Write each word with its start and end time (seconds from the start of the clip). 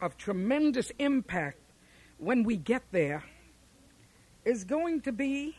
of 0.00 0.16
tremendous 0.16 0.90
impact 0.98 1.58
when 2.18 2.42
we 2.42 2.56
get 2.56 2.82
there 2.90 3.24
is 4.44 4.64
going 4.64 5.00
to 5.02 5.12
be, 5.12 5.56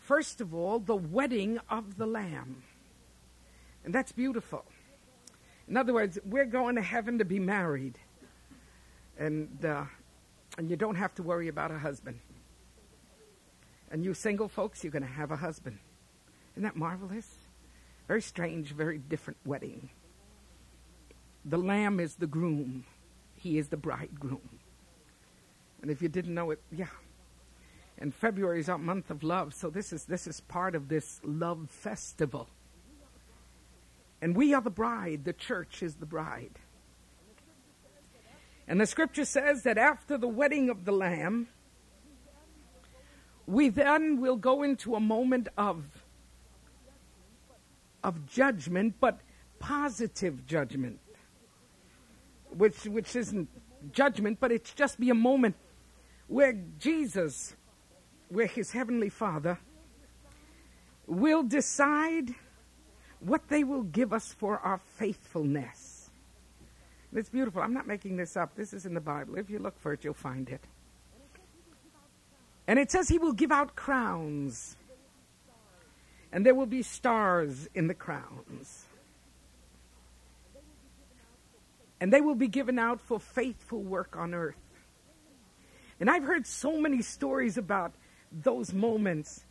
first 0.00 0.40
of 0.40 0.54
all, 0.54 0.78
the 0.78 0.96
wedding 0.96 1.58
of 1.70 1.96
the 1.96 2.06
Lamb. 2.06 2.62
And 3.84 3.94
that's 3.94 4.12
beautiful. 4.12 4.64
In 5.68 5.76
other 5.76 5.92
words, 5.92 6.18
we're 6.24 6.46
going 6.46 6.76
to 6.76 6.82
heaven 6.82 7.18
to 7.18 7.24
be 7.24 7.38
married. 7.38 7.98
And, 9.18 9.64
uh, 9.64 9.84
and 10.58 10.68
you 10.68 10.76
don't 10.76 10.96
have 10.96 11.14
to 11.16 11.22
worry 11.22 11.48
about 11.48 11.70
a 11.70 11.78
husband. 11.78 12.20
And 13.90 14.04
you 14.04 14.14
single 14.14 14.48
folks, 14.48 14.82
you're 14.82 14.90
going 14.90 15.02
to 15.02 15.08
have 15.08 15.30
a 15.30 15.36
husband. 15.36 15.78
Isn't 16.54 16.64
that 16.64 16.76
marvelous? 16.76 17.28
Very 18.08 18.22
strange, 18.22 18.72
very 18.72 18.98
different 18.98 19.38
wedding. 19.44 19.90
The 21.44 21.58
lamb 21.58 22.00
is 22.00 22.16
the 22.16 22.26
groom, 22.26 22.84
he 23.46 23.58
is 23.58 23.68
the 23.68 23.76
bridegroom. 23.76 24.58
And 25.80 25.90
if 25.90 26.02
you 26.02 26.08
didn't 26.08 26.34
know 26.34 26.50
it, 26.50 26.60
yeah. 26.72 26.86
And 27.98 28.12
February 28.12 28.60
is 28.60 28.68
our 28.68 28.78
month 28.78 29.10
of 29.10 29.22
love, 29.22 29.54
so 29.54 29.70
this 29.70 29.92
is 29.92 30.04
this 30.04 30.26
is 30.26 30.40
part 30.40 30.74
of 30.74 30.88
this 30.88 31.20
love 31.24 31.70
festival. 31.70 32.48
And 34.20 34.34
we 34.34 34.52
are 34.52 34.60
the 34.60 34.70
bride, 34.70 35.24
the 35.24 35.32
church 35.32 35.82
is 35.82 35.94
the 35.94 36.06
bride. 36.06 36.58
And 38.66 38.80
the 38.80 38.86
scripture 38.86 39.24
says 39.24 39.62
that 39.62 39.78
after 39.78 40.18
the 40.18 40.28
wedding 40.28 40.68
of 40.68 40.84
the 40.84 40.92
lamb, 40.92 41.46
we 43.46 43.68
then 43.68 44.20
will 44.20 44.36
go 44.36 44.64
into 44.64 44.96
a 44.96 45.00
moment 45.00 45.48
of 45.56 45.84
of 48.02 48.26
judgment, 48.26 48.96
but 49.00 49.20
positive 49.58 50.46
judgment, 50.46 50.98
which 52.56 52.84
which 52.84 53.14
isn't 53.16 53.48
judgment, 53.92 54.38
but 54.40 54.52
it's 54.52 54.72
just 54.72 54.98
be 54.98 55.10
a 55.10 55.14
moment 55.14 55.56
where 56.28 56.54
Jesus, 56.78 57.54
where 58.28 58.46
His 58.46 58.72
heavenly 58.72 59.08
Father, 59.08 59.58
will 61.06 61.42
decide 61.42 62.34
what 63.20 63.48
they 63.48 63.64
will 63.64 63.82
give 63.82 64.12
us 64.12 64.32
for 64.32 64.58
our 64.58 64.78
faithfulness. 64.78 66.10
It's 67.14 67.30
beautiful. 67.30 67.62
I'm 67.62 67.72
not 67.72 67.86
making 67.86 68.16
this 68.16 68.36
up. 68.36 68.54
This 68.56 68.72
is 68.72 68.84
in 68.84 68.92
the 68.92 69.00
Bible. 69.00 69.38
If 69.38 69.48
you 69.48 69.58
look 69.58 69.78
for 69.78 69.92
it, 69.92 70.04
you'll 70.04 70.14
find 70.14 70.48
it. 70.48 70.60
And 72.66 72.78
it 72.78 72.90
says 72.90 73.08
he 73.08 73.18
will 73.18 73.32
give 73.32 73.52
out 73.52 73.76
crowns. 73.76 74.76
And 76.32 76.44
there 76.44 76.54
will 76.54 76.66
be 76.66 76.82
stars 76.82 77.68
in 77.74 77.86
the 77.86 77.94
crowns. 77.94 78.84
And 82.00 82.12
they 82.12 82.20
will 82.20 82.34
be 82.34 82.48
given 82.48 82.78
out 82.78 83.00
for 83.00 83.18
faithful 83.18 83.82
work 83.82 84.16
on 84.16 84.34
earth. 84.34 84.56
And 85.98 86.10
I've 86.10 86.24
heard 86.24 86.46
so 86.46 86.78
many 86.78 87.00
stories 87.02 87.56
about 87.56 87.92
those 88.30 88.72
moments 88.72 89.44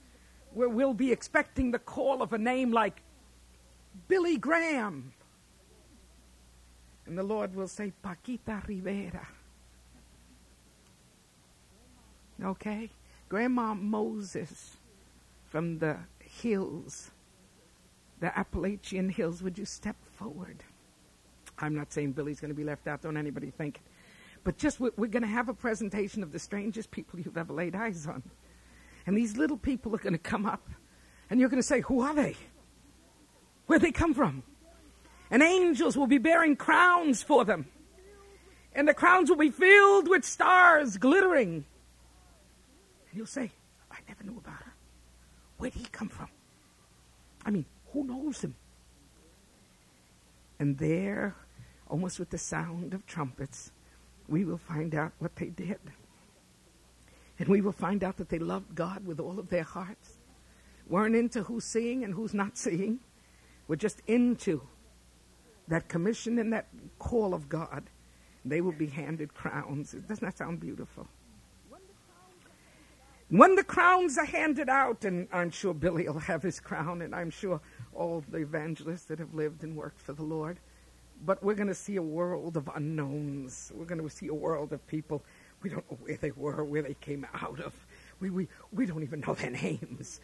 where 0.54 0.70
we'll 0.70 0.94
be 0.94 1.12
expecting 1.12 1.72
the 1.72 1.80
call 1.80 2.22
of 2.22 2.34
a 2.34 2.38
name 2.38 2.72
like 2.72 3.02
Billy 4.08 4.38
Graham. 4.38 5.14
And 7.06 7.18
the 7.18 7.24
Lord 7.24 7.56
will 7.56 7.68
say, 7.68 7.94
Paquita 8.04 8.62
Rivera. 8.68 9.28
Okay? 12.44 12.90
Grandma 13.30 13.74
Moses 13.74 14.78
from 15.46 15.80
the 15.80 15.98
hills, 16.20 17.12
the 18.20 18.38
Appalachian 18.38 19.10
hills, 19.10 19.42
would 19.42 19.58
you 19.58 19.66
step 19.66 19.96
forward? 20.12 20.64
I'm 21.60 21.76
not 21.76 21.94
saying 21.94 22.14
Billy's 22.14 22.40
going 22.40 22.50
to 22.50 22.56
be 22.56 22.64
left 22.64 22.88
out, 22.88 23.02
don't 23.02 23.18
anybody 23.18 23.52
think. 23.52 23.82
But 24.44 24.58
just 24.58 24.80
we're, 24.80 24.92
we're 24.98 25.08
going 25.08 25.24
to 25.24 25.30
have 25.30 25.50
a 25.50 25.54
presentation 25.54 26.22
of 26.24 26.32
the 26.32 26.40
strangest 26.40 26.92
people 26.92 27.20
you've 27.20 27.38
ever 27.38 27.54
laid 27.54 27.76
eyes 27.76 28.06
on. 28.08 28.24
And 29.06 29.18
these 29.18 29.38
little 29.38 29.58
people 29.58 29.96
are 29.96 30.00
going 30.00 30.14
to 30.14 30.20
come 30.20 30.46
up, 30.46 30.68
and 31.30 31.40
you're 31.40 31.50
going 31.50 31.62
to 31.62 31.68
say, 31.68 31.82
Who 31.82 32.02
are 32.02 32.14
they? 32.14 32.36
Where'd 33.68 33.82
they 33.82 33.92
come 33.92 34.14
from? 34.14 34.44
And 35.32 35.42
angels 35.42 35.98
will 35.98 36.08
be 36.08 36.18
bearing 36.18 36.56
crowns 36.56 37.24
for 37.24 37.46
them. 37.46 37.66
And 38.74 38.88
the 38.88 38.94
crowns 38.94 39.30
will 39.30 39.38
be 39.38 39.50
filled 39.50 40.08
with 40.08 40.26
stars 40.26 40.98
glittering. 40.98 41.66
And 43.10 43.18
you'll 43.18 43.26
say, 43.26 43.52
I 43.90 43.98
never 44.08 44.24
knew 44.24 44.38
about 44.38 44.62
her. 44.62 44.74
Where'd 45.58 45.74
he 45.74 45.86
come 45.86 46.10
from? 46.10 46.28
I 47.46 47.52
mean, 47.52 47.66
who 47.94 48.04
knows 48.04 48.44
him? 48.44 48.56
And 50.60 50.78
there, 50.78 51.36
almost 51.88 52.20
with 52.20 52.30
the 52.30 52.38
sound 52.38 52.94
of 52.94 53.06
trumpets, 53.06 53.72
we 54.28 54.44
will 54.44 54.58
find 54.58 54.96
out 54.96 55.14
what 55.20 55.36
they 55.36 55.48
did. 55.48 55.80
And 57.38 57.48
we 57.48 57.62
will 57.62 57.72
find 57.72 58.04
out 58.04 58.18
that 58.18 58.30
they 58.30 58.40
loved 58.40 58.76
God 58.76 59.06
with 59.06 59.20
all 59.20 59.40
of 59.40 59.50
their 59.50 59.64
hearts, 59.64 60.18
weren't 60.88 61.16
into 61.16 61.44
who's 61.44 61.66
seeing 61.66 62.04
and 62.04 62.14
who's 62.14 62.34
not 62.34 62.58
seeing, 62.58 63.00
were 63.68 63.76
just 63.76 64.02
into 64.08 64.62
that 65.68 65.88
commission 65.88 66.40
and 66.40 66.54
that 66.54 66.68
call 67.00 67.34
of 67.34 67.50
God. 67.50 67.84
They 68.46 68.62
will 68.62 68.72
be 68.72 68.88
handed 68.88 69.34
crowns. 69.34 69.92
Doesn't 70.08 70.24
that 70.24 70.38
sound 70.38 70.60
beautiful? 70.60 71.08
When 73.30 73.56
the 73.56 73.64
crowns 73.64 74.20
are 74.20 74.26
handed 74.26 74.70
out, 74.70 75.04
and 75.04 75.28
I'm 75.34 75.50
sure 75.50 75.74
Billy 75.74 76.08
will 76.08 76.20
have 76.20 76.44
his 76.44 76.60
crown, 76.60 77.02
and 77.02 77.16
I'm 77.16 77.32
sure 77.32 77.60
all 77.94 78.24
the 78.30 78.38
evangelists 78.38 79.06
that 79.06 79.18
have 79.18 79.34
lived 79.34 79.64
and 79.64 79.76
worked 79.76 80.00
for 80.00 80.14
the 80.14 80.24
Lord, 80.24 80.60
but 81.24 81.44
we're 81.44 81.56
going 81.56 81.68
to 81.68 81.76
see 81.76 81.96
a 81.96 82.02
world 82.02 82.58
of 82.58 82.70
unknowns. 82.76 83.72
We're 83.76 83.86
going 83.86 84.02
to 84.02 84.10
see 84.10 84.28
a 84.28 84.34
world 84.34 84.74
of 84.74 84.86
people 84.88 85.24
we 85.66 85.72
don't 85.72 85.90
know 85.90 85.98
where 86.02 86.18
they 86.18 86.30
were, 86.30 86.64
where 86.64 86.84
they 86.84 86.94
came 86.94 87.26
out 87.34 87.60
of. 87.60 87.74
We, 88.20 88.30
we, 88.30 88.48
we 88.72 88.86
don't 88.86 89.02
even 89.02 89.22
know 89.22 89.34
their 89.34 89.50
names. 89.50 90.20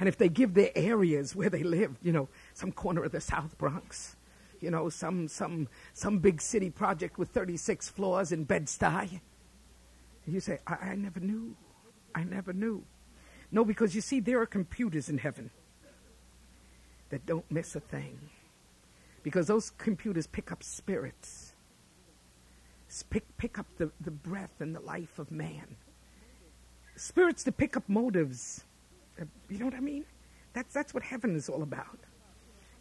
And 0.00 0.08
if 0.08 0.16
they 0.16 0.28
give 0.28 0.54
their 0.54 0.72
areas 0.74 1.36
where 1.36 1.48
they 1.48 1.62
lived, 1.62 1.98
you 2.02 2.10
know, 2.10 2.28
some 2.54 2.72
corner 2.72 3.04
of 3.04 3.12
the 3.12 3.20
South 3.20 3.56
Bronx, 3.56 4.16
you 4.60 4.68
know, 4.68 4.88
some, 4.88 5.28
some, 5.28 5.68
some 5.92 6.18
big 6.18 6.40
city 6.40 6.70
project 6.70 7.18
with 7.18 7.28
36 7.28 7.88
floors 7.88 8.32
in 8.32 8.42
Bed-Stuy, 8.42 9.20
you 10.26 10.40
say, 10.40 10.58
I, 10.66 10.74
I 10.74 10.94
never 10.96 11.20
knew. 11.20 11.54
I 12.14 12.24
never 12.24 12.52
knew. 12.52 12.82
No, 13.52 13.64
because 13.64 13.94
you 13.94 14.00
see, 14.00 14.18
there 14.18 14.40
are 14.40 14.46
computers 14.46 15.08
in 15.08 15.18
heaven 15.18 15.50
that 17.10 17.24
don't 17.26 17.48
miss 17.48 17.76
a 17.76 17.80
thing. 17.80 18.18
Because 19.22 19.46
those 19.46 19.70
computers 19.70 20.26
pick 20.26 20.50
up 20.50 20.62
spirits, 20.62 21.52
pick, 23.10 23.24
pick 23.36 23.58
up 23.58 23.66
the, 23.76 23.90
the 24.00 24.10
breath 24.10 24.60
and 24.60 24.74
the 24.74 24.80
life 24.80 25.18
of 25.18 25.30
man. 25.30 25.76
Spirits 26.96 27.44
to 27.44 27.52
pick 27.52 27.76
up 27.76 27.88
motives. 27.88 28.64
Uh, 29.20 29.24
you 29.48 29.58
know 29.58 29.66
what 29.66 29.74
I 29.74 29.80
mean? 29.80 30.04
That's, 30.52 30.72
that's 30.72 30.94
what 30.94 31.02
heaven 31.02 31.36
is 31.36 31.48
all 31.48 31.62
about. 31.62 31.98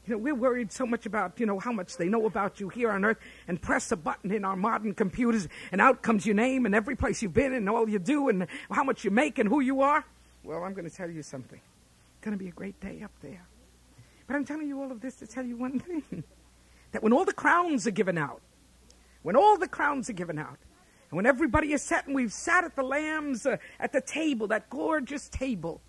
You 0.06 0.16
know, 0.16 0.18
we're 0.18 0.36
worried 0.36 0.72
so 0.72 0.86
much 0.86 1.06
about, 1.06 1.40
you 1.40 1.46
know, 1.46 1.60
how 1.60 1.72
much 1.72 1.98
they 1.98 2.08
know 2.08 2.26
about 2.26 2.60
you 2.60 2.70
here 2.70 2.90
on 2.90 3.06
earth 3.06 3.20
and 3.48 3.62
press 3.62 3.92
a 3.92 3.96
button 3.96 4.32
in 4.32 4.44
our 4.44 4.56
modern 4.56 4.96
computers 4.96 5.48
and 5.72 5.80
out 5.80 6.02
comes 6.02 6.26
your 6.26 6.36
name 6.36 6.66
and 6.66 6.74
every 6.74 6.96
place 6.96 7.22
you've 7.22 7.34
been 7.34 7.54
and 7.54 7.70
all 7.70 7.88
you 7.88 8.00
do 8.00 8.30
and 8.30 8.48
how 8.72 8.84
much 8.84 9.04
you 9.04 9.12
make 9.12 9.38
and 9.38 9.48
who 9.48 9.60
you 9.60 9.82
are. 9.82 10.04
Well, 10.44 10.64
I'm 10.64 10.74
going 10.74 10.90
to 10.90 10.96
tell 10.96 11.12
you 11.12 11.22
something. 11.22 11.60
It's 11.60 12.26
going 12.26 12.36
to 12.36 12.44
be 12.44 12.50
a 12.50 12.54
great 12.54 12.80
day 12.80 13.02
up 13.04 13.12
there. 13.22 13.46
But 14.30 14.36
I'm 14.36 14.46
telling 14.46 14.68
you 14.68 14.80
all 14.80 14.92
of 14.92 15.02
this 15.02 15.16
to 15.16 15.28
tell 15.28 15.44
you 15.44 15.58
one 15.58 15.80
thing. 15.80 16.24
that 16.92 17.02
when 17.02 17.14
all 17.14 17.26
the 17.26 17.34
crowns 17.34 17.88
are 17.88 17.92
given 17.92 18.16
out, 18.16 18.42
when 19.24 19.36
all 19.36 19.58
the 19.58 19.68
crowns 19.68 20.08
are 20.08 20.14
given 20.14 20.38
out, 20.38 20.60
and 21.10 21.18
when 21.18 21.26
everybody 21.26 21.74
is 21.74 21.82
set 21.82 22.06
and 22.06 22.14
we've 22.14 22.32
sat 22.32 22.64
at 22.64 22.76
the 22.76 22.84
lambs 22.84 23.48
uh, 23.48 23.58
at 23.80 23.92
the 23.92 24.02
table, 24.02 24.46
that 24.50 24.70
gorgeous 24.70 25.30
table, 25.30 25.82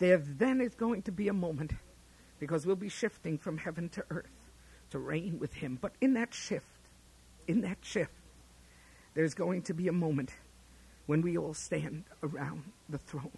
there 0.00 0.18
then 0.18 0.60
is 0.60 0.74
going 0.74 1.00
to 1.02 1.12
be 1.12 1.28
a 1.28 1.32
moment 1.32 1.72
because 2.38 2.66
we'll 2.66 2.76
be 2.76 2.90
shifting 2.90 3.38
from 3.38 3.56
heaven 3.56 3.88
to 3.88 4.04
earth 4.10 4.50
to 4.90 4.98
reign 4.98 5.38
with 5.38 5.54
him. 5.54 5.78
But 5.80 5.92
in 6.02 6.12
that 6.12 6.34
shift, 6.34 6.66
in 7.48 7.62
that 7.62 7.78
shift, 7.80 8.12
there's 9.14 9.32
going 9.32 9.62
to 9.62 9.72
be 9.72 9.88
a 9.88 9.92
moment 9.92 10.34
when 11.06 11.22
we 11.22 11.38
all 11.38 11.54
stand 11.54 12.04
around 12.22 12.64
the 12.90 12.98
throne. 12.98 13.30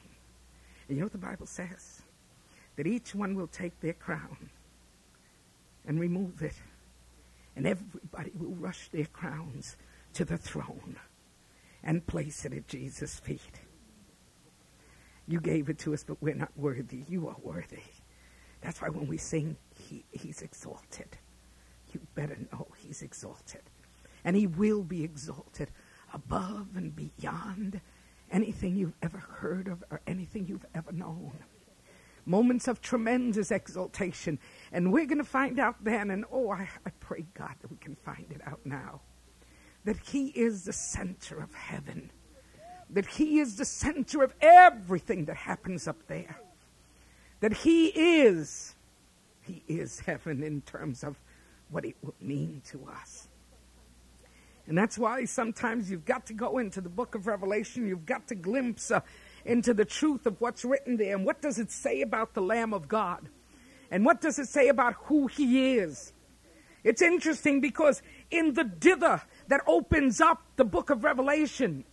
And 0.88 0.96
you 0.96 1.02
know 1.02 1.04
what 1.04 1.12
the 1.12 1.18
Bible 1.18 1.46
says? 1.46 2.01
That 2.76 2.86
each 2.86 3.14
one 3.14 3.34
will 3.34 3.48
take 3.48 3.78
their 3.80 3.92
crown 3.92 4.50
and 5.86 6.00
remove 6.00 6.42
it. 6.42 6.54
And 7.54 7.66
everybody 7.66 8.32
will 8.34 8.54
rush 8.54 8.88
their 8.88 9.04
crowns 9.06 9.76
to 10.14 10.24
the 10.24 10.38
throne 10.38 10.96
and 11.82 12.06
place 12.06 12.44
it 12.44 12.52
at 12.52 12.68
Jesus' 12.68 13.18
feet. 13.18 13.60
You 15.28 15.40
gave 15.40 15.68
it 15.68 15.78
to 15.80 15.94
us, 15.94 16.04
but 16.04 16.20
we're 16.20 16.34
not 16.34 16.52
worthy. 16.56 17.04
You 17.08 17.28
are 17.28 17.36
worthy. 17.42 17.82
That's 18.60 18.80
why 18.80 18.88
when 18.88 19.06
we 19.06 19.18
sing, 19.18 19.56
he, 19.88 20.04
He's 20.10 20.42
exalted. 20.42 21.18
You 21.92 22.00
better 22.14 22.38
know 22.52 22.68
He's 22.78 23.02
exalted. 23.02 23.62
And 24.24 24.36
He 24.36 24.46
will 24.46 24.82
be 24.82 25.04
exalted 25.04 25.70
above 26.14 26.68
and 26.76 26.94
beyond 26.94 27.80
anything 28.30 28.76
you've 28.76 28.96
ever 29.02 29.18
heard 29.18 29.68
of 29.68 29.84
or 29.90 30.00
anything 30.06 30.46
you've 30.46 30.66
ever 30.74 30.92
known. 30.92 31.32
Moments 32.24 32.68
of 32.68 32.80
tremendous 32.80 33.50
exaltation. 33.50 34.38
And 34.72 34.92
we're 34.92 35.06
going 35.06 35.18
to 35.18 35.24
find 35.24 35.58
out 35.58 35.82
then, 35.82 36.10
and 36.10 36.24
oh, 36.30 36.50
I, 36.50 36.68
I 36.86 36.90
pray, 37.00 37.26
God, 37.34 37.54
that 37.60 37.70
we 37.70 37.76
can 37.78 37.96
find 37.96 38.26
it 38.30 38.40
out 38.46 38.60
now, 38.64 39.00
that 39.84 39.96
He 39.98 40.28
is 40.28 40.64
the 40.64 40.72
center 40.72 41.40
of 41.40 41.54
heaven, 41.54 42.10
that 42.90 43.06
He 43.06 43.38
is 43.40 43.56
the 43.56 43.64
center 43.64 44.22
of 44.22 44.34
everything 44.40 45.24
that 45.26 45.36
happens 45.36 45.88
up 45.88 46.06
there, 46.06 46.38
that 47.40 47.52
He 47.52 47.86
is, 47.86 48.74
He 49.42 49.62
is 49.68 50.00
heaven 50.00 50.42
in 50.42 50.60
terms 50.62 51.02
of 51.02 51.20
what 51.70 51.84
it 51.84 51.96
will 52.02 52.14
mean 52.20 52.62
to 52.66 52.86
us. 52.86 53.28
And 54.66 54.78
that's 54.78 54.96
why 54.96 55.24
sometimes 55.24 55.90
you've 55.90 56.04
got 56.04 56.26
to 56.26 56.34
go 56.34 56.58
into 56.58 56.80
the 56.80 56.88
book 56.88 57.14
of 57.14 57.26
Revelation, 57.26 57.86
you've 57.86 58.06
got 58.06 58.28
to 58.28 58.34
glimpse 58.34 58.92
into 59.44 59.74
the 59.74 59.84
truth 59.84 60.26
of 60.26 60.40
what's 60.40 60.64
written 60.64 60.96
there. 60.96 61.16
And 61.16 61.24
what 61.24 61.42
does 61.42 61.58
it 61.58 61.70
say 61.70 62.02
about 62.02 62.34
the 62.34 62.42
Lamb 62.42 62.72
of 62.72 62.88
God? 62.88 63.28
And 63.90 64.04
what 64.04 64.20
does 64.20 64.38
it 64.38 64.48
say 64.48 64.68
about 64.68 64.94
who 65.04 65.26
he 65.26 65.74
is? 65.74 66.12
It's 66.84 67.02
interesting 67.02 67.60
because 67.60 68.02
in 68.30 68.54
the 68.54 68.64
dither 68.64 69.22
that 69.48 69.60
opens 69.66 70.20
up 70.20 70.42
the 70.56 70.64
book 70.64 70.90
of 70.90 71.04
Revelation, 71.04 71.84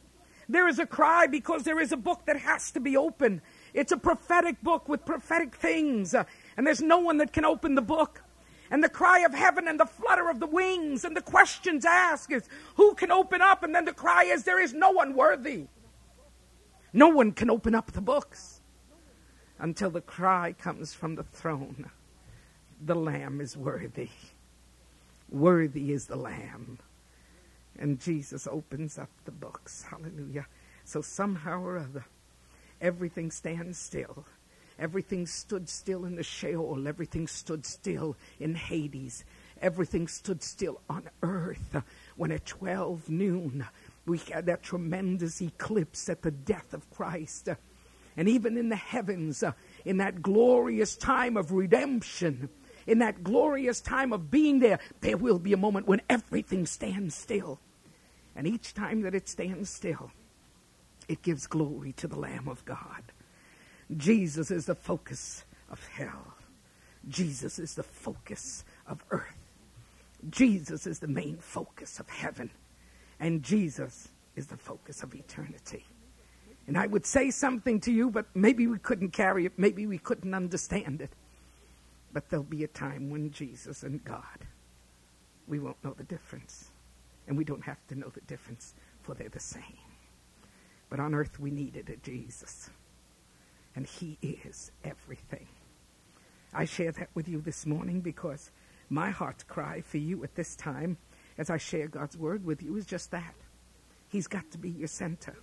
there 0.48 0.68
is 0.68 0.80
a 0.80 0.86
cry 0.86 1.28
because 1.28 1.64
there 1.64 1.80
is 1.80 1.92
a 1.92 1.98
book 1.98 2.26
that 2.26 2.40
has 2.40 2.72
to 2.72 2.80
be 2.80 2.98
open. 2.98 3.42
It's 3.74 3.92
a 3.92 3.98
prophetic 3.98 4.62
book 4.64 4.90
with 4.90 5.06
prophetic 5.06 5.56
things, 5.56 6.16
uh, 6.16 6.24
and 6.58 6.66
there's 6.66 6.82
no 6.82 6.98
one 6.98 7.18
that 7.18 7.34
can 7.34 7.46
open 7.46 7.76
the 7.76 7.84
book 7.84 8.24
and 8.72 8.84
the 8.84 8.90
cry 8.90 9.20
of 9.20 9.34
heaven 9.34 9.68
and 9.68 9.80
the 9.80 9.86
flutter 9.86 10.30
of 10.30 10.40
the 10.40 10.48
wings 10.48 11.04
and 11.04 11.16
the 11.16 11.22
questions 11.22 11.86
asked 11.86 12.32
is 12.32 12.48
who 12.76 12.94
can 12.94 13.12
open 13.12 13.42
up 13.42 13.64
and 13.64 13.74
then 13.74 13.86
the 13.86 13.94
cry 13.94 14.24
is 14.24 14.44
there 14.44 14.62
is 14.62 14.74
no 14.74 14.92
one 14.92 15.16
worthy 15.16 15.66
no 16.94 17.10
one 17.10 17.32
can 17.32 17.50
open 17.50 17.76
up 17.76 17.92
the 17.92 18.02
books 18.02 18.62
until 19.60 19.90
the 19.90 20.02
cry 20.02 20.54
comes 20.54 20.94
from 20.94 21.16
the 21.16 21.24
throne. 21.24 21.92
The 22.82 22.96
lamb 22.96 23.42
is 23.42 23.58
worthy. 23.58 24.10
Worthy 25.30 25.92
is 25.92 26.08
the 26.08 26.16
lamb. 26.16 26.80
And 27.78 28.00
jesus 28.00 28.48
opens 28.48 28.98
up 28.98 29.10
the 29.26 29.32
books. 29.32 29.84
Hallelujah. 29.84 30.48
So 30.86 31.02
somehow 31.02 31.62
or 31.62 31.78
other 31.78 32.06
everything 32.82 33.32
stands 33.32 33.78
still. 33.78 34.26
Everything 34.80 35.28
stood 35.28 35.68
still 35.68 36.06
in 36.06 36.16
the 36.16 36.24
Sheol. 36.24 36.88
Everything 36.88 37.28
stood 37.28 37.66
still 37.66 38.16
in 38.40 38.56
Hades. 38.56 39.26
Everything 39.62 40.08
stood 40.08 40.42
still 40.42 40.80
on 40.90 41.10
earth 41.22 41.76
when 42.16 42.32
at 42.32 42.46
12 42.46 43.10
noon 43.10 43.68
we 44.10 44.18
had 44.18 44.48
that 44.48 44.64
tremendous 44.64 45.42
eclipse 45.42 46.10
at 46.10 46.22
the 46.22 46.32
death 46.32 46.74
of 46.74 46.90
Christ. 46.90 47.50
And 48.18 48.28
even 48.28 48.58
in 48.58 48.70
the 48.70 48.76
heavens, 48.76 49.44
in 49.86 49.98
that 49.98 50.22
glorious 50.22 50.98
time 50.98 51.38
of 51.38 51.52
redemption, 51.52 52.50
in 52.88 53.00
that 53.00 53.24
glorious 53.24 53.80
time 53.80 54.12
of 54.12 54.32
being 54.32 54.60
there, 54.60 54.80
there 55.02 55.18
will 55.18 55.40
be 55.40 55.54
a 55.54 55.58
moment 55.58 55.88
when 55.88 56.02
everything 56.10 56.66
stands 56.66 57.16
still. 57.16 57.60
And 58.36 58.48
each 58.48 58.74
time 58.74 59.02
that 59.02 59.16
it 59.16 59.30
stands 59.30 59.70
still, 59.70 60.12
it 61.08 61.22
gives 61.22 61.48
glory 61.48 61.94
to 61.94 62.08
the 62.08 62.20
Lamb 62.20 62.48
of 62.48 62.66
God. 62.66 63.04
Jesus 63.96 64.52
is 64.52 64.66
the 64.66 64.76
focus 64.76 65.44
of 65.70 65.86
hell. 65.88 66.34
Jesus 67.08 67.60
is 67.60 67.76
the 67.76 67.84
focus 67.84 68.64
of 68.88 69.04
earth. 69.12 69.36
Jesus 70.30 70.86
is 70.86 71.00
the 71.00 71.08
main 71.08 71.38
focus 71.38 72.00
of 72.00 72.10
heaven. 72.10 72.52
And 73.20 73.44
Jesus 73.44 74.10
is 74.36 74.48
the 74.48 74.58
focus 74.58 75.04
of 75.04 75.14
eternity. 75.14 75.86
And 76.68 76.78
I 76.78 76.88
would 76.88 77.06
say 77.06 77.32
something 77.32 77.80
to 77.82 77.92
you, 77.92 78.10
but 78.10 78.28
maybe 78.36 78.68
we 78.68 78.78
couldn't 78.80 79.10
carry 79.10 79.46
it. 79.46 79.54
Maybe 79.58 79.88
we 79.88 79.98
couldn't 79.98 80.34
understand 80.34 81.02
it. 81.02 81.12
But 82.14 82.30
there'll 82.30 82.44
be 82.44 82.64
a 82.64 82.68
time 82.68 83.10
when 83.10 83.32
Jesus 83.32 83.84
and 83.84 84.04
God, 84.04 84.48
we 85.48 85.60
won't 85.60 85.84
know 85.84 85.94
the 85.98 86.04
difference. 86.04 86.70
And 87.28 87.38
we 87.38 87.44
don't 87.44 87.64
have 87.64 87.86
to 87.90 87.96
know 87.96 88.10
the 88.10 88.22
difference, 88.22 88.74
for 89.02 89.14
they're 89.14 89.30
the 89.30 89.40
same. 89.40 89.64
But 90.90 91.00
on 91.00 91.14
earth, 91.14 91.40
we 91.40 91.52
needed 91.52 91.90
a 91.90 91.98
Jesus 91.98 92.70
and 93.76 93.88
He 93.88 94.18
is 94.22 94.72
everything. 94.84 95.48
I 96.54 96.66
share 96.66 96.92
that 96.94 97.10
with 97.14 97.28
you 97.28 97.42
this 97.42 97.66
morning 97.66 98.02
because 98.02 98.52
my 98.90 99.10
heart's 99.10 99.44
cry 99.44 99.82
for 99.82 99.98
you 99.98 100.24
at 100.24 100.36
this 100.36 100.56
time, 100.56 100.98
as 101.40 101.50
I 101.50 101.58
share 101.58 101.88
God's 101.88 102.18
word 102.18 102.46
with 102.46 102.62
you, 102.62 102.76
is 102.76 102.86
just 102.86 103.12
that. 103.12 103.34
He's 104.10 104.28
got 104.28 104.52
to 104.52 104.58
be 104.58 104.70
your 104.70 104.90
center. 104.90 105.38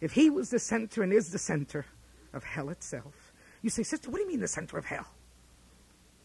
If 0.00 0.12
He 0.12 0.30
was 0.30 0.48
the 0.48 0.60
center 0.60 1.02
and 1.02 1.12
is 1.12 1.30
the 1.30 1.38
center 1.38 1.84
of 2.32 2.44
hell 2.44 2.70
itself, 2.70 3.32
you 3.60 3.68
say, 3.68 3.82
Sister, 3.82 4.10
what 4.10 4.18
do 4.18 4.22
you 4.22 4.28
mean 4.28 4.40
the 4.40 4.46
center 4.48 4.78
of 4.78 4.84
hell? 4.84 5.08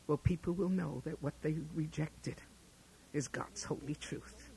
Well, 0.06 0.20
people 0.20 0.54
will 0.54 0.70
know 0.70 1.02
that 1.06 1.22
what 1.24 1.34
they 1.42 1.56
rejected 1.74 2.36
is 3.14 3.28
God's 3.28 3.64
holy 3.64 3.96
truth. 3.96 4.52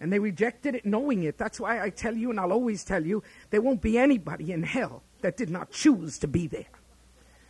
And 0.00 0.10
they 0.10 0.18
rejected 0.18 0.74
it 0.74 0.86
knowing 0.86 1.24
it. 1.24 1.36
That's 1.36 1.60
why 1.60 1.82
I 1.82 1.90
tell 1.90 2.16
you, 2.16 2.30
and 2.30 2.40
I'll 2.40 2.52
always 2.52 2.84
tell 2.84 3.04
you, 3.04 3.22
there 3.50 3.60
won't 3.60 3.82
be 3.82 3.98
anybody 3.98 4.52
in 4.52 4.62
hell 4.62 5.02
that 5.20 5.36
did 5.36 5.50
not 5.50 5.70
choose 5.70 6.18
to 6.20 6.26
be 6.26 6.46
there. 6.46 6.64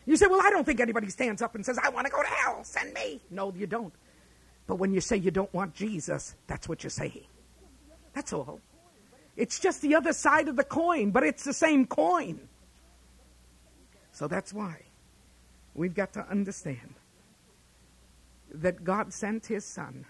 You 0.04 0.16
say, 0.16 0.26
Well, 0.26 0.40
I 0.42 0.50
don't 0.50 0.64
think 0.64 0.80
anybody 0.80 1.08
stands 1.10 1.42
up 1.42 1.54
and 1.54 1.64
says, 1.64 1.78
I 1.80 1.90
want 1.90 2.06
to 2.08 2.12
go 2.12 2.20
to 2.20 2.28
hell, 2.28 2.64
send 2.64 2.92
me. 2.92 3.20
No, 3.30 3.52
you 3.56 3.68
don't. 3.68 3.94
But 4.66 4.76
when 4.76 4.92
you 4.92 5.00
say 5.00 5.16
you 5.16 5.30
don't 5.30 5.52
want 5.52 5.74
Jesus, 5.74 6.36
that's 6.46 6.68
what 6.68 6.82
you're 6.82 6.90
saying. 6.90 7.26
That's 8.14 8.32
all. 8.32 8.60
It's 9.36 9.58
just 9.58 9.80
the 9.80 9.94
other 9.94 10.12
side 10.12 10.48
of 10.48 10.56
the 10.56 10.64
coin, 10.64 11.10
but 11.10 11.22
it's 11.22 11.44
the 11.44 11.52
same 11.52 11.86
coin. 11.86 12.48
So 14.12 14.28
that's 14.28 14.52
why 14.52 14.82
we've 15.74 15.94
got 15.94 16.12
to 16.14 16.28
understand 16.28 16.94
that 18.54 18.84
God 18.84 19.12
sent 19.12 19.46
his 19.46 19.64
son 19.64 20.04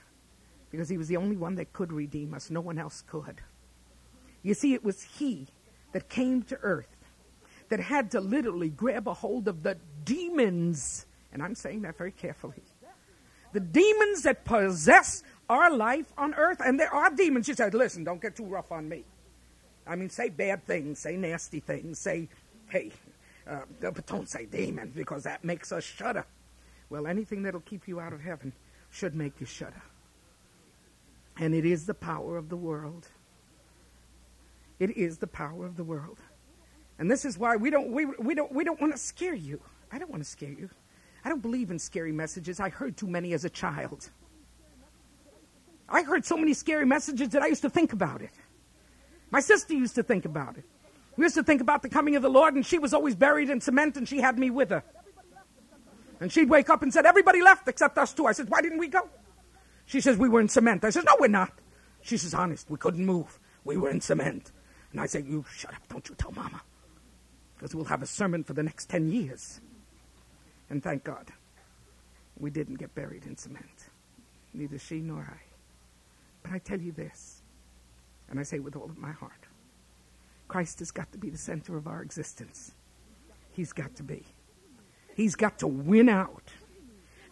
because 0.71 0.89
he 0.89 0.99
was 0.99 1.07
the 1.07 1.17
only 1.17 1.37
one 1.37 1.55
that 1.57 1.73
could 1.73 1.93
redeem 1.93 2.35
us. 2.35 2.51
No 2.51 2.61
one 2.61 2.79
else 2.79 3.05
could. 3.07 3.41
You 4.43 4.55
see, 4.55 4.75
it 4.75 4.83
was 4.83 5.03
he 5.03 5.47
that 5.93 6.09
came 6.09 6.43
to 6.45 6.59
earth 6.63 6.97
that 7.69 7.79
had 7.79 8.11
to 8.11 8.21
literally 8.21 8.71
grab 8.71 9.07
a 9.07 9.15
hold 9.15 9.47
of 9.47 9.63
the 9.63 9.79
demons, 10.05 11.07
and 11.33 11.43
I'm 11.43 11.55
saying 11.55 11.83
that 11.83 11.97
very 11.97 12.11
carefully. 12.11 12.63
The 13.53 13.61
demons 13.61 14.23
that 14.23 14.45
possess 14.45 15.23
our 15.49 15.71
life 15.71 16.13
on 16.17 16.35
earth, 16.35 16.61
and 16.65 16.81
there 16.81 16.93
are 16.93 17.11
demons. 17.11 17.49
You 17.49 17.55
said, 17.55 17.75
listen, 17.75 18.05
don't 18.05 18.21
get 18.21 18.37
too 18.37 18.47
rough 18.47 18.73
on 18.73 18.89
me. 18.89 19.05
I 19.87 19.97
mean, 19.97 20.11
say 20.11 20.29
bad 20.29 20.65
things, 20.67 20.99
say 21.01 21.17
nasty 21.17 21.61
things, 21.61 21.99
say, 21.99 22.29
hey, 22.69 22.93
uh, 23.47 23.63
but 23.81 24.07
don't 24.07 24.29
say 24.29 24.47
demons 24.47 24.95
because 24.95 25.25
that 25.25 25.45
makes 25.45 25.73
us 25.73 25.85
shudder. 25.85 26.25
Well, 26.89 27.07
anything 27.07 27.43
that'll 27.43 27.61
keep 27.61 27.89
you 27.89 28.01
out 28.01 28.13
of 28.13 28.21
heaven 28.21 28.53
should 28.91 29.15
make 29.15 29.41
you 29.41 29.47
shudder. 29.47 29.83
And 31.39 31.55
it 31.55 31.65
is 31.65 31.87
the 31.87 31.95
power 31.95 32.37
of 32.37 32.49
the 32.49 32.57
world. 32.57 33.09
It 34.79 34.97
is 34.97 35.19
the 35.19 35.27
power 35.27 35.65
of 35.65 35.77
the 35.77 35.85
world. 35.85 36.19
And 36.99 37.11
this 37.11 37.25
is 37.25 37.39
why 37.39 37.57
we 37.57 37.71
don't, 37.71 37.91
we, 37.91 38.05
we 38.05 38.35
don't, 38.35 38.53
we 38.53 38.65
don't 38.65 38.81
want 38.81 38.93
to 38.93 38.99
scare 38.99 39.35
you. 39.35 39.61
I 39.91 39.99
don't 39.99 40.11
want 40.11 40.23
to 40.23 40.29
scare 40.29 40.51
you. 40.51 40.69
I 41.25 41.29
don't 41.29 41.41
believe 41.41 41.71
in 41.71 41.79
scary 41.79 42.13
messages. 42.13 42.61
I 42.61 42.69
heard 42.69 42.97
too 42.97 43.07
many 43.07 43.33
as 43.33 43.45
a 43.45 43.51
child. 43.51 44.11
I 45.89 46.03
heard 46.03 46.25
so 46.25 46.37
many 46.37 46.55
scary 46.55 46.87
messages 46.87 47.31
that 47.31 47.43
I 47.43 47.47
used 47.47 47.63
to 47.63 47.71
think 47.71 47.93
about 47.93 48.23
it. 48.23 48.33
My 49.31 49.41
sister 49.41 49.75
used 49.75 49.95
to 49.97 50.03
think 50.03 50.25
about 50.25 50.57
it. 50.57 50.65
We 51.17 51.25
used 51.25 51.35
to 51.35 51.43
think 51.43 51.61
about 51.61 51.83
the 51.83 51.89
coming 51.89 52.17
of 52.17 52.23
the 52.23 52.31
Lord, 52.31 52.55
and 52.55 52.65
she 52.65 52.79
was 52.79 52.95
always 52.95 53.15
buried 53.15 53.51
in 53.51 53.61
cement, 53.61 53.97
and 53.97 54.09
she 54.09 54.19
had 54.19 54.39
me 54.39 54.51
with 54.51 54.71
her. 54.71 54.83
And 56.21 56.33
she'd 56.33 56.49
wake 56.49 56.71
up 56.71 56.83
and 56.83 56.93
said, 56.93 57.05
Everybody 57.05 57.43
left 57.43 57.69
except 57.69 57.99
us 57.99 58.13
two. 58.13 58.27
I 58.27 58.33
said, 58.33 58.49
Why 58.49 58.63
didn't 58.63 58.79
we 58.79 58.89
go? 58.89 59.09
She 59.85 60.01
says, 60.01 60.17
We 60.17 60.29
were 60.29 60.41
in 60.41 60.49
cement. 60.49 60.85
I 60.85 60.91
said, 60.91 61.05
No, 61.05 61.17
we're 61.19 61.29
not. 61.29 61.53
She 62.01 62.17
says, 62.17 62.33
Honest, 62.33 62.71
we 62.71 62.79
couldn't 62.79 63.05
move. 63.05 63.39
We 63.65 63.77
were 63.77 63.91
in 63.91 64.01
cement. 64.01 64.53
And 64.93 65.01
I 65.01 65.07
said, 65.07 65.27
You 65.27 65.45
shut 65.55 65.75
up. 65.75 65.83
Don't 65.89 66.09
you 66.09 66.15
tell 66.15 66.33
Mama 66.33 66.63
because 67.63 67.77
we'll 67.77 67.85
have 67.85 68.03
a 68.03 68.07
sermon 68.07 68.43
for 68.43 68.55
the 68.55 68.63
next 68.63 68.89
10 68.89 69.09
years. 69.09 69.61
And 70.73 70.83
thank 70.83 71.05
God, 71.05 71.31
we 72.41 72.49
didn't 72.49 72.77
get 72.77 72.95
buried 72.95 73.27
in 73.27 73.37
cement. 73.37 73.91
Neither 74.55 74.79
she 74.79 75.01
nor 75.01 75.21
I. 75.21 75.43
But 76.43 76.53
I 76.53 76.59
tell 76.61 76.81
you 76.81 76.93
this, 76.93 77.43
and 78.31 78.41
I 78.41 78.43
say 78.43 78.59
with 78.59 78.75
all 78.75 78.87
of 78.87 78.97
my 78.97 79.13
heart 79.13 79.47
Christ 80.49 80.79
has 80.79 80.91
got 80.91 81.13
to 81.13 81.19
be 81.19 81.29
the 81.29 81.37
center 81.37 81.77
of 81.77 81.87
our 81.87 82.01
existence. 82.01 82.73
He's 83.51 83.75
got 83.75 83.95
to 83.97 84.03
be. 84.03 84.25
He's 85.15 85.35
got 85.35 85.59
to 85.59 85.67
win 85.67 86.09
out. 86.09 86.45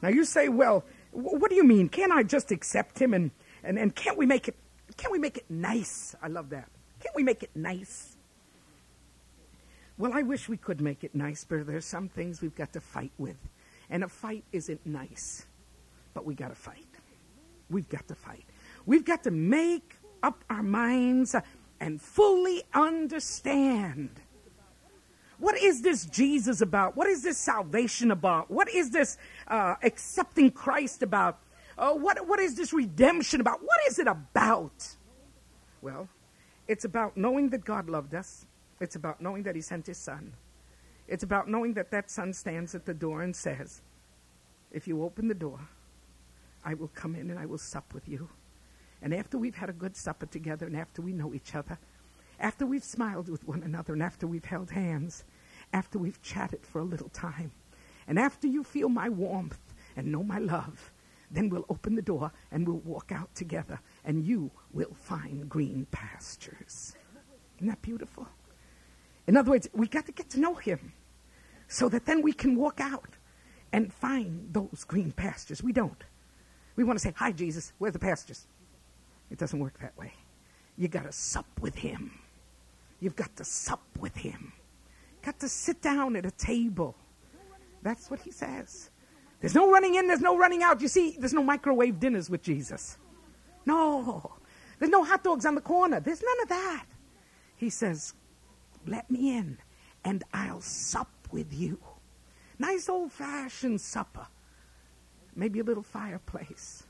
Now 0.02 0.10
you 0.10 0.26
say, 0.26 0.48
well, 0.50 0.84
what 1.12 1.48
do 1.48 1.56
you 1.56 1.64
mean? 1.64 1.88
Can't 1.88 2.12
I 2.12 2.22
just 2.22 2.52
accept 2.52 2.98
him 2.98 3.14
and, 3.14 3.30
and, 3.64 3.78
and 3.78 3.94
can't 3.94 4.18
we 4.18 4.26
make 4.26 4.48
it 4.48 4.56
can't 4.98 5.12
we 5.12 5.18
make 5.18 5.38
it 5.38 5.46
nice? 5.48 6.14
I 6.22 6.28
love 6.28 6.50
that. 6.50 6.68
Can't 7.02 7.16
we 7.16 7.22
make 7.22 7.42
it 7.42 7.50
nice? 7.54 8.09
Well, 10.00 10.14
I 10.14 10.22
wish 10.22 10.48
we 10.48 10.56
could 10.56 10.80
make 10.80 11.04
it 11.04 11.14
nice, 11.14 11.44
but 11.44 11.66
there's 11.66 11.84
some 11.84 12.08
things 12.08 12.40
we've 12.40 12.54
got 12.56 12.72
to 12.72 12.80
fight 12.80 13.12
with. 13.18 13.36
And 13.90 14.02
a 14.02 14.08
fight 14.08 14.44
isn't 14.50 14.86
nice, 14.86 15.44
but 16.14 16.24
we 16.24 16.34
got 16.34 16.48
to 16.48 16.54
fight. 16.54 16.86
We've 17.68 17.88
got 17.88 18.08
to 18.08 18.14
fight. 18.14 18.46
We've 18.86 19.04
got 19.04 19.24
to 19.24 19.30
make 19.30 19.98
up 20.22 20.42
our 20.48 20.62
minds 20.62 21.36
and 21.80 22.00
fully 22.00 22.62
understand 22.72 24.10
What 25.40 25.58
is 25.58 25.80
this 25.82 26.04
Jesus 26.06 26.60
about? 26.60 26.96
What 26.96 27.08
is 27.08 27.22
this 27.22 27.38
salvation 27.38 28.10
about? 28.10 28.50
What 28.50 28.68
is 28.68 28.90
this 28.90 29.16
uh, 29.48 29.76
accepting 29.82 30.50
Christ 30.50 31.02
about? 31.02 31.38
Uh, 31.78 31.92
what, 31.92 32.26
what 32.28 32.38
is 32.40 32.54
this 32.56 32.74
redemption 32.74 33.40
about? 33.40 33.60
What 33.64 33.78
is 33.88 33.98
it 33.98 34.06
about? 34.06 34.96
Well, 35.80 36.08
it's 36.68 36.84
about 36.84 37.16
knowing 37.16 37.48
that 37.50 37.64
God 37.64 37.88
loved 37.88 38.14
us. 38.14 38.46
It's 38.80 38.96
about 38.96 39.20
knowing 39.20 39.42
that 39.42 39.54
He 39.54 39.60
sent 39.60 39.86
His 39.86 39.98
Son. 39.98 40.32
It's 41.06 41.22
about 41.22 41.48
knowing 41.48 41.74
that 41.74 41.90
that 41.90 42.10
Son 42.10 42.32
stands 42.32 42.74
at 42.74 42.86
the 42.86 42.94
door 42.94 43.22
and 43.22 43.36
says, 43.36 43.82
If 44.72 44.88
you 44.88 45.02
open 45.02 45.28
the 45.28 45.34
door, 45.34 45.60
I 46.64 46.74
will 46.74 46.88
come 46.88 47.14
in 47.14 47.30
and 47.30 47.38
I 47.38 47.46
will 47.46 47.58
sup 47.58 47.92
with 47.92 48.08
you. 48.08 48.28
And 49.02 49.14
after 49.14 49.38
we've 49.38 49.56
had 49.56 49.70
a 49.70 49.74
good 49.74 49.96
supper 49.96 50.26
together 50.26 50.66
and 50.66 50.76
after 50.76 51.02
we 51.02 51.12
know 51.12 51.34
each 51.34 51.54
other, 51.54 51.78
after 52.38 52.64
we've 52.64 52.84
smiled 52.84 53.28
with 53.28 53.46
one 53.46 53.62
another 53.62 53.92
and 53.92 54.02
after 54.02 54.26
we've 54.26 54.44
held 54.44 54.70
hands, 54.70 55.24
after 55.72 55.98
we've 55.98 56.22
chatted 56.22 56.64
for 56.64 56.80
a 56.80 56.84
little 56.84 57.08
time, 57.10 57.52
and 58.06 58.18
after 58.18 58.46
you 58.46 58.64
feel 58.64 58.88
my 58.88 59.08
warmth 59.08 59.60
and 59.96 60.10
know 60.10 60.22
my 60.22 60.38
love, 60.38 60.92
then 61.30 61.48
we'll 61.48 61.66
open 61.68 61.94
the 61.94 62.02
door 62.02 62.32
and 62.50 62.66
we'll 62.66 62.78
walk 62.78 63.12
out 63.12 63.34
together 63.34 63.78
and 64.04 64.24
you 64.24 64.50
will 64.72 64.94
find 64.94 65.48
green 65.48 65.86
pastures. 65.90 66.96
Isn't 67.58 67.68
that 67.68 67.82
beautiful? 67.82 68.26
In 69.26 69.36
other 69.36 69.50
words, 69.50 69.68
we 69.72 69.86
got 69.86 70.06
to 70.06 70.12
get 70.12 70.30
to 70.30 70.40
know 70.40 70.54
him 70.54 70.92
so 71.68 71.88
that 71.88 72.06
then 72.06 72.22
we 72.22 72.32
can 72.32 72.56
walk 72.56 72.80
out 72.80 73.16
and 73.72 73.92
find 73.92 74.52
those 74.52 74.84
green 74.86 75.12
pastures. 75.12 75.62
We 75.62 75.72
don't. 75.72 76.02
We 76.76 76.84
want 76.84 76.98
to 76.98 77.02
say, 77.02 77.14
Hi, 77.16 77.32
Jesus, 77.32 77.72
where 77.78 77.88
are 77.88 77.92
the 77.92 77.98
pastures? 77.98 78.46
It 79.30 79.38
doesn't 79.38 79.58
work 79.58 79.78
that 79.80 79.96
way. 79.96 80.12
You 80.76 80.88
got 80.88 81.04
to 81.04 81.12
sup 81.12 81.46
with 81.60 81.76
him. 81.76 82.18
You've 83.00 83.16
got 83.16 83.36
to 83.36 83.44
sup 83.44 83.82
with 83.98 84.16
him. 84.16 84.52
Got 85.22 85.38
to 85.40 85.48
sit 85.48 85.82
down 85.82 86.16
at 86.16 86.26
a 86.26 86.30
table. 86.30 86.96
That's 87.82 88.10
what 88.10 88.20
he 88.20 88.30
says. 88.30 88.90
There's 89.40 89.54
no 89.54 89.70
running 89.70 89.94
in, 89.94 90.06
there's 90.06 90.20
no 90.20 90.36
running 90.36 90.62
out. 90.62 90.80
You 90.80 90.88
see, 90.88 91.16
there's 91.18 91.32
no 91.32 91.42
microwave 91.42 91.98
dinners 91.98 92.28
with 92.28 92.42
Jesus. 92.42 92.98
No. 93.64 94.32
There's 94.78 94.90
no 94.90 95.04
hot 95.04 95.22
dogs 95.22 95.46
on 95.46 95.54
the 95.54 95.60
corner. 95.60 96.00
There's 96.00 96.22
none 96.22 96.42
of 96.42 96.48
that. 96.48 96.86
He 97.56 97.70
says, 97.70 98.14
Let 98.86 99.10
me 99.10 99.36
in, 99.36 99.58
and 100.04 100.24
I'll 100.32 100.60
sup 100.60 101.10
with 101.30 101.52
you. 101.52 101.78
Nice 102.58 102.88
old 102.88 103.12
fashioned 103.12 103.80
supper. 103.80 104.26
Maybe 105.34 105.60
a 105.60 105.64
little 105.64 105.82
fireplace. 105.82 106.84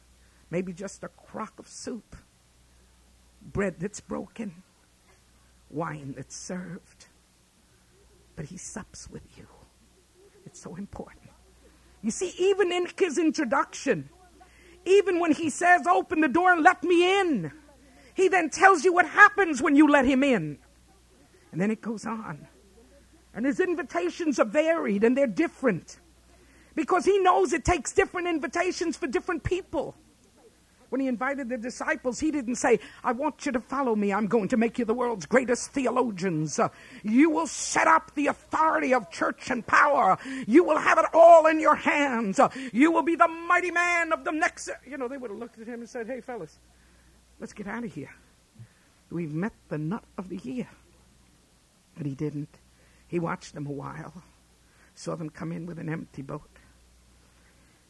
Maybe 0.50 0.72
just 0.72 1.04
a 1.04 1.08
crock 1.08 1.58
of 1.58 1.68
soup. 1.68 2.16
Bread 3.40 3.76
that's 3.78 4.00
broken. 4.00 4.62
Wine 5.70 6.14
that's 6.16 6.34
served. 6.34 7.06
But 8.36 8.46
he 8.46 8.56
sups 8.56 9.08
with 9.08 9.22
you. 9.36 9.46
It's 10.46 10.60
so 10.60 10.74
important. 10.74 11.30
You 12.02 12.10
see, 12.10 12.32
even 12.38 12.72
in 12.72 12.88
his 12.98 13.18
introduction, 13.18 14.08
even 14.84 15.20
when 15.20 15.32
he 15.32 15.50
says, 15.50 15.86
Open 15.86 16.20
the 16.20 16.28
door 16.28 16.52
and 16.52 16.62
let 16.62 16.82
me 16.82 17.20
in, 17.20 17.52
he 18.14 18.28
then 18.28 18.50
tells 18.50 18.84
you 18.84 18.92
what 18.92 19.06
happens 19.06 19.62
when 19.62 19.76
you 19.76 19.86
let 19.88 20.06
him 20.06 20.24
in. 20.24 20.58
And 21.52 21.60
then 21.60 21.70
it 21.70 21.80
goes 21.80 22.06
on. 22.06 22.46
And 23.34 23.46
his 23.46 23.60
invitations 23.60 24.38
are 24.38 24.44
varied 24.44 25.04
and 25.04 25.16
they're 25.16 25.26
different 25.26 25.98
because 26.74 27.04
he 27.04 27.18
knows 27.18 27.52
it 27.52 27.64
takes 27.64 27.92
different 27.92 28.28
invitations 28.28 28.96
for 28.96 29.06
different 29.06 29.44
people. 29.44 29.94
When 30.90 31.00
he 31.00 31.06
invited 31.06 31.48
the 31.48 31.56
disciples, 31.56 32.18
he 32.18 32.32
didn't 32.32 32.56
say, 32.56 32.80
I 33.04 33.12
want 33.12 33.46
you 33.46 33.52
to 33.52 33.60
follow 33.60 33.94
me. 33.94 34.12
I'm 34.12 34.26
going 34.26 34.48
to 34.48 34.56
make 34.56 34.76
you 34.76 34.84
the 34.84 34.94
world's 34.94 35.24
greatest 35.24 35.70
theologians. 35.70 36.58
You 37.04 37.30
will 37.30 37.46
set 37.46 37.86
up 37.86 38.12
the 38.16 38.26
authority 38.26 38.92
of 38.92 39.08
church 39.08 39.50
and 39.50 39.64
power. 39.64 40.18
You 40.48 40.64
will 40.64 40.78
have 40.78 40.98
it 40.98 41.06
all 41.14 41.46
in 41.46 41.60
your 41.60 41.76
hands. 41.76 42.40
You 42.72 42.90
will 42.90 43.02
be 43.02 43.14
the 43.14 43.28
mighty 43.28 43.70
man 43.70 44.12
of 44.12 44.24
the 44.24 44.32
next. 44.32 44.68
You 44.84 44.98
know, 44.98 45.06
they 45.06 45.16
would 45.16 45.30
have 45.30 45.38
looked 45.38 45.60
at 45.60 45.68
him 45.68 45.78
and 45.78 45.88
said, 45.88 46.08
Hey, 46.08 46.20
fellas, 46.20 46.58
let's 47.38 47.52
get 47.52 47.68
out 47.68 47.84
of 47.84 47.94
here. 47.94 48.12
We've 49.10 49.32
met 49.32 49.52
the 49.68 49.78
nut 49.78 50.04
of 50.18 50.28
the 50.28 50.38
year. 50.38 50.68
But 52.00 52.06
he 52.06 52.14
didn't. 52.14 52.48
He 53.08 53.18
watched 53.18 53.52
them 53.52 53.66
a 53.66 53.70
while, 53.70 54.22
saw 54.94 55.16
them 55.16 55.28
come 55.28 55.52
in 55.52 55.66
with 55.66 55.78
an 55.78 55.90
empty 55.90 56.22
boat. 56.22 56.48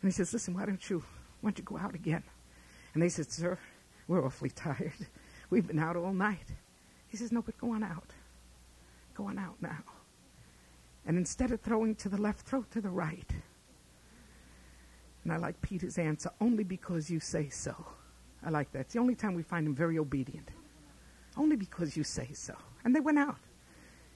And 0.03 0.11
he 0.11 0.13
says, 0.13 0.33
Listen, 0.33 0.53
why 0.55 0.67
don't 0.67 0.91
you, 0.91 1.05
why 1.41 1.51
don't 1.51 1.59
you 1.59 1.65
go 1.65 1.79
out 1.79 1.95
again? 1.95 2.25
And 2.93 3.01
they 3.01 3.09
said, 3.09 3.31
Sir, 3.31 3.57
we're 4.09 4.27
awfully 4.27 4.51
tired. 4.51 5.07
We've 5.49 5.65
been 5.65 5.79
out 5.79 5.95
all 5.95 6.13
night. 6.13 6.49
He 7.07 7.19
says, 7.19 7.31
No, 7.31 7.41
but 7.41 7.57
go 7.57 7.71
on 7.71 7.85
out. 7.85 8.11
Go 9.15 9.29
on 9.29 9.39
out 9.39 9.55
now. 9.61 9.85
And 11.07 11.17
instead 11.17 11.53
of 11.53 11.61
throwing 11.61 11.95
to 11.95 12.09
the 12.09 12.21
left, 12.21 12.41
throw 12.41 12.65
to 12.73 12.81
the 12.81 12.91
right. 12.91 13.31
And 15.23 15.33
I 15.33 15.37
like 15.37 15.63
Peter's 15.63 15.99
answer, 15.99 16.31
only 16.41 16.65
because 16.65 17.09
you 17.11 17.21
say 17.21 17.49
so. 17.49 17.77
I 18.45 18.51
like 18.51 18.73
that. 18.73 18.81
It's 18.81 18.95
the 18.95 18.99
only 18.99 19.15
time 19.15 19.35
we 19.35 19.45
find 19.45 19.69
him 19.69 19.77
very 19.77 20.01
obedient. 20.01 20.49
Only 21.37 21.55
because 21.55 21.97
you 21.97 22.03
say 22.03 22.31
so. 22.33 22.57
And 22.85 22.93
they 22.93 22.99
went 22.99 23.21
out. 23.21 23.37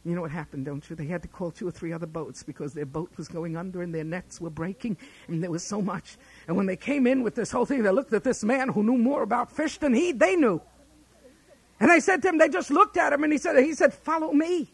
You 0.04 0.14
know 0.14 0.20
what 0.20 0.30
happened, 0.30 0.66
don't 0.66 0.88
you? 0.90 0.96
They 0.96 1.06
had 1.06 1.22
to 1.22 1.28
call 1.28 1.50
two 1.50 1.66
or 1.66 1.70
three 1.70 1.92
other 1.92 2.06
boats 2.06 2.42
because 2.42 2.74
their 2.74 2.84
boat 2.84 3.10
was 3.16 3.26
going 3.26 3.56
under 3.56 3.80
and 3.80 3.94
their 3.94 4.04
nets 4.04 4.38
were 4.38 4.50
breaking, 4.50 4.98
and 5.28 5.42
there 5.42 5.50
was 5.50 5.64
so 5.64 5.80
much. 5.80 6.18
And 6.46 6.56
when 6.56 6.66
they 6.66 6.76
came 6.76 7.06
in 7.06 7.22
with 7.22 7.34
this 7.34 7.50
whole 7.50 7.64
thing, 7.64 7.82
they 7.82 7.90
looked 7.90 8.12
at 8.12 8.22
this 8.22 8.44
man 8.44 8.68
who 8.68 8.82
knew 8.82 8.98
more 8.98 9.22
about 9.22 9.50
fish 9.50 9.78
than 9.78 9.94
he 9.94 10.12
they 10.12 10.36
knew. 10.36 10.60
And 11.80 11.90
they 11.90 12.00
said 12.00 12.22
to 12.22 12.28
him, 12.28 12.38
they 12.38 12.50
just 12.50 12.70
looked 12.70 12.96
at 12.98 13.12
him 13.12 13.24
and 13.24 13.32
he 13.32 13.38
said, 13.38 13.56
he 13.62 13.74
said, 13.74 13.94
Follow 13.94 14.32
me. 14.32 14.70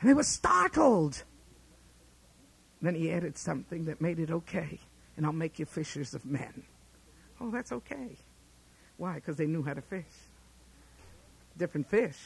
And 0.00 0.08
they 0.08 0.14
were 0.14 0.22
startled. 0.22 1.22
Then 2.80 2.94
he 2.94 3.12
added 3.12 3.36
something 3.36 3.84
that 3.86 4.00
made 4.00 4.18
it 4.18 4.30
okay. 4.30 4.78
And 5.16 5.26
I'll 5.26 5.32
make 5.32 5.58
you 5.58 5.66
fishers 5.66 6.14
of 6.14 6.24
men. 6.24 6.62
Oh, 7.40 7.50
that's 7.50 7.72
okay. 7.72 8.16
Why? 8.96 9.14
Because 9.14 9.36
they 9.36 9.46
knew 9.46 9.62
how 9.62 9.74
to 9.74 9.82
fish. 9.82 10.04
Different 11.58 11.90
fish, 11.90 12.16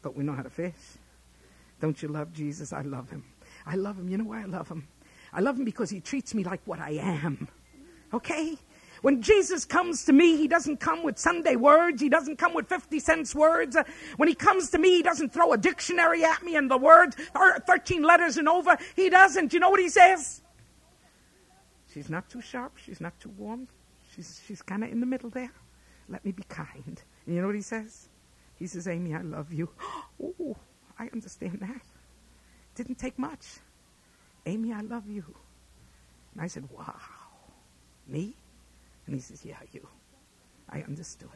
but 0.00 0.16
we 0.16 0.24
know 0.24 0.32
how 0.32 0.42
to 0.42 0.50
fish. 0.50 0.72
Don't 1.82 2.00
you 2.00 2.06
love 2.06 2.32
Jesus? 2.32 2.72
I 2.72 2.82
love 2.82 3.10
him. 3.10 3.24
I 3.66 3.74
love 3.74 3.98
him. 3.98 4.08
You 4.08 4.16
know 4.16 4.26
why 4.26 4.42
I 4.42 4.44
love 4.44 4.68
him? 4.68 4.86
I 5.32 5.40
love 5.40 5.58
him 5.58 5.64
because 5.64 5.90
he 5.90 5.98
treats 5.98 6.32
me 6.32 6.44
like 6.44 6.60
what 6.64 6.78
I 6.78 6.90
am. 6.90 7.48
Okay? 8.14 8.56
When 9.00 9.20
Jesus 9.20 9.64
comes 9.64 10.04
to 10.04 10.12
me, 10.12 10.36
he 10.36 10.46
doesn't 10.46 10.76
come 10.76 11.02
with 11.02 11.18
Sunday 11.18 11.56
words. 11.56 12.00
He 12.00 12.08
doesn't 12.08 12.36
come 12.36 12.54
with 12.54 12.68
50 12.68 13.00
cents 13.00 13.34
words. 13.34 13.76
When 14.16 14.28
he 14.28 14.34
comes 14.36 14.70
to 14.70 14.78
me, 14.78 14.90
he 14.90 15.02
doesn't 15.02 15.32
throw 15.32 15.52
a 15.54 15.58
dictionary 15.58 16.24
at 16.24 16.44
me 16.44 16.54
and 16.54 16.70
the 16.70 16.76
words 16.76 17.16
are 17.34 17.58
13 17.58 18.04
letters 18.04 18.36
and 18.36 18.48
over. 18.48 18.78
He 18.94 19.10
doesn't. 19.10 19.52
You 19.52 19.58
know 19.58 19.70
what 19.70 19.80
he 19.80 19.88
says? 19.88 20.40
She's 21.92 22.08
not 22.08 22.30
too 22.30 22.40
sharp. 22.40 22.76
She's 22.76 23.00
not 23.00 23.18
too 23.18 23.30
warm. 23.30 23.66
She's, 24.14 24.40
she's 24.46 24.62
kind 24.62 24.84
of 24.84 24.92
in 24.92 25.00
the 25.00 25.06
middle 25.06 25.30
there. 25.30 25.50
Let 26.08 26.24
me 26.24 26.30
be 26.30 26.44
kind. 26.44 27.02
And 27.26 27.34
you 27.34 27.40
know 27.40 27.48
what 27.48 27.56
he 27.56 27.62
says? 27.62 28.08
He 28.54 28.68
says, 28.68 28.86
Amy, 28.86 29.16
I 29.16 29.22
love 29.22 29.52
you. 29.52 29.68
Oh, 30.22 30.56
I 30.98 31.08
understand 31.12 31.58
that. 31.60 31.82
Didn't 32.74 32.96
take 32.96 33.18
much. 33.18 33.58
Amy, 34.46 34.72
I 34.72 34.80
love 34.80 35.08
you. 35.08 35.24
And 36.32 36.42
I 36.42 36.46
said, 36.46 36.68
Wow. 36.70 36.94
Me? 38.08 38.34
And 39.06 39.14
he 39.14 39.20
says, 39.20 39.44
Yeah, 39.44 39.56
you. 39.72 39.86
I 40.68 40.82
understood. 40.82 41.28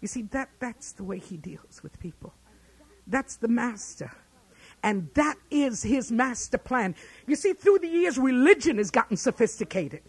You 0.00 0.08
see, 0.08 0.22
that, 0.22 0.50
that's 0.58 0.92
the 0.92 1.04
way 1.04 1.18
he 1.18 1.36
deals 1.36 1.82
with 1.82 1.98
people. 2.00 2.32
That's 3.06 3.36
the 3.36 3.48
master. 3.48 4.10
And 4.82 5.08
that 5.14 5.36
is 5.50 5.82
his 5.82 6.12
master 6.12 6.58
plan. 6.58 6.94
You 7.26 7.36
see, 7.36 7.52
through 7.52 7.80
the 7.80 7.88
years, 7.88 8.18
religion 8.18 8.78
has 8.78 8.90
gotten 8.90 9.16
sophisticated. 9.16 10.02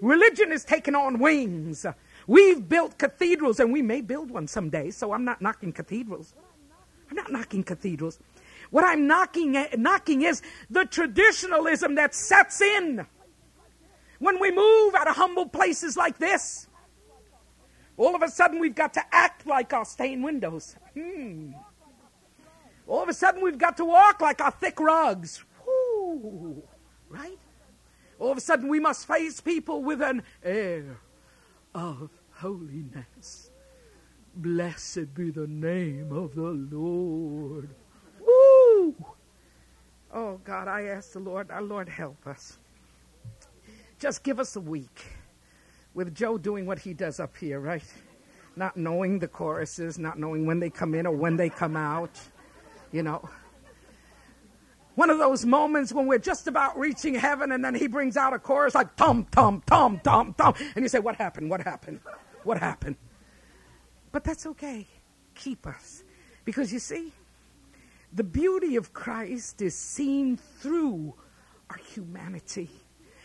Religion 0.00 0.50
has 0.50 0.64
taken 0.64 0.94
on 0.94 1.18
wings. 1.18 1.84
We've 2.26 2.68
built 2.68 2.98
cathedrals, 2.98 3.58
and 3.58 3.72
we 3.72 3.82
may 3.82 4.00
build 4.00 4.30
one 4.30 4.46
someday, 4.46 4.90
so 4.90 5.12
I'm 5.12 5.24
not 5.24 5.42
knocking 5.42 5.72
cathedrals. 5.72 6.34
Not 7.18 7.32
knocking 7.32 7.64
cathedrals. 7.64 8.20
What 8.70 8.84
I'm 8.84 9.08
knocking, 9.08 9.66
knocking 9.76 10.22
is 10.22 10.40
the 10.70 10.84
traditionalism 10.84 11.96
that 11.96 12.14
sets 12.14 12.60
in 12.60 13.06
when 14.20 14.38
we 14.38 14.52
move 14.52 14.94
out 14.94 15.08
of 15.08 15.16
humble 15.16 15.46
places 15.46 15.96
like 15.96 16.18
this. 16.18 16.68
All 17.96 18.14
of 18.14 18.22
a 18.22 18.28
sudden, 18.30 18.60
we've 18.60 18.74
got 18.74 18.94
to 18.94 19.02
act 19.10 19.46
like 19.46 19.72
our 19.72 19.84
stained 19.84 20.22
windows. 20.22 20.76
Hmm. 20.94 21.52
All 22.86 23.02
of 23.02 23.08
a 23.08 23.14
sudden, 23.14 23.42
we've 23.42 23.58
got 23.58 23.76
to 23.78 23.84
walk 23.84 24.20
like 24.20 24.40
our 24.40 24.52
thick 24.52 24.78
rugs. 24.78 25.44
Right? 27.08 27.38
All 28.20 28.30
of 28.30 28.38
a 28.38 28.40
sudden, 28.40 28.68
we 28.68 28.78
must 28.78 29.08
face 29.08 29.40
people 29.40 29.82
with 29.82 30.00
an 30.00 30.22
air 30.44 30.98
of 31.74 32.10
holiness. 32.34 33.47
Blessed 34.38 35.14
be 35.14 35.32
the 35.32 35.48
name 35.48 36.12
of 36.12 36.36
the 36.36 36.56
Lord. 36.70 37.70
Woo! 38.20 38.94
Oh, 40.14 40.40
God, 40.44 40.68
I 40.68 40.82
ask 40.84 41.12
the 41.12 41.18
Lord, 41.18 41.50
our 41.50 41.60
Lord, 41.60 41.88
help 41.88 42.24
us. 42.24 42.56
Just 43.98 44.22
give 44.22 44.38
us 44.38 44.54
a 44.54 44.60
week 44.60 45.06
with 45.92 46.14
Joe 46.14 46.38
doing 46.38 46.66
what 46.66 46.78
he 46.78 46.94
does 46.94 47.18
up 47.18 47.36
here, 47.36 47.58
right? 47.58 47.82
Not 48.54 48.76
knowing 48.76 49.18
the 49.18 49.26
choruses, 49.26 49.98
not 49.98 50.20
knowing 50.20 50.46
when 50.46 50.60
they 50.60 50.70
come 50.70 50.94
in 50.94 51.04
or 51.04 51.16
when 51.16 51.36
they 51.36 51.48
come 51.48 51.76
out, 51.76 52.16
you 52.92 53.02
know. 53.02 53.28
One 54.94 55.10
of 55.10 55.18
those 55.18 55.44
moments 55.44 55.92
when 55.92 56.06
we're 56.06 56.18
just 56.18 56.46
about 56.46 56.78
reaching 56.78 57.16
heaven 57.16 57.50
and 57.50 57.64
then 57.64 57.74
he 57.74 57.88
brings 57.88 58.16
out 58.16 58.32
a 58.34 58.38
chorus 58.38 58.76
like 58.76 58.94
tom, 58.94 59.26
tom, 59.32 59.64
tom, 59.66 60.00
tom, 60.04 60.32
tom. 60.38 60.54
And 60.76 60.84
you 60.84 60.88
say, 60.88 61.00
What 61.00 61.16
happened? 61.16 61.50
What 61.50 61.60
happened? 61.60 61.98
What 62.44 62.58
happened? 62.58 62.94
But 64.12 64.24
that's 64.24 64.46
okay. 64.46 64.86
Keep 65.34 65.66
us. 65.66 66.02
Because 66.44 66.72
you 66.72 66.78
see, 66.78 67.12
the 68.12 68.24
beauty 68.24 68.76
of 68.76 68.92
Christ 68.92 69.60
is 69.60 69.76
seen 69.76 70.36
through 70.36 71.14
our 71.70 71.76
humanity. 71.76 72.70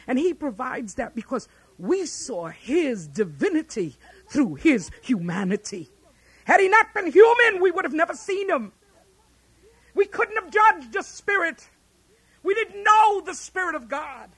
And 0.07 0.19
he 0.19 0.33
provides 0.33 0.95
that 0.95 1.15
because 1.15 1.47
we 1.77 2.05
saw 2.05 2.47
his 2.47 3.07
divinity 3.07 3.95
through 4.27 4.55
his 4.55 4.91
humanity. 5.01 5.89
Had 6.45 6.59
he 6.59 6.67
not 6.67 6.93
been 6.93 7.11
human, 7.11 7.61
we 7.61 7.71
would 7.71 7.85
have 7.85 7.93
never 7.93 8.13
seen 8.13 8.49
him. 8.49 8.73
We 9.95 10.05
couldn't 10.05 10.35
have 10.35 10.51
judged 10.51 10.95
a 10.95 11.03
spirit. 11.03 11.69
We 12.41 12.53
didn't 12.53 12.83
know 12.83 13.21
the 13.21 13.33
Spirit 13.33 13.75
of 13.75 13.87
God. 13.87 14.29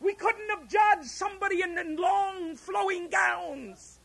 We 0.00 0.14
couldn't 0.14 0.48
have 0.50 0.68
judged 0.68 1.10
somebody 1.10 1.62
in 1.62 1.96
long 1.96 2.54
flowing 2.54 3.08
gowns 3.10 3.99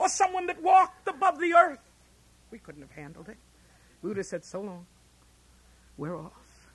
or 0.00 0.08
someone 0.08 0.46
that 0.46 0.62
walked 0.62 1.06
above 1.06 1.38
the 1.38 1.52
earth. 1.52 1.78
We 2.50 2.58
couldn't 2.58 2.80
have 2.80 2.92
handled 2.92 3.28
it. 3.28 3.36
Have 4.02 4.26
said, 4.26 4.44
So 4.44 4.62
long. 4.62 4.86
We're 5.98 6.16
off. 6.16 6.70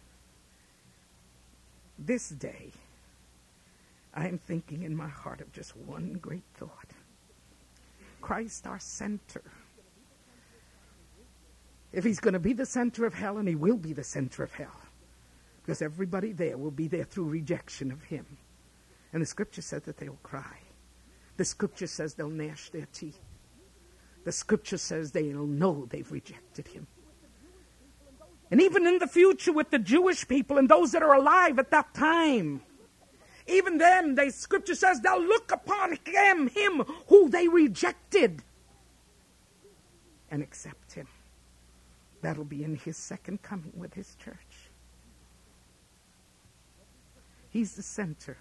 This 1.98 2.30
day, 2.30 2.72
I 4.14 4.28
am 4.28 4.38
thinking 4.38 4.84
in 4.84 4.96
my 4.96 5.08
heart 5.08 5.42
of 5.42 5.52
just 5.52 5.76
one 5.76 6.20
great 6.22 6.44
thought 6.54 6.92
Christ, 8.22 8.68
our 8.68 8.80
center. 8.80 9.42
If 11.92 12.04
he's 12.04 12.20
going 12.20 12.34
to 12.34 12.40
be 12.40 12.54
the 12.54 12.66
center 12.66 13.06
of 13.06 13.14
hell, 13.14 13.38
and 13.38 13.48
he 13.48 13.56
will 13.56 13.78
be 13.78 13.94
the 13.94 14.04
center 14.04 14.44
of 14.44 14.54
hell, 14.54 14.80
because 15.64 15.82
everybody 15.82 16.32
there 16.32 16.58
will 16.58 16.72
be 16.72 16.88
there 16.88 17.06
through 17.06 17.26
rejection 17.26 17.92
of 17.92 18.04
him. 18.04 18.26
And 19.14 19.22
the 19.22 19.26
scripture 19.26 19.62
says 19.62 19.84
that 19.84 19.98
they'll 19.98 20.20
cry. 20.24 20.60
The 21.38 21.46
scripture 21.46 21.88
says 21.88 22.14
they'll 22.14 22.30
gnash 22.30 22.70
their 22.70 22.88
teeth. 22.94 23.20
The 24.24 24.32
scripture 24.32 24.78
says 24.78 25.12
they'll 25.12 25.46
know 25.46 25.86
they've 25.90 26.12
rejected 26.12 26.68
him. 26.68 26.88
And 28.52 28.62
even 28.62 28.88
in 28.88 29.00
the 29.00 29.08
future 29.08 29.52
with 29.52 29.70
the 29.70 29.80
Jewish 29.80 30.28
people 30.28 30.58
and 30.58 30.70
those 30.70 30.92
that 30.92 31.04
are 31.04 31.14
alive 31.14 31.60
at 31.60 31.72
that 31.72 31.94
time, 31.94 32.62
even 33.48 33.78
then, 33.78 34.16
the 34.16 34.32
scripture 34.32 34.76
says 34.76 35.02
they'll 35.02 35.22
look 35.22 35.52
upon 35.52 35.98
him, 36.06 36.48
him 36.48 36.84
who 37.08 37.30
they 37.30 37.48
rejected, 37.48 38.44
and 40.32 40.42
accept 40.42 40.94
him. 40.94 41.08
That'll 42.22 42.44
be 42.44 42.64
in 42.64 42.76
his 42.76 42.98
second 42.98 43.44
coming 43.44 43.72
with 43.76 43.94
his 43.94 44.16
church. 44.16 44.70
He's 47.50 47.76
the 47.76 47.84
center 47.84 48.38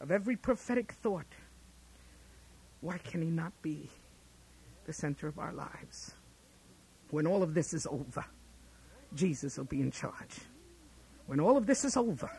of 0.00 0.10
every 0.10 0.36
prophetic 0.36 0.92
thought. 0.92 1.26
Why 2.80 2.98
can 2.98 3.22
he 3.22 3.28
not 3.28 3.52
be 3.62 3.88
the 4.84 4.92
center 4.92 5.26
of 5.26 5.38
our 5.38 5.52
lives? 5.52 6.12
When 7.10 7.26
all 7.26 7.42
of 7.42 7.54
this 7.54 7.72
is 7.72 7.86
over, 7.86 8.24
Jesus 9.14 9.56
will 9.56 9.64
be 9.64 9.80
in 9.80 9.90
charge. 9.90 10.40
When 11.26 11.40
all 11.40 11.56
of 11.56 11.66
this 11.66 11.84
is 11.84 11.96
over, 11.96 12.30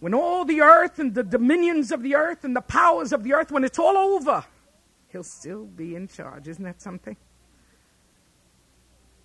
when 0.00 0.14
all 0.14 0.44
the 0.44 0.60
earth 0.60 0.98
and 0.98 1.14
the 1.14 1.22
dominions 1.22 1.90
of 1.92 2.02
the 2.02 2.14
earth 2.14 2.44
and 2.44 2.54
the 2.54 2.60
powers 2.60 3.12
of 3.12 3.22
the 3.22 3.32
earth, 3.32 3.50
when 3.50 3.64
it's 3.64 3.78
all 3.78 3.96
over, 3.96 4.44
he'll 5.08 5.22
still 5.22 5.64
be 5.64 5.94
in 5.94 6.08
charge. 6.08 6.48
Isn't 6.48 6.64
that 6.64 6.82
something? 6.82 7.16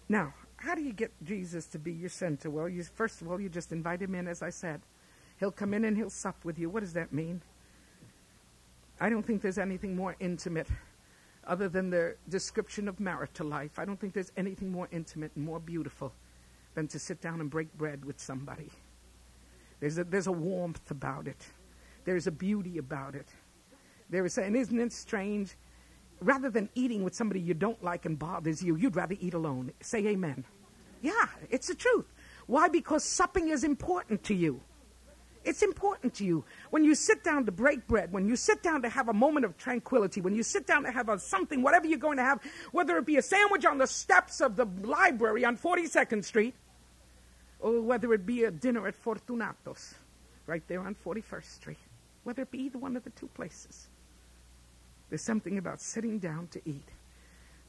Now, 0.08 0.34
how 0.56 0.76
do 0.76 0.82
you 0.82 0.94
get 0.94 1.12
Jesus 1.24 1.66
to 1.68 1.80
be 1.80 1.92
your 1.92 2.10
center? 2.10 2.50
Well, 2.50 2.70
you, 2.70 2.84
first 2.84 3.22
of 3.22 3.30
all, 3.30 3.40
you 3.40 3.50
just 3.50 3.72
invite 3.72 4.02
him 4.02 4.16
in, 4.16 4.28
as 4.28 4.42
I 4.42 4.50
said. 4.50 4.82
He'll 5.40 5.52
come 5.52 5.74
in 5.74 5.86
and 5.86 5.96
he'll 5.96 6.10
sup 6.10 6.44
with 6.44 6.60
you. 6.60 6.70
What 6.70 6.82
does 6.82 6.94
that 6.94 7.14
mean? 7.14 7.42
I 9.00 9.10
don't 9.10 9.26
think 9.26 9.42
there's 9.42 9.58
anything 9.58 9.96
more 9.96 10.16
intimate 10.20 10.68
other 11.48 11.70
than 11.70 11.90
the 11.90 12.16
description 12.28 12.88
of 12.88 13.00
marital 13.00 13.48
life. 13.48 13.80
I 13.80 13.86
don't 13.86 14.00
think 14.00 14.14
there's 14.14 14.32
anything 14.38 14.72
more 14.72 14.88
intimate 14.92 15.32
and 15.36 15.46
more 15.46 15.60
beautiful 15.60 16.14
than 16.76 16.88
to 16.90 17.00
sit 17.00 17.22
down 17.22 17.40
and 17.42 17.50
break 17.50 17.76
bread 17.78 18.06
with 18.06 18.20
somebody. 18.20 18.70
There's 19.80 19.98
a, 19.98 20.04
there's 20.04 20.28
a 20.28 20.32
warmth 20.32 20.92
about 20.92 21.28
it. 21.28 21.46
There's 22.06 22.28
a 22.28 22.32
beauty 22.32 22.78
about 22.78 23.16
it. 23.16 23.28
There 24.10 24.26
is, 24.26 24.38
and 24.38 24.56
isn't 24.56 24.80
it 24.80 24.92
strange? 24.92 25.56
Rather 26.22 26.50
than 26.50 26.70
eating 26.76 27.04
with 27.04 27.16
somebody 27.16 27.40
you 27.40 27.54
don't 27.54 27.82
like 27.84 28.06
and 28.06 28.20
bothers 28.20 28.62
you, 28.62 28.76
you'd 28.76 28.96
rather 28.96 29.16
eat 29.20 29.34
alone. 29.34 29.72
Say 29.82 30.06
amen. 30.08 30.44
Yeah, 31.02 31.28
it's 31.50 31.68
the 31.68 31.76
truth. 31.76 32.12
Why? 32.48 32.68
Because 32.68 33.04
supping 33.04 33.50
is 33.50 33.64
important 33.64 34.24
to 34.26 34.34
you. 34.34 34.62
It's 35.46 35.64
important 35.64 36.14
to 36.16 36.26
you. 36.26 36.44
When 36.70 36.84
you 36.84 36.94
sit 36.96 37.24
down 37.24 37.46
to 37.46 37.52
break 37.52 37.88
bread, 37.88 38.12
when 38.12 38.28
you 38.28 38.36
sit 38.36 38.62
down 38.62 38.82
to 38.82 38.90
have 38.90 39.08
a 39.08 39.14
moment 39.14 39.46
of 39.46 39.58
tranquility, 39.58 40.22
when 40.22 40.36
you 40.36 40.44
sit 40.44 40.68
down 40.68 40.84
to 40.84 40.92
have 40.92 41.10
a 41.10 41.18
something, 41.18 41.62
whatever 41.62 41.88
you're 41.88 41.98
going 41.98 42.18
to 42.18 42.24
have, 42.24 42.40
whether 42.72 42.98
it 42.98 43.06
be 43.06 43.18
a 43.18 43.22
sandwich 43.22 43.66
on 43.66 43.78
the 43.78 43.88
steps 43.88 44.42
of 44.42 44.56
the 44.56 44.66
library 44.84 45.46
on 45.46 45.58
42nd 45.58 46.24
Street, 46.26 46.54
or 47.60 47.82
whether 47.82 48.14
it 48.14 48.26
be 48.26 48.44
a 48.44 48.52
dinner 48.52 48.88
at 48.88 49.02
Fortunatos, 49.02 49.94
right 50.46 50.64
there 50.68 50.82
on 50.82 50.96
41st 51.06 51.56
Street, 51.56 51.78
whether 52.24 52.42
it 52.42 52.52
be 52.52 52.60
either 52.64 52.78
one 52.78 52.98
of 52.98 53.04
the 53.04 53.10
two 53.12 53.28
places, 53.28 53.88
there's 55.10 55.24
something 55.24 55.58
about 55.58 55.80
sitting 55.80 56.20
down 56.20 56.48
to 56.52 56.62
eat 56.66 56.88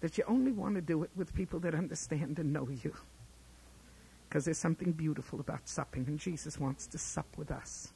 that 0.01 0.19
you 0.19 0.25
only 0.27 0.53
want 0.53 0.75
to 0.75 0.81
do 0.81 1.03
it 1.03 1.11
with 1.15 1.35
people 1.35 1.61
that 1.61 1.75
understand 1.75 2.39
and 2.39 2.53
know 2.53 2.69
you 2.69 2.95
because 4.31 4.45
there's 4.45 4.59
something 4.59 4.93
beautiful 4.93 5.41
about 5.41 5.69
supping, 5.69 6.07
and 6.07 6.17
Jesus 6.17 6.57
wants 6.57 6.87
to 6.87 6.99
sup 6.99 7.27
with 7.37 7.51
us. 7.51 7.93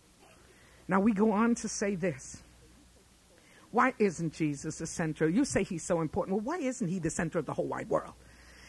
Now 0.89 0.99
we 0.99 1.13
go 1.13 1.31
on 1.31 1.55
to 1.57 1.69
say 1.69 1.95
this. 1.95 2.43
Why 3.71 3.95
isn't 4.01 4.33
Jesus 4.33 4.79
the 4.79 4.87
center? 4.87 5.29
You 5.29 5.45
say 5.45 5.63
he's 5.63 5.85
so 5.85 6.01
important. 6.01 6.37
Well, 6.37 6.45
why 6.45 6.65
isn't 6.65 6.89
he 6.89 6.99
the 6.99 7.11
center 7.11 7.39
of 7.39 7.47
the 7.47 7.55
whole 7.55 7.69
wide 7.69 7.89
world? 7.89 8.15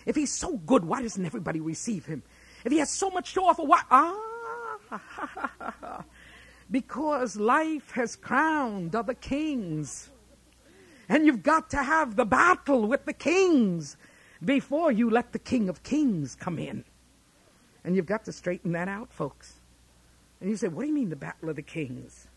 If 0.05 0.15
he's 0.15 0.31
so 0.31 0.57
good, 0.57 0.85
why 0.85 1.01
doesn't 1.01 1.25
everybody 1.25 1.59
receive 1.59 2.05
him? 2.05 2.21
If 2.63 2.71
he 2.71 2.77
has 2.77 2.91
so 2.91 3.09
much 3.09 3.33
to 3.33 3.41
offer, 3.41 3.63
why? 3.63 3.81
Ah, 3.89 6.03
because 6.71 7.35
life 7.35 7.91
has 7.91 8.15
crowned 8.15 8.95
other 8.95 9.15
kings. 9.15 10.11
And 11.09 11.25
you've 11.25 11.43
got 11.43 11.71
to 11.71 11.77
have 11.77 12.15
the 12.15 12.25
battle 12.25 12.87
with 12.87 13.05
the 13.05 13.13
kings 13.13 13.97
before 14.43 14.91
you 14.91 15.09
let 15.09 15.33
the 15.33 15.39
King 15.39 15.67
of 15.67 15.81
Kings 15.81 16.35
come 16.35 16.59
in. 16.59 16.85
And 17.85 17.95
you've 17.95 18.07
got 18.07 18.25
to 18.25 18.31
straighten 18.31 18.71
that 18.71 18.87
out, 18.87 19.13
folks. 19.13 19.53
And 20.41 20.49
you 20.49 20.57
say, 20.57 20.67
what 20.67 20.81
do 20.81 20.87
you 20.87 20.93
mean 20.93 21.09
the 21.09 21.15
battle 21.15 21.49
of 21.49 21.55
the 21.55 21.61
kings? 21.61 22.27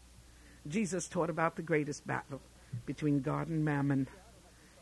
Jesus 0.68 1.08
taught 1.08 1.30
about 1.30 1.56
the 1.56 1.62
greatest 1.62 2.06
battle 2.06 2.40
between 2.84 3.22
God 3.22 3.48
and 3.48 3.64
mammon. 3.64 4.08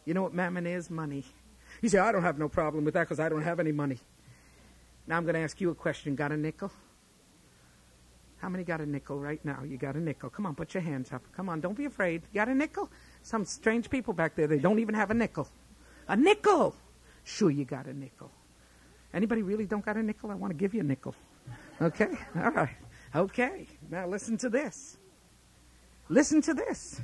You 0.04 0.14
know 0.14 0.22
what 0.22 0.34
mammon 0.34 0.66
is? 0.66 0.90
Money. 0.90 1.24
You 1.80 1.88
say, 1.88 1.98
I 1.98 2.10
don't 2.10 2.22
have 2.22 2.38
no 2.38 2.48
problem 2.48 2.84
with 2.84 2.94
that 2.94 3.04
because 3.04 3.20
I 3.20 3.28
don't 3.28 3.42
have 3.42 3.60
any 3.60 3.70
money. 3.70 3.98
Now 5.06 5.16
I'm 5.16 5.22
going 5.22 5.36
to 5.36 5.40
ask 5.40 5.60
you 5.60 5.70
a 5.70 5.74
question. 5.74 6.16
Got 6.16 6.32
a 6.32 6.36
nickel? 6.36 6.72
How 8.38 8.48
many 8.48 8.64
got 8.64 8.80
a 8.80 8.86
nickel 8.86 9.20
right 9.20 9.42
now? 9.44 9.62
You 9.62 9.76
got 9.76 9.94
a 9.94 10.00
nickel. 10.00 10.30
Come 10.30 10.46
on, 10.46 10.56
put 10.56 10.74
your 10.74 10.82
hands 10.82 11.12
up. 11.12 11.22
Come 11.36 11.48
on, 11.48 11.60
don't 11.60 11.76
be 11.76 11.84
afraid. 11.84 12.22
You 12.32 12.40
got 12.40 12.48
a 12.48 12.54
nickel? 12.54 12.90
Some 13.22 13.44
strange 13.44 13.88
people 13.88 14.12
back 14.12 14.34
there, 14.34 14.48
they 14.48 14.58
don't 14.58 14.80
even 14.80 14.96
have 14.96 15.12
a 15.12 15.14
nickel. 15.14 15.48
A 16.08 16.16
nickel! 16.16 16.74
Sure, 17.22 17.50
you 17.50 17.64
got 17.64 17.86
a 17.86 17.94
nickel. 17.94 18.30
Anybody 19.16 19.42
really 19.42 19.64
don't 19.64 19.82
got 19.82 19.96
a 19.96 20.02
nickel? 20.02 20.30
I 20.30 20.34
want 20.34 20.50
to 20.50 20.56
give 20.56 20.74
you 20.74 20.80
a 20.80 20.84
nickel. 20.84 21.14
Okay? 21.80 22.18
All 22.36 22.50
right. 22.50 22.76
Okay. 23.14 23.66
Now 23.90 24.06
listen 24.06 24.36
to 24.36 24.50
this. 24.50 24.98
Listen 26.10 26.42
to 26.42 26.52
this. 26.52 27.00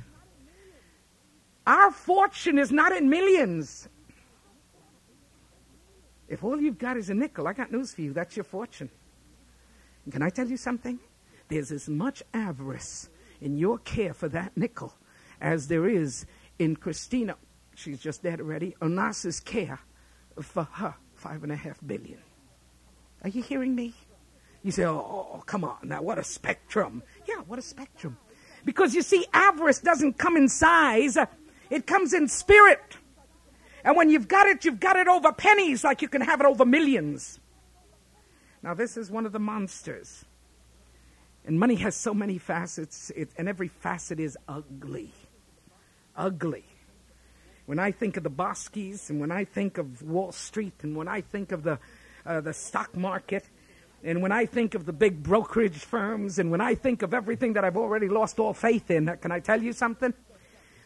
Our 1.65 1.91
fortune 1.91 2.59
is 2.59 2.71
not 2.71 2.91
in 2.91 3.09
millions. 3.09 3.89
If 6.27 6.43
all 6.43 6.61
you've 6.61 6.77
got 6.77 6.97
is 6.97 7.09
a 7.09 7.15
nickel, 7.15 7.47
I 7.47 7.53
got 7.53 7.71
news 7.71 7.95
for 7.95 8.01
you. 8.01 8.13
That's 8.13 8.37
your 8.37 8.43
fortune. 8.43 8.91
Can 10.11 10.21
I 10.21 10.29
tell 10.29 10.47
you 10.47 10.57
something? 10.57 10.99
There's 11.47 11.71
as 11.71 11.89
much 11.89 12.21
avarice 12.31 13.09
in 13.41 13.57
your 13.57 13.79
care 13.79 14.13
for 14.13 14.29
that 14.29 14.55
nickel 14.55 14.93
as 15.41 15.67
there 15.67 15.87
is 15.87 16.27
in 16.59 16.75
Christina, 16.75 17.37
she's 17.73 17.99
just 17.99 18.21
dead 18.21 18.39
already, 18.39 18.75
Onassis's 18.81 19.39
care 19.39 19.79
for 20.39 20.67
her 20.73 20.95
five 21.23 21.41
and 21.43 21.53
a 21.53 21.55
half 21.55 21.79
billion. 21.87 22.19
Are 23.23 23.29
you 23.29 23.41
hearing 23.41 23.73
me? 23.73 23.93
You 24.61 24.71
say, 24.71 24.83
oh, 24.83 25.31
oh, 25.35 25.43
come 25.45 25.63
on, 25.63 25.77
now 25.85 26.01
what 26.01 26.19
a 26.19 26.23
spectrum. 26.23 27.01
Yeah, 27.25 27.41
what 27.47 27.57
a 27.57 27.61
spectrum. 27.61 28.17
Because 28.65 28.93
you 28.93 29.01
see, 29.01 29.25
avarice 29.33 29.79
doesn't 29.79 30.17
come 30.17 30.35
in 30.35 30.49
size, 30.49 31.17
it 31.69 31.87
comes 31.87 32.13
in 32.13 32.27
spirit. 32.27 32.97
And 33.85 33.95
when 33.95 34.09
you've 34.09 34.27
got 34.27 34.47
it, 34.47 34.65
you've 34.65 34.81
got 34.81 34.97
it 34.97 35.07
over 35.07 35.31
pennies 35.31 35.83
like 35.85 36.01
you 36.01 36.09
can 36.09 36.21
have 36.21 36.41
it 36.41 36.45
over 36.45 36.65
millions. 36.65 37.39
Now, 38.61 38.73
this 38.73 38.97
is 38.97 39.09
one 39.09 39.25
of 39.25 39.31
the 39.31 39.39
monsters. 39.39 40.25
And 41.45 41.57
money 41.57 41.75
has 41.75 41.95
so 41.95 42.13
many 42.13 42.37
facets, 42.37 43.11
it, 43.15 43.29
and 43.37 43.47
every 43.47 43.69
facet 43.69 44.19
is 44.19 44.37
ugly. 44.47 45.11
Ugly. 46.17 46.65
When 47.65 47.79
I 47.79 47.91
think 47.91 48.17
of 48.17 48.23
the 48.23 48.29
Boeskys 48.29 49.09
and 49.09 49.19
when 49.19 49.31
I 49.31 49.45
think 49.45 49.77
of 49.77 50.01
Wall 50.01 50.31
Street 50.31 50.73
and 50.83 50.95
when 50.95 51.07
I 51.07 51.21
think 51.21 51.51
of 51.51 51.63
the, 51.63 51.79
uh, 52.25 52.41
the 52.41 52.53
stock 52.53 52.95
market, 52.95 53.45
And 54.03 54.21
when 54.21 54.33
I 54.33 54.45
think 54.45 54.75
of 54.75 54.85
the 54.85 54.91
big 54.91 55.23
brokerage 55.23 55.77
firms 55.77 56.37
and 56.37 56.51
when 56.51 56.59
I 56.59 56.75
think 56.75 57.01
of 57.03 57.13
everything 57.13 57.53
that 57.53 57.63
I've 57.63 57.77
already 57.77 58.09
lost 58.09 58.37
all 58.37 58.53
faith 58.53 58.91
in, 58.91 59.07
can 59.21 59.31
I 59.31 59.39
tell 59.39 59.63
you 59.63 59.71
something? 59.71 60.13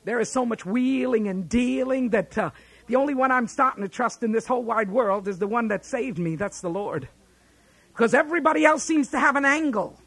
There 0.04 0.20
is 0.20 0.32
so 0.32 0.46
much 0.46 0.66
wheeling 0.66 1.28
and 1.28 1.50
dealing 1.50 2.12
that 2.12 2.38
uh, 2.38 2.52
the 2.86 2.96
only 2.96 3.16
one 3.16 3.32
I'm 3.32 3.48
starting 3.48 3.82
to 3.82 3.90
trust 3.90 4.22
in 4.22 4.32
this 4.32 4.46
whole 4.46 4.64
wide 4.64 4.92
world 4.92 5.28
is 5.28 5.40
the 5.40 5.48
one 5.48 5.68
that 5.70 5.84
saved 5.84 6.20
me. 6.20 6.36
That's 6.36 6.62
the 6.62 6.70
Lord. 6.70 7.10
Because 7.92 8.14
everybody 8.14 8.64
else 8.64 8.84
seems 8.84 9.10
to 9.10 9.20
have 9.20 9.36
an 9.36 9.46
angle. 9.46 10.00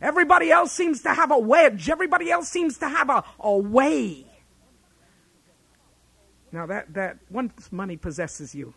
Everybody 0.00 0.50
else 0.50 0.72
seems 0.72 1.02
to 1.02 1.12
have 1.12 1.30
a 1.30 1.38
wedge. 1.38 1.90
Everybody 1.90 2.30
else 2.30 2.48
seems 2.48 2.78
to 2.78 2.88
have 2.88 3.10
a, 3.10 3.24
a 3.40 3.58
way. 3.58 4.24
Now, 6.52 6.66
that, 6.66 6.94
that 6.94 7.18
once 7.30 7.70
money 7.70 7.96
possesses 7.96 8.54
you, 8.54 8.74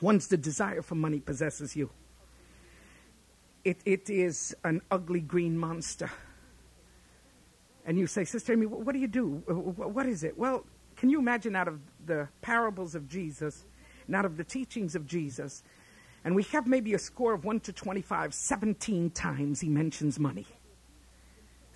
once 0.00 0.26
the 0.28 0.36
desire 0.36 0.82
for 0.82 0.94
money 0.94 1.20
possesses 1.20 1.76
you, 1.76 1.90
it, 3.64 3.80
it 3.84 4.08
is 4.08 4.54
an 4.64 4.80
ugly 4.90 5.20
green 5.20 5.58
monster. 5.58 6.10
And 7.84 7.98
you 7.98 8.06
say, 8.06 8.24
Sister 8.24 8.52
Amy, 8.52 8.66
what 8.66 8.92
do 8.92 8.98
you 8.98 9.08
do? 9.08 9.42
What 9.46 10.06
is 10.06 10.24
it? 10.24 10.38
Well, 10.38 10.64
can 10.96 11.10
you 11.10 11.18
imagine 11.18 11.56
out 11.56 11.68
of 11.68 11.80
the 12.06 12.28
parables 12.42 12.94
of 12.94 13.08
Jesus 13.08 13.64
and 14.06 14.16
out 14.16 14.24
of 14.24 14.36
the 14.36 14.44
teachings 14.44 14.94
of 14.94 15.06
Jesus, 15.06 15.62
and 16.24 16.34
we 16.34 16.42
have 16.44 16.66
maybe 16.66 16.94
a 16.94 16.98
score 16.98 17.34
of 17.34 17.44
1 17.44 17.60
to 17.60 17.72
25, 17.72 18.34
17 18.34 19.10
times 19.10 19.60
he 19.60 19.68
mentions 19.68 20.18
money. 20.18 20.46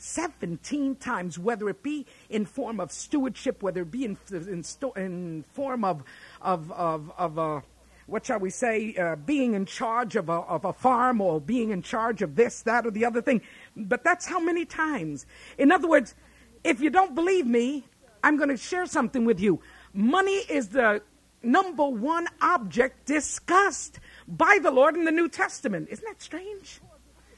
17 0.02 0.96
times, 0.96 1.38
whether 1.38 1.68
it 1.68 1.82
be 1.82 2.06
in 2.28 2.44
form 2.44 2.80
of 2.80 2.90
stewardship, 2.90 3.62
whether 3.62 3.82
it 3.82 3.90
be 3.90 4.04
in, 4.04 4.18
in, 4.30 4.64
in 4.96 5.44
form 5.52 5.84
of, 5.84 6.02
of, 6.40 6.72
of, 6.72 7.12
of 7.16 7.38
uh, 7.38 7.60
what 8.06 8.26
shall 8.26 8.40
we 8.40 8.50
say, 8.50 8.96
uh, 8.96 9.14
being 9.14 9.54
in 9.54 9.64
charge 9.64 10.16
of 10.16 10.28
a, 10.28 10.32
of 10.32 10.64
a 10.64 10.72
farm 10.72 11.20
or 11.20 11.40
being 11.40 11.70
in 11.70 11.82
charge 11.82 12.20
of 12.20 12.34
this, 12.34 12.62
that, 12.62 12.84
or 12.84 12.90
the 12.90 13.04
other 13.04 13.22
thing. 13.22 13.40
But 13.76 14.02
that's 14.02 14.26
how 14.26 14.40
many 14.40 14.64
times. 14.64 15.24
In 15.56 15.70
other 15.70 15.88
words, 15.88 16.16
if 16.64 16.80
you 16.80 16.90
don't 16.90 17.14
believe 17.14 17.46
me, 17.46 17.84
I'm 18.24 18.36
going 18.36 18.50
to 18.50 18.56
share 18.56 18.86
something 18.86 19.24
with 19.24 19.38
you. 19.38 19.60
Money 19.94 20.38
is 20.48 20.68
the 20.68 21.02
number 21.44 21.86
one 21.86 22.26
object 22.40 23.06
discussed 23.06 24.00
by 24.26 24.58
the 24.60 24.70
Lord 24.70 24.96
in 24.96 25.04
the 25.04 25.12
New 25.12 25.28
Testament. 25.28 25.88
Isn't 25.90 26.04
that 26.06 26.20
strange? 26.20 26.80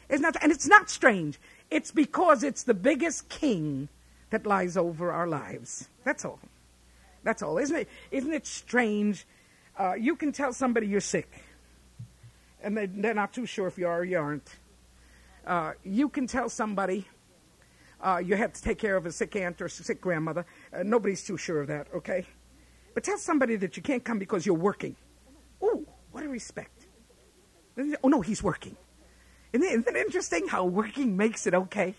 Isn't 0.09 0.23
that, 0.23 0.43
and 0.43 0.53
it's 0.53 0.67
not 0.67 0.91
strange. 0.91 1.39
It's 1.75 1.91
because 1.91 2.45
it's 2.45 2.63
the 2.63 2.73
biggest 2.73 3.29
king 3.29 3.89
that 4.31 4.47
lies 4.47 4.77
over 4.77 5.11
our 5.11 5.27
lives. 5.27 5.89
That's 6.05 6.25
all. 6.25 6.39
That's 7.25 7.43
all. 7.43 7.59
Isn't 7.59 7.75
it, 7.75 7.89
isn't 8.13 8.33
it 8.33 8.47
strange? 8.47 9.27
Uh, 9.77 9.95
you 9.95 10.15
can 10.15 10.31
tell 10.31 10.53
somebody 10.53 10.87
you're 10.87 11.01
sick, 11.01 11.29
and 12.63 12.77
they, 12.77 12.87
they're 12.87 13.13
not 13.13 13.33
too 13.33 13.45
sure 13.45 13.67
if 13.67 13.77
you 13.77 13.89
are 13.89 14.03
or 14.03 14.05
you 14.05 14.21
aren't. 14.21 14.49
Uh, 15.45 15.73
you 15.83 16.09
can 16.09 16.29
tell 16.29 16.49
somebody 16.49 17.09
uh, 18.01 18.23
you 18.25 18.37
have 18.37 18.53
to 18.53 18.63
take 18.63 18.79
care 18.79 18.97
of 18.97 19.05
a 19.05 19.11
sick 19.11 19.35
aunt 19.35 19.61
or 19.61 19.69
sick 19.69 20.01
grandmother. 20.01 20.47
Uh, 20.73 20.85
nobody's 20.85 21.25
too 21.25 21.37
sure 21.37 21.63
of 21.63 21.67
that, 21.67 21.89
okay? 21.93 22.25
But 22.95 23.03
tell 23.03 23.19
somebody 23.19 23.57
that 23.57 23.77
you 23.77 23.83
can't 23.83 24.05
come 24.05 24.21
because 24.21 24.47
you're 24.47 24.55
working. 24.55 24.95
Ooh, 25.61 25.85
what 26.13 26.23
a 26.23 26.29
respect. 26.29 26.87
Oh, 27.77 28.09
no, 28.09 28.21
he's 28.21 28.45
working. 28.45 28.77
Isn't 29.55 29.65
it, 29.65 29.73
isn't 29.79 29.97
it 29.97 30.01
interesting 30.01 30.49
how 30.49 30.65
working 30.65 31.17
makes 31.17 31.47
it 31.47 31.55
okay? 31.55 31.95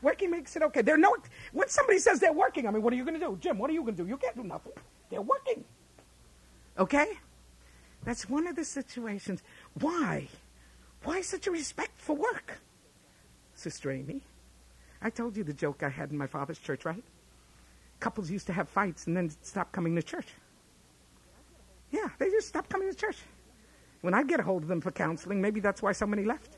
Working 0.00 0.30
makes 0.30 0.54
it 0.54 0.62
okay. 0.62 0.80
They're 0.80 0.96
no, 0.96 1.16
when 1.52 1.68
somebody 1.68 1.98
says 1.98 2.20
they're 2.20 2.32
working, 2.32 2.68
I 2.68 2.70
mean, 2.70 2.82
what 2.82 2.92
are 2.92 2.96
you 2.96 3.04
going 3.04 3.18
to 3.18 3.26
do? 3.26 3.36
Jim, 3.40 3.58
what 3.58 3.68
are 3.68 3.72
you 3.72 3.82
going 3.82 3.96
to 3.96 4.04
do? 4.04 4.08
You 4.08 4.16
can't 4.16 4.36
do 4.36 4.44
nothing. 4.44 4.74
They're 5.10 5.22
working. 5.22 5.64
Okay? 6.78 7.18
That's 8.04 8.30
one 8.30 8.46
of 8.46 8.54
the 8.54 8.64
situations. 8.64 9.42
Why? 9.80 10.28
Why 11.02 11.20
such 11.20 11.48
a 11.48 11.50
respect 11.50 12.00
for 12.00 12.14
work? 12.14 12.60
Sister 13.56 13.90
Amy, 13.90 14.20
I 15.02 15.10
told 15.10 15.36
you 15.36 15.42
the 15.42 15.52
joke 15.52 15.82
I 15.82 15.88
had 15.88 16.12
in 16.12 16.16
my 16.16 16.28
father's 16.28 16.60
church, 16.60 16.84
right? 16.84 17.02
Couples 17.98 18.30
used 18.30 18.46
to 18.46 18.52
have 18.52 18.68
fights 18.68 19.08
and 19.08 19.16
then 19.16 19.32
stop 19.42 19.72
coming 19.72 19.96
to 19.96 20.02
church. 20.02 20.28
Yeah, 21.90 22.08
they 22.18 22.30
just 22.30 22.46
stopped 22.46 22.70
coming 22.70 22.88
to 22.88 22.96
church. 22.96 23.16
When 24.00 24.14
I'd 24.14 24.28
get 24.28 24.40
a 24.40 24.42
hold 24.42 24.62
of 24.62 24.68
them 24.68 24.80
for 24.80 24.90
counseling, 24.90 25.40
maybe 25.40 25.60
that's 25.60 25.82
why 25.82 25.92
so 25.92 26.06
many 26.06 26.24
left. 26.24 26.56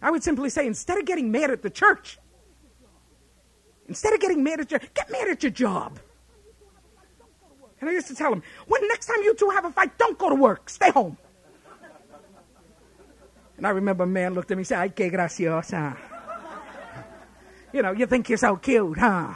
I 0.00 0.10
would 0.10 0.22
simply 0.22 0.48
say, 0.48 0.66
instead 0.66 0.98
of 0.98 1.04
getting 1.04 1.30
mad 1.30 1.50
at 1.50 1.62
the 1.62 1.70
church, 1.70 2.18
instead 3.88 4.12
of 4.12 4.20
getting 4.20 4.42
mad 4.42 4.60
at 4.60 4.70
your, 4.70 4.80
get 4.94 5.10
mad 5.10 5.28
at 5.28 5.42
your 5.42 5.52
job. 5.52 5.98
And 7.80 7.90
I 7.90 7.92
used 7.92 8.08
to 8.08 8.14
tell 8.14 8.30
them, 8.30 8.42
when 8.66 8.86
next 8.88 9.06
time 9.06 9.18
you 9.22 9.34
two 9.34 9.50
have 9.50 9.64
a 9.64 9.70
fight, 9.70 9.96
don't 9.98 10.18
go 10.18 10.28
to 10.28 10.34
work, 10.34 10.70
stay 10.70 10.90
home. 10.90 11.16
And 13.56 13.66
I 13.66 13.70
remember 13.70 14.04
a 14.04 14.06
man 14.06 14.34
looked 14.34 14.50
at 14.50 14.56
me 14.56 14.60
and 14.60 14.66
said, 14.66 14.78
ay, 14.78 14.88
que 14.88 15.10
graciosa. 15.10 15.96
You 17.72 17.82
know, 17.82 17.92
you 17.92 18.06
think 18.06 18.28
you're 18.28 18.38
so 18.38 18.56
cute, 18.56 18.98
huh? 18.98 19.34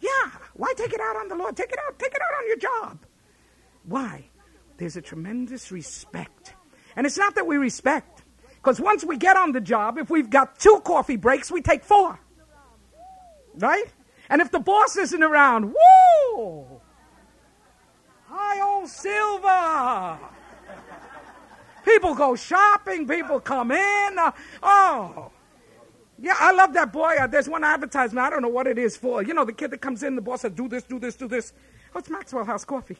Yeah. 0.00 0.30
Why 0.54 0.72
take 0.76 0.92
it 0.92 1.00
out 1.00 1.16
on 1.16 1.28
the 1.28 1.34
Lord? 1.34 1.56
Take 1.56 1.72
it 1.72 1.78
out. 1.86 1.98
Take 1.98 2.12
it 2.12 2.20
out 2.22 2.34
on 2.40 2.46
your 2.46 2.56
job. 2.56 2.98
Why? 3.84 4.24
There's 4.78 4.96
a 4.96 5.02
tremendous 5.02 5.70
respect. 5.70 6.54
And 6.96 7.06
it's 7.06 7.18
not 7.18 7.34
that 7.34 7.46
we 7.46 7.56
respect, 7.56 8.22
because 8.56 8.80
once 8.80 9.04
we 9.04 9.16
get 9.16 9.36
on 9.36 9.52
the 9.52 9.60
job, 9.60 9.98
if 9.98 10.08
we've 10.08 10.30
got 10.30 10.58
two 10.58 10.80
coffee 10.84 11.16
breaks, 11.16 11.50
we 11.50 11.60
take 11.60 11.84
four. 11.84 12.18
Right? 13.56 13.92
And 14.30 14.40
if 14.40 14.50
the 14.50 14.60
boss 14.60 14.96
isn't 14.96 15.22
around, 15.22 15.74
woo! 15.74 16.80
Hi, 18.26 18.60
old 18.60 18.88
Silver! 18.88 20.18
People 21.84 22.14
go 22.14 22.36
shopping, 22.36 23.06
people 23.06 23.40
come 23.40 23.70
in. 23.72 24.18
Uh, 24.18 24.30
oh. 24.62 25.30
Yeah, 26.20 26.34
I 26.38 26.52
love 26.52 26.72
that 26.74 26.92
boy. 26.92 27.16
Uh, 27.18 27.26
there's 27.26 27.48
one 27.48 27.64
advertisement. 27.64 28.26
I 28.26 28.30
don't 28.30 28.42
know 28.42 28.48
what 28.48 28.66
it 28.66 28.76
is 28.76 28.96
for. 28.96 29.22
You 29.22 29.34
know, 29.34 29.44
the 29.44 29.52
kid 29.52 29.70
that 29.70 29.80
comes 29.80 30.02
in, 30.02 30.16
the 30.16 30.20
boss 30.20 30.42
says, 30.42 30.52
do 30.52 30.68
this, 30.68 30.82
do 30.82 30.98
this, 30.98 31.14
do 31.16 31.28
this. 31.28 31.52
Oh, 31.94 32.00
it's 32.00 32.10
Maxwell 32.10 32.44
House 32.44 32.64
Coffee. 32.64 32.98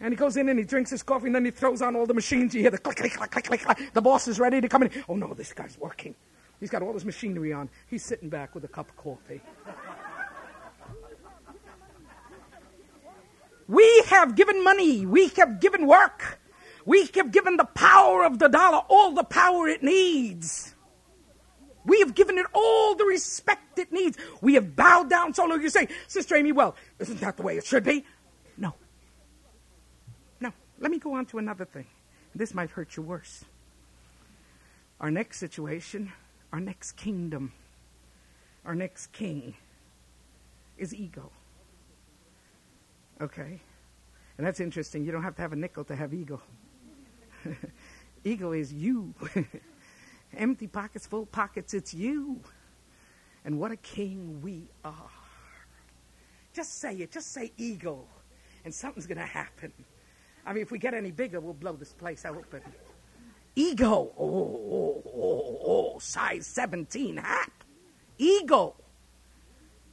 And 0.00 0.12
he 0.12 0.16
goes 0.16 0.36
in 0.36 0.48
and 0.48 0.58
he 0.58 0.64
drinks 0.64 0.90
his 0.90 1.02
coffee 1.02 1.26
and 1.26 1.34
then 1.34 1.44
he 1.44 1.50
throws 1.50 1.82
on 1.82 1.96
all 1.96 2.06
the 2.06 2.14
machines. 2.14 2.54
You 2.54 2.60
hear 2.60 2.70
the 2.70 2.78
click, 2.78 2.96
click, 2.96 3.14
click, 3.14 3.30
click, 3.30 3.44
click, 3.44 3.60
click. 3.62 3.92
The 3.92 4.00
boss 4.00 4.28
is 4.28 4.38
ready 4.38 4.60
to 4.60 4.68
come 4.68 4.84
in. 4.84 4.90
Oh 5.08 5.16
no, 5.16 5.34
this 5.34 5.52
guy's 5.52 5.76
working. 5.78 6.14
He's 6.60 6.70
got 6.70 6.82
all 6.82 6.92
his 6.92 7.04
machinery 7.04 7.52
on. 7.52 7.68
He's 7.88 8.04
sitting 8.04 8.28
back 8.28 8.54
with 8.54 8.64
a 8.64 8.68
cup 8.68 8.88
of 8.88 8.96
coffee. 8.96 9.40
we 13.68 14.02
have 14.06 14.34
given 14.34 14.62
money. 14.62 15.04
We 15.04 15.28
have 15.36 15.60
given 15.60 15.86
work. 15.86 16.38
We 16.84 17.08
have 17.16 17.32
given 17.32 17.56
the 17.56 17.64
power 17.64 18.24
of 18.24 18.38
the 18.38 18.48
dollar 18.48 18.82
all 18.88 19.12
the 19.12 19.24
power 19.24 19.68
it 19.68 19.82
needs. 19.82 20.74
We 21.84 22.00
have 22.00 22.14
given 22.14 22.38
it 22.38 22.46
all 22.52 22.94
the 22.94 23.04
respect 23.04 23.78
it 23.78 23.92
needs. 23.92 24.18
We 24.40 24.54
have 24.54 24.76
bowed 24.76 25.08
down 25.10 25.32
so 25.34 25.46
low. 25.46 25.56
You 25.56 25.70
say, 25.70 25.88
Sister 26.06 26.36
Amy, 26.36 26.52
well, 26.52 26.76
isn't 26.98 27.20
that 27.20 27.36
the 27.36 27.42
way 27.42 27.56
it 27.56 27.64
should 27.64 27.84
be? 27.84 28.04
Let 30.80 30.90
me 30.90 30.98
go 30.98 31.14
on 31.14 31.26
to 31.26 31.38
another 31.38 31.64
thing. 31.64 31.86
This 32.34 32.54
might 32.54 32.70
hurt 32.70 32.96
you 32.96 33.02
worse. 33.02 33.44
Our 35.00 35.10
next 35.10 35.38
situation, 35.38 36.12
our 36.52 36.60
next 36.60 36.92
kingdom, 36.92 37.52
our 38.64 38.74
next 38.74 39.08
king 39.12 39.54
is 40.76 40.94
ego. 40.94 41.30
Okay? 43.20 43.60
And 44.36 44.46
that's 44.46 44.60
interesting. 44.60 45.04
You 45.04 45.12
don't 45.12 45.22
have 45.22 45.34
to 45.36 45.42
have 45.42 45.52
a 45.52 45.56
nickel 45.56 45.84
to 45.84 45.96
have 45.96 46.14
ego. 46.14 46.40
ego 48.24 48.52
is 48.52 48.72
you. 48.72 49.14
Empty 50.36 50.66
pockets, 50.68 51.06
full 51.06 51.26
pockets, 51.26 51.74
it's 51.74 51.92
you. 51.92 52.40
And 53.44 53.58
what 53.58 53.72
a 53.72 53.76
king 53.76 54.40
we 54.42 54.68
are. 54.84 55.10
Just 56.52 56.80
say 56.80 56.94
it. 56.96 57.10
Just 57.10 57.32
say 57.32 57.52
ego. 57.56 58.04
And 58.64 58.74
something's 58.74 59.06
going 59.06 59.18
to 59.18 59.24
happen. 59.24 59.72
I 60.48 60.54
mean, 60.54 60.62
if 60.62 60.70
we 60.70 60.78
get 60.78 60.94
any 60.94 61.10
bigger, 61.10 61.40
we'll 61.40 61.52
blow 61.52 61.74
this 61.74 61.92
place 61.92 62.24
open. 62.24 62.62
Ego. 63.54 64.12
Oh, 64.18 64.24
oh, 64.24 65.02
oh, 65.06 65.60
oh, 65.66 65.98
size 65.98 66.46
17 66.46 67.18
hat. 67.18 67.52
Ego. 68.16 68.74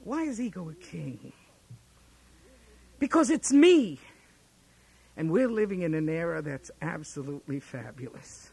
Why 0.06 0.24
is 0.24 0.39
ego 0.39 0.70
a 0.70 0.74
king? 0.76 1.34
Because 3.00 3.32
it's 3.32 3.52
me. 3.52 4.00
And 5.18 5.30
we're 5.30 5.50
living 5.50 5.82
in 5.82 5.94
an 5.94 6.08
era 6.08 6.41
that's 6.41 6.72
absolutely 6.82 7.60
fabulous. 7.60 8.52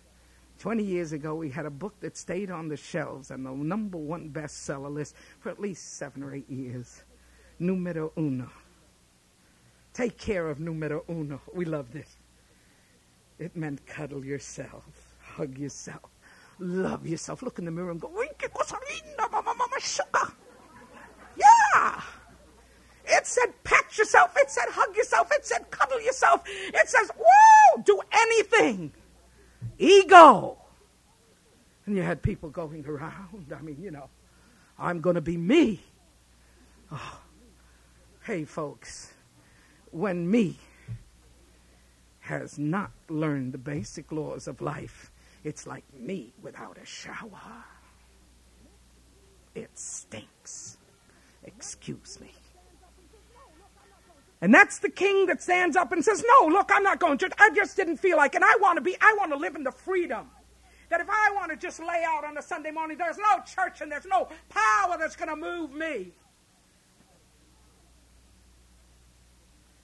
20 0.59 0.83
years 0.83 1.13
ago, 1.13 1.37
we 1.37 1.51
had 1.51 1.67
a 1.67 1.71
book 1.71 2.01
that 2.01 2.17
stayed 2.17 2.51
on 2.51 2.67
the 2.67 2.77
shelves 2.77 3.31
and 3.31 3.47
the 3.47 3.53
number 3.53 3.99
one 3.99 4.29
bestseller 4.29 4.93
list 4.93 5.15
for 5.39 5.51
at 5.51 5.61
least 5.61 5.99
seven 5.99 6.25
or 6.25 6.35
eight 6.35 6.51
years. 6.51 7.05
Numero 7.61 8.13
uno. 8.17 8.51
Take 9.95 10.19
care 10.19 10.49
of 10.49 10.59
numero 10.59 11.05
uno. 11.09 11.41
We 11.55 11.65
love 11.65 11.93
this. 11.93 12.17
It 13.39 13.57
meant 13.57 13.85
cuddle 13.87 14.25
yourself, 14.25 14.85
hug 15.21 15.59
yourself, 15.59 16.11
love 16.59 17.07
yourself. 17.07 17.43
Look 17.43 17.59
in 17.59 17.65
the 17.65 17.71
mirror 17.71 17.91
and 17.91 18.01
go, 18.01 18.09
que 18.39 18.49
cosa 18.49 18.77
mama, 19.19 19.43
mama, 19.43 19.67
sugar. 19.81 20.33
Yeah. 21.37 22.01
It 23.05 23.27
said 23.27 23.53
pat 23.65 23.99
yourself. 23.99 24.33
It 24.37 24.51
said 24.51 24.67
hug 24.69 24.97
yourself. 24.97 25.29
It 25.33 25.45
said 25.45 25.71
cuddle 25.71 26.01
yourself. 26.01 26.43
It 26.47 26.89
says, 26.89 27.11
whoa, 27.19 27.83
do 27.83 28.01
anything 28.13 28.93
ego. 29.79 30.59
And 31.87 31.97
you 31.97 32.03
had 32.03 32.23
people 32.23 32.49
going 32.49 32.87
around. 32.87 33.53
I 33.57 33.61
mean, 33.61 33.79
you 33.81 33.91
know, 33.91 34.09
I'm 34.79 35.01
going 35.01 35.17
to 35.17 35.21
be 35.21 35.37
me. 35.37 35.81
Oh. 36.91 37.19
Hey, 38.23 38.45
folks, 38.45 39.13
when 39.93 40.31
me 40.31 40.57
has 42.21 42.59
not 42.59 42.91
learned 43.09 43.53
the 43.53 43.59
basic 43.59 44.11
laws 44.11 44.49
of 44.49 44.61
life, 44.61 45.11
it's 45.45 45.67
like 45.67 45.85
me 45.99 46.33
without 46.43 46.79
a 46.83 46.87
shower. 46.87 47.65
It 49.55 49.71
stinks. 49.75 50.79
Excuse 51.45 52.21
me. 52.21 52.33
And 54.41 54.53
that's 54.53 54.81
the 54.81 54.89
king 54.89 55.27
that 55.27 55.41
stands 55.43 55.77
up 55.77 55.93
and 55.93 56.05
says, 56.05 56.25
No, 56.27 56.49
look, 56.49 56.71
I'm 56.73 56.83
not 56.83 56.99
going 56.99 57.19
to. 57.19 57.31
I 57.39 57.51
just 57.51 57.77
didn't 57.77 57.99
feel 57.99 58.17
like 58.17 58.35
it. 58.35 58.43
I 58.43 58.57
want 58.61 58.77
to 58.77 58.81
be, 58.81 58.97
I 59.01 59.15
want 59.19 59.31
to 59.31 59.37
live 59.37 59.55
in 59.55 59.63
the 59.63 59.71
freedom. 59.71 60.29
That 60.89 61.01
if 61.01 61.09
I 61.09 61.31
want 61.35 61.51
to 61.51 61.57
just 61.57 61.81
lay 61.81 62.05
out 62.07 62.25
on 62.25 62.37
a 62.37 62.43
Sunday 62.43 62.71
morning, 62.71 62.99
there's 62.99 63.19
no 63.19 63.41
church 63.47 63.81
and 63.81 63.91
there's 63.91 64.05
no 64.05 64.29
power 64.49 64.97
that's 64.99 65.17
going 65.17 65.31
to 65.31 65.37
move 65.37 65.73
me. 65.73 66.13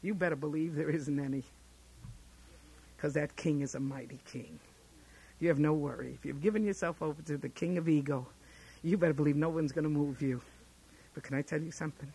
You 0.09 0.15
better 0.15 0.37
believe 0.37 0.75
there 0.75 0.89
isn't 0.89 1.21
any. 1.21 1.45
Because 2.97 3.13
that 3.13 3.37
king 3.37 3.61
is 3.61 3.75
a 3.75 3.79
mighty 3.79 4.19
king. 4.25 4.59
You 5.39 5.49
have 5.49 5.59
no 5.59 5.75
worry. 5.75 6.15
If 6.15 6.25
you've 6.25 6.41
given 6.41 6.65
yourself 6.65 7.03
over 7.03 7.21
to 7.21 7.37
the 7.37 7.51
king 7.51 7.77
of 7.77 7.91
ego, 7.91 8.27
you 8.83 8.97
better 8.97 9.13
believe 9.13 9.37
no 9.37 9.51
one's 9.51 9.71
going 9.71 9.85
to 9.85 9.91
move 9.91 10.23
you. 10.23 10.41
But 11.13 11.25
can 11.25 11.37
I 11.37 11.43
tell 11.43 11.61
you 11.61 11.71
something? 11.71 12.11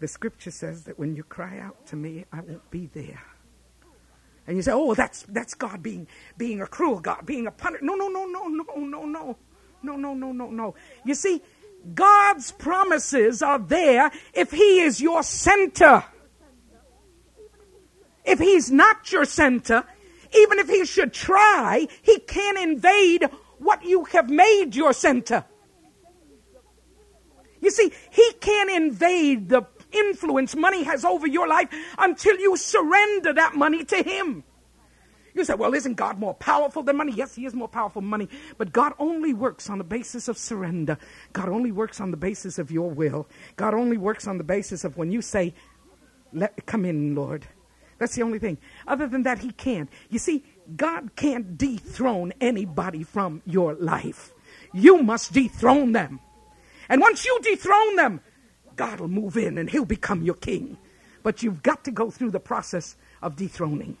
The 0.00 0.06
scripture 0.06 0.50
says 0.50 0.84
that 0.84 0.98
when 0.98 1.16
you 1.16 1.22
cry 1.22 1.60
out 1.60 1.86
to 1.86 1.96
me, 1.96 2.26
I 2.30 2.40
won't 2.42 2.70
be 2.70 2.90
there. 2.92 3.22
And 4.46 4.58
you 4.58 4.62
say, 4.62 4.72
"Oh, 4.72 4.92
that's 4.92 5.22
that's 5.22 5.54
God 5.54 5.82
being 5.82 6.06
being 6.36 6.60
a 6.60 6.66
cruel 6.66 7.00
God, 7.00 7.24
being 7.24 7.46
a 7.46 7.52
punishment." 7.52 7.86
No, 7.86 7.94
no, 7.94 8.08
no, 8.08 8.26
no, 8.26 8.48
no, 8.48 8.64
no, 8.76 9.06
no, 9.06 9.36
no, 9.82 9.96
no, 9.96 10.12
no, 10.12 10.32
no, 10.32 10.50
no. 10.50 10.74
You 11.06 11.14
see, 11.14 11.40
God's 11.94 12.52
promises 12.52 13.40
are 13.40 13.58
there 13.58 14.10
if 14.34 14.50
He 14.50 14.82
is 14.82 15.00
your 15.00 15.22
center. 15.22 16.04
If 18.26 18.38
He's 18.38 18.70
not 18.70 19.10
your 19.12 19.24
center, 19.24 19.84
even 20.36 20.58
if 20.58 20.68
He 20.68 20.84
should 20.84 21.12
try, 21.12 21.86
He 22.02 22.18
can't 22.18 22.58
invade 22.58 23.24
what 23.58 23.84
you 23.84 24.04
have 24.04 24.28
made 24.28 24.74
your 24.74 24.92
center. 24.92 25.44
You 27.60 27.70
see, 27.70 27.92
He 28.10 28.32
can't 28.40 28.70
invade 28.70 29.48
the 29.48 29.62
influence 29.92 30.54
money 30.54 30.82
has 30.82 31.04
over 31.04 31.26
your 31.26 31.48
life 31.48 31.68
until 31.98 32.36
you 32.38 32.56
surrender 32.56 33.32
that 33.32 33.54
money 33.54 33.84
to 33.84 34.02
Him. 34.02 34.44
You 35.34 35.44
say, 35.44 35.54
well, 35.54 35.74
isn't 35.74 35.94
God 35.94 36.18
more 36.18 36.32
powerful 36.32 36.82
than 36.82 36.96
money? 36.96 37.12
Yes, 37.12 37.34
He 37.34 37.44
is 37.44 37.52
more 37.52 37.68
powerful 37.68 38.00
than 38.00 38.08
money. 38.08 38.28
But 38.56 38.72
God 38.72 38.94
only 38.98 39.34
works 39.34 39.68
on 39.68 39.76
the 39.76 39.84
basis 39.84 40.28
of 40.28 40.38
surrender. 40.38 40.96
God 41.34 41.50
only 41.50 41.70
works 41.70 42.00
on 42.00 42.10
the 42.10 42.16
basis 42.16 42.58
of 42.58 42.70
your 42.70 42.90
will. 42.90 43.28
God 43.56 43.74
only 43.74 43.98
works 43.98 44.26
on 44.26 44.38
the 44.38 44.44
basis 44.44 44.82
of 44.82 44.96
when 44.96 45.12
you 45.12 45.20
say, 45.20 45.54
Let, 46.32 46.64
Come 46.64 46.86
in, 46.86 47.14
Lord. 47.14 47.46
That's 47.98 48.14
the 48.14 48.22
only 48.22 48.38
thing. 48.38 48.58
Other 48.86 49.06
than 49.06 49.22
that, 49.22 49.38
He 49.38 49.52
can't. 49.52 49.88
You 50.10 50.18
see, 50.18 50.44
God 50.74 51.14
can't 51.16 51.56
dethrone 51.56 52.32
anybody 52.40 53.02
from 53.02 53.42
your 53.46 53.74
life. 53.74 54.32
You 54.72 55.02
must 55.02 55.32
dethrone 55.32 55.92
them. 55.92 56.20
And 56.88 57.00
once 57.00 57.24
you 57.24 57.38
dethrone 57.42 57.96
them, 57.96 58.20
God 58.76 59.00
will 59.00 59.08
move 59.08 59.36
in 59.36 59.58
and 59.58 59.70
he'll 59.70 59.84
become 59.84 60.22
your 60.22 60.34
king. 60.34 60.76
But 61.22 61.42
you've 61.42 61.62
got 61.62 61.84
to 61.84 61.90
go 61.90 62.10
through 62.10 62.30
the 62.30 62.40
process 62.40 62.96
of 63.22 63.36
dethroning. 63.36 63.96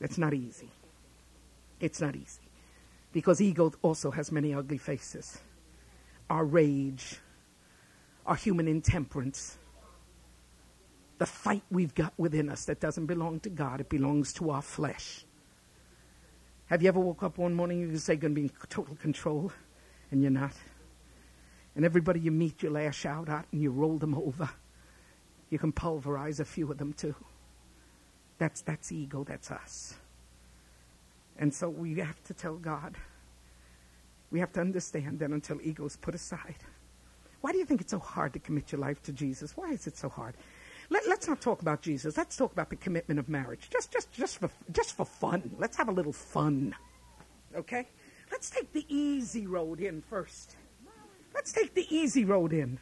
It's 0.00 0.18
not 0.18 0.34
easy. 0.34 0.70
It's 1.80 2.00
not 2.00 2.16
easy. 2.16 2.40
Because 3.12 3.40
ego 3.40 3.72
also 3.82 4.10
has 4.10 4.32
many 4.32 4.54
ugly 4.54 4.78
faces. 4.78 5.38
Our 6.28 6.44
rage, 6.44 7.18
our 8.26 8.34
human 8.34 8.66
intemperance, 8.66 9.58
the 11.18 11.26
fight 11.26 11.62
we've 11.70 11.94
got 11.94 12.12
within 12.16 12.48
us 12.48 12.64
that 12.66 12.80
doesn't 12.80 13.06
belong 13.06 13.40
to 13.40 13.50
God, 13.50 13.80
it 13.80 13.88
belongs 13.88 14.32
to 14.34 14.50
our 14.50 14.62
flesh. 14.62 15.24
Have 16.66 16.82
you 16.82 16.88
ever 16.88 17.00
woke 17.00 17.22
up 17.22 17.38
one 17.38 17.54
morning 17.54 17.82
and 17.82 17.92
you 17.92 17.98
say, 17.98 18.16
going 18.16 18.34
to 18.34 18.40
be 18.40 18.46
in 18.46 18.52
total 18.68 18.96
control, 18.96 19.52
and 20.10 20.22
you're 20.22 20.30
not? 20.30 20.52
And 21.76 21.84
everybody 21.84 22.20
you 22.20 22.30
meet, 22.30 22.62
you 22.62 22.70
lash 22.70 23.04
out 23.04 23.28
at 23.28 23.46
and 23.52 23.60
you 23.60 23.70
roll 23.70 23.98
them 23.98 24.14
over. 24.14 24.48
You 25.50 25.58
can 25.58 25.72
pulverize 25.72 26.40
a 26.40 26.44
few 26.44 26.70
of 26.70 26.78
them 26.78 26.92
too. 26.92 27.14
That's, 28.38 28.62
that's 28.62 28.90
ego, 28.90 29.24
that's 29.24 29.50
us. 29.50 29.94
And 31.38 31.52
so 31.52 31.68
we 31.68 31.94
have 31.98 32.22
to 32.24 32.34
tell 32.34 32.56
God, 32.56 32.96
we 34.30 34.40
have 34.40 34.52
to 34.54 34.60
understand 34.60 35.18
that 35.20 35.30
until 35.30 35.60
ego 35.62 35.84
is 35.84 35.96
put 35.96 36.14
aside. 36.14 36.56
Why 37.40 37.52
do 37.52 37.58
you 37.58 37.66
think 37.66 37.82
it's 37.82 37.90
so 37.90 37.98
hard 37.98 38.32
to 38.32 38.38
commit 38.38 38.72
your 38.72 38.80
life 38.80 39.02
to 39.02 39.12
Jesus? 39.12 39.56
Why 39.56 39.70
is 39.70 39.86
it 39.86 39.96
so 39.96 40.08
hard? 40.08 40.34
Let, 40.90 41.06
us 41.06 41.28
not 41.28 41.40
talk 41.40 41.62
about 41.62 41.82
Jesus. 41.82 42.16
Let's 42.16 42.36
talk 42.36 42.52
about 42.52 42.70
the 42.70 42.76
commitment 42.76 43.18
of 43.18 43.28
marriage. 43.28 43.68
Just, 43.70 43.90
just, 43.90 44.12
just 44.12 44.38
for, 44.38 44.50
just 44.72 44.96
for 44.96 45.06
fun. 45.06 45.50
Let's 45.58 45.76
have 45.76 45.88
a 45.88 45.92
little 45.92 46.12
fun. 46.12 46.74
Okay? 47.54 47.88
Let's 48.30 48.50
take 48.50 48.72
the 48.72 48.84
easy 48.88 49.46
road 49.46 49.80
in 49.80 50.02
first. 50.02 50.56
Let's 51.34 51.52
take 51.52 51.74
the 51.74 51.86
easy 51.94 52.24
road 52.24 52.52
in. 52.52 52.78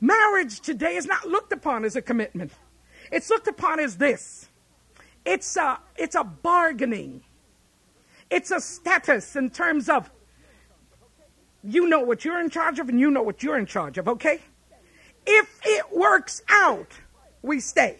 Marriage 0.00 0.60
today 0.60 0.96
is 0.96 1.06
not 1.06 1.26
looked 1.26 1.52
upon 1.52 1.84
as 1.84 1.96
a 1.96 2.02
commitment. 2.02 2.52
It's 3.10 3.30
looked 3.30 3.48
upon 3.48 3.80
as 3.80 3.96
this. 3.96 4.48
It's 5.24 5.56
a, 5.56 5.78
it's 5.96 6.14
a 6.14 6.24
bargaining. 6.24 7.22
It's 8.30 8.50
a 8.50 8.60
status 8.60 9.36
in 9.36 9.50
terms 9.50 9.88
of 9.88 10.10
you 11.64 11.88
know 11.88 12.00
what 12.00 12.24
you're 12.24 12.40
in 12.40 12.50
charge 12.50 12.78
of 12.78 12.88
and 12.88 12.98
you 12.98 13.10
know 13.10 13.22
what 13.22 13.42
you're 13.42 13.58
in 13.58 13.66
charge 13.66 13.98
of, 13.98 14.08
okay? 14.08 14.40
If 15.26 15.60
it 15.64 15.96
works 15.96 16.42
out, 16.48 16.92
we 17.42 17.60
stay. 17.60 17.96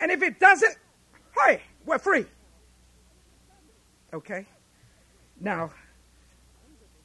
And 0.00 0.10
if 0.10 0.22
it 0.22 0.38
doesn't, 0.38 0.76
hey, 1.44 1.62
we're 1.84 1.98
free. 1.98 2.26
Okay? 4.12 4.46
Now, 5.40 5.70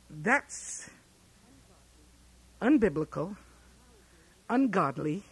that's 0.10 0.89
unbiblical, 2.62 3.36
ungodly, 4.50 5.24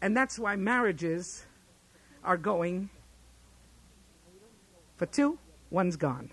and 0.00 0.16
that's 0.16 0.38
why 0.38 0.56
marriages 0.56 1.46
are 2.22 2.36
going 2.36 2.90
for 4.96 5.06
two, 5.06 5.38
one's 5.70 5.96
gone. 5.96 6.30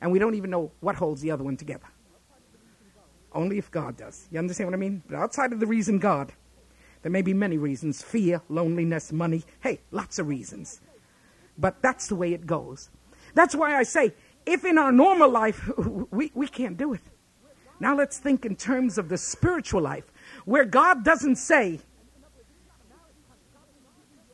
And 0.00 0.10
we 0.10 0.18
don't 0.18 0.34
even 0.34 0.50
know 0.50 0.70
what 0.80 0.96
holds 0.96 1.20
the 1.20 1.30
other 1.30 1.44
one 1.44 1.56
together. 1.56 1.86
Only 3.32 3.58
if 3.58 3.70
God 3.70 3.96
does. 3.96 4.26
You 4.30 4.38
understand 4.38 4.68
what 4.68 4.74
I 4.74 4.78
mean? 4.78 5.02
But 5.06 5.16
outside 5.16 5.52
of 5.52 5.60
the 5.60 5.66
reason 5.66 5.98
God, 5.98 6.32
there 7.02 7.12
may 7.12 7.22
be 7.22 7.34
many 7.34 7.58
reasons 7.58 8.02
fear, 8.02 8.42
loneliness, 8.48 9.12
money. 9.12 9.44
Hey, 9.60 9.80
lots 9.90 10.18
of 10.18 10.28
reasons. 10.28 10.80
But 11.56 11.82
that's 11.82 12.06
the 12.06 12.14
way 12.14 12.32
it 12.32 12.46
goes. 12.46 12.90
That's 13.34 13.54
why 13.54 13.76
I 13.76 13.82
say, 13.82 14.14
if 14.46 14.64
in 14.64 14.78
our 14.78 14.92
normal 14.92 15.28
life, 15.28 15.70
we, 16.10 16.32
we 16.34 16.48
can't 16.48 16.76
do 16.76 16.94
it. 16.94 17.02
Now 17.80 17.96
let's 17.96 18.18
think 18.18 18.44
in 18.44 18.56
terms 18.56 18.98
of 18.98 19.08
the 19.08 19.18
spiritual 19.18 19.82
life, 19.82 20.10
where 20.44 20.64
God 20.64 21.04
doesn't 21.04 21.36
say, 21.36 21.80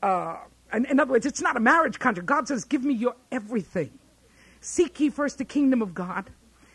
uh, 0.03 0.37
in, 0.73 0.87
in 0.87 1.01
other 1.01 1.13
words, 1.13 1.27
it's 1.27 1.43
not 1.43 1.57
a 1.57 1.61
marriage 1.61 1.99
contract. 1.99 2.27
God 2.27 2.49
says, 2.49 2.65
Give 2.65 2.85
me 2.85 2.95
your 2.95 3.17
everything. 3.31 3.99
Seek 4.61 4.99
ye 5.01 5.11
first 5.11 5.39
the 5.39 5.45
kingdom 5.45 5.83
of 5.83 5.95
God 5.95 6.31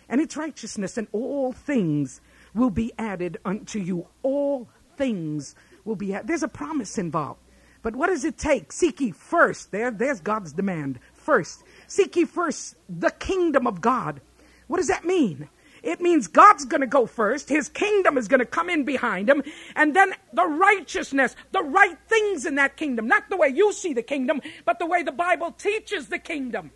and 0.09 0.19
its 0.19 0.35
righteousness, 0.35 0.97
and 0.97 1.07
all 1.11 1.53
things 1.53 2.21
will 2.53 2.69
be 2.71 2.91
added 2.97 3.37
unto 3.45 3.79
you. 3.79 4.07
All 4.23 4.67
things 4.97 5.55
will 5.85 5.95
be 5.95 6.13
added. 6.13 6.27
There's 6.27 6.43
a 6.43 6.47
promise 6.47 6.97
involved. 6.97 7.39
But 7.81 7.95
what 7.95 8.07
does 8.07 8.25
it 8.25 8.37
take? 8.37 8.71
Seek 8.71 8.99
ye 8.99 9.11
first. 9.11 9.71
There, 9.71 9.91
there's 9.91 10.19
God's 10.19 10.51
demand. 10.51 10.99
First. 11.13 11.63
Seek 11.87 12.15
ye 12.15 12.25
first 12.25 12.75
the 12.89 13.11
kingdom 13.11 13.67
of 13.67 13.79
God. 13.79 14.19
What 14.67 14.77
does 14.77 14.87
that 14.87 15.05
mean? 15.05 15.47
It 15.81 16.01
means 16.01 16.27
God's 16.27 16.65
going 16.65 16.81
to 16.81 16.87
go 16.87 17.05
first. 17.05 17.47
His 17.47 17.69
kingdom 17.69 18.17
is 18.17 18.27
going 18.27 18.41
to 18.41 18.45
come 18.45 18.69
in 18.69 18.83
behind 18.83 19.29
him. 19.29 19.43
And 19.75 19.95
then 19.95 20.13
the 20.33 20.45
righteousness, 20.45 21.35
the 21.53 21.63
right 21.63 21.97
things 22.07 22.45
in 22.45 22.55
that 22.55 22.75
kingdom. 22.75 23.07
Not 23.07 23.29
the 23.29 23.37
way 23.37 23.47
you 23.47 23.71
see 23.71 23.93
the 23.93 24.03
kingdom, 24.03 24.41
but 24.65 24.79
the 24.79 24.85
way 24.85 25.03
the 25.03 25.13
Bible 25.13 25.51
teaches 25.51 26.07
the 26.07 26.19
kingdom. 26.19 26.71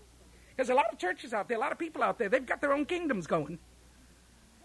There's 0.56 0.70
a 0.70 0.76
lot 0.76 0.92
of 0.92 1.00
churches 1.00 1.34
out 1.34 1.48
there, 1.48 1.58
a 1.58 1.60
lot 1.60 1.72
of 1.72 1.80
people 1.80 2.04
out 2.04 2.18
there, 2.18 2.30
they've 2.30 2.46
got 2.46 2.62
their 2.62 2.74
own 2.74 2.86
kingdoms 2.86 3.28
going. 3.28 3.60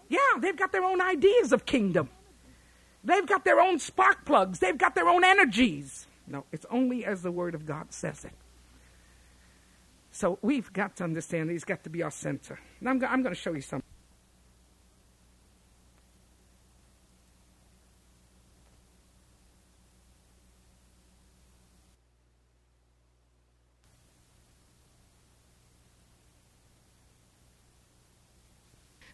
Yeah, 0.07 0.19
they've 0.39 0.57
got 0.57 0.71
their 0.71 0.83
own 0.83 1.01
ideas 1.01 1.51
of 1.51 1.65
kingdom. 1.65 2.09
They've 3.03 3.25
got 3.25 3.45
their 3.45 3.59
own 3.59 3.79
spark 3.79 4.25
plugs. 4.25 4.59
They've 4.59 4.77
got 4.77 4.95
their 4.95 5.07
own 5.07 5.23
energies. 5.23 6.07
No, 6.27 6.45
it's 6.51 6.65
only 6.69 7.05
as 7.05 7.21
the 7.21 7.31
Word 7.31 7.55
of 7.55 7.65
God 7.65 7.91
says 7.91 8.25
it. 8.25 8.33
So 10.11 10.37
we've 10.41 10.71
got 10.73 10.95
to 10.97 11.03
understand 11.03 11.49
that 11.49 11.53
He's 11.53 11.63
got 11.63 11.83
to 11.83 11.89
be 11.89 12.03
our 12.03 12.11
center. 12.11 12.59
Now 12.81 12.91
I'm, 12.91 13.03
I'm 13.05 13.21
going 13.21 13.33
to 13.33 13.39
show 13.39 13.53
you 13.53 13.61
something. 13.61 13.85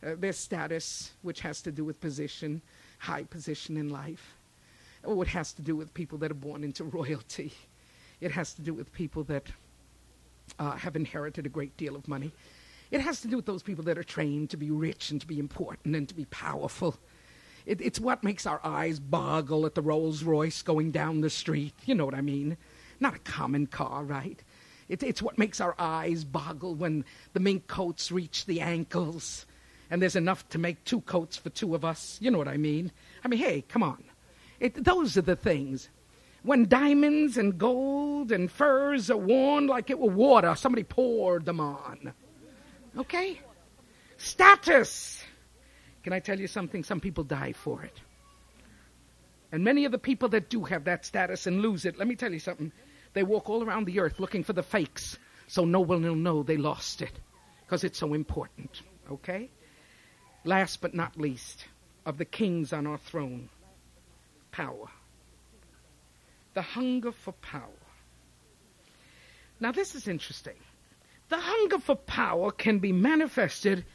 Uh, 0.04 0.16
there's 0.18 0.38
status, 0.38 1.12
which 1.22 1.42
has 1.42 1.62
to 1.62 1.72
do 1.72 1.84
with 1.84 2.00
position, 2.02 2.62
high 3.00 3.24
position 3.24 3.78
in 3.78 3.90
life. 3.90 4.36
Oh, 5.04 5.22
it 5.22 5.28
has 5.30 5.54
to 5.54 5.62
do 5.62 5.76
with 5.76 5.94
people 5.94 6.18
that 6.20 6.32
are 6.32 6.36
born 6.36 6.64
into 6.64 6.84
royalty. 7.00 7.54
It 8.22 8.32
has 8.32 8.54
to 8.54 8.62
do 8.62 8.74
with 8.74 8.92
people 8.94 9.24
that 9.26 9.52
uh, 10.60 10.72
have 10.72 10.96
inherited 10.96 11.46
a 11.46 11.50
great 11.50 11.76
deal 11.78 11.96
of 11.96 12.08
money. 12.08 12.32
It 12.92 13.02
has 13.02 13.22
to 13.22 13.28
do 13.28 13.36
with 13.36 13.46
those 13.46 13.64
people 13.64 13.84
that 13.86 13.98
are 13.98 14.04
trained 14.04 14.52
to 14.52 14.58
be 14.58 14.72
rich 14.72 15.12
and 15.12 15.20
to 15.20 15.28
be 15.28 15.40
important 15.40 15.96
and 15.96 16.08
to 16.08 16.16
be 16.16 16.26
powerful. 16.26 16.96
It, 17.66 17.82
it's 17.82 18.00
what 18.00 18.24
makes 18.24 18.46
our 18.46 18.62
eyes 18.64 19.00
boggle 19.00 19.66
at 19.66 19.76
the 19.76 19.82
Rolls 19.82 20.24
Royce 20.24 20.62
going 20.62 20.92
down 20.92 21.22
the 21.22 21.30
street. 21.30 21.74
You 21.86 21.96
know 21.96 22.06
what 22.06 22.14
I 22.14 22.22
mean? 22.22 22.58
Not 23.00 23.16
a 23.16 23.20
common 23.20 23.68
car, 23.68 24.04
right? 24.04 24.42
It, 24.88 25.02
it's 25.02 25.22
what 25.22 25.38
makes 25.38 25.60
our 25.60 25.76
eyes 25.80 26.24
boggle 26.24 26.76
when 26.76 27.06
the 27.34 27.40
mink 27.40 27.68
coats 27.68 28.12
reach 28.12 28.46
the 28.46 28.62
ankles 28.62 29.46
and 29.96 30.02
there's 30.02 30.18
enough 30.18 30.46
to 30.50 30.58
make 30.58 30.84
two 30.84 31.00
coats 31.00 31.38
for 31.38 31.50
two 31.50 31.74
of 31.74 31.86
us. 31.86 32.18
You 32.20 32.30
know 32.30 32.38
what 32.38 32.50
I 32.50 32.58
mean? 32.58 32.92
I 33.24 33.30
mean, 33.30 33.40
hey, 33.40 33.62
come 33.62 33.82
on. 33.82 34.04
It, 34.60 34.84
those 34.84 35.16
are 35.16 35.22
the 35.22 35.38
things. 35.38 35.88
When 36.44 36.68
diamonds 36.68 37.38
and 37.38 37.58
gold 37.58 38.34
and 38.34 38.52
furs 38.52 39.10
are 39.10 39.16
worn 39.16 39.68
like 39.68 39.90
it 39.90 39.98
were 39.98 40.12
water, 40.12 40.54
somebody 40.56 40.84
poured 40.84 41.46
them 41.46 41.62
on. 41.62 42.12
Okay? 42.98 43.40
Status. 44.18 45.24
Can 46.04 46.12
I 46.12 46.20
tell 46.20 46.42
you 46.42 46.48
something? 46.48 46.84
Some 46.84 47.00
people 47.00 47.24
die 47.24 47.54
for 47.54 47.82
it. 47.82 48.02
And 49.54 49.64
many 49.64 49.86
of 49.86 49.94
the 49.94 49.98
people 49.98 50.28
that 50.28 50.50
do 50.50 50.66
have 50.66 50.84
that 50.84 51.06
status 51.06 51.48
and 51.48 51.62
lose 51.62 51.86
it, 51.86 51.98
let 51.98 52.10
me 52.10 52.18
tell 52.18 52.34
you 52.34 52.40
something. 52.40 52.74
They 53.14 53.24
walk 53.24 53.50
all 53.50 53.64
around 53.64 53.86
the 53.86 54.02
earth 54.02 54.20
looking 54.20 54.44
for 54.44 54.52
the 54.52 54.62
fakes 54.62 55.18
so 55.48 55.64
no 55.64 55.80
one 55.80 56.02
will 56.02 56.16
know 56.16 56.44
they 56.44 56.58
lost 56.58 57.02
it 57.02 57.18
because 57.62 57.86
it's 57.86 57.98
so 57.98 58.14
important. 58.14 58.82
Okay? 59.10 59.50
Last 60.46 60.80
but 60.80 60.94
not 60.94 61.20
least, 61.20 61.66
of 62.06 62.20
the 62.20 62.26
kings 62.26 62.72
on 62.72 62.86
our 62.86 63.00
throne, 63.00 63.50
power. 64.52 64.88
The 66.54 66.62
hunger 66.62 67.12
for 67.12 67.32
power. 67.34 67.82
Now, 69.60 69.72
this 69.72 69.96
is 69.96 70.08
interesting. 70.08 70.54
The 71.30 71.40
hunger 71.40 71.80
for 71.80 71.96
power 71.96 72.52
can 72.52 72.78
be 72.78 72.92
manifested 72.92 73.86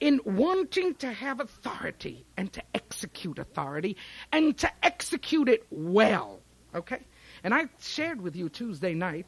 in 0.00 0.20
wanting 0.24 0.94
to 0.94 1.12
have 1.12 1.40
authority 1.40 2.24
and 2.38 2.50
to 2.54 2.62
execute 2.74 3.38
authority 3.38 3.94
and 4.32 4.56
to 4.56 4.70
execute 4.82 5.50
it 5.50 5.66
well. 5.70 6.40
Okay? 6.74 7.02
And 7.44 7.52
I 7.52 7.66
shared 7.80 8.22
with 8.22 8.34
you 8.34 8.48
Tuesday 8.48 8.94
night 8.94 9.26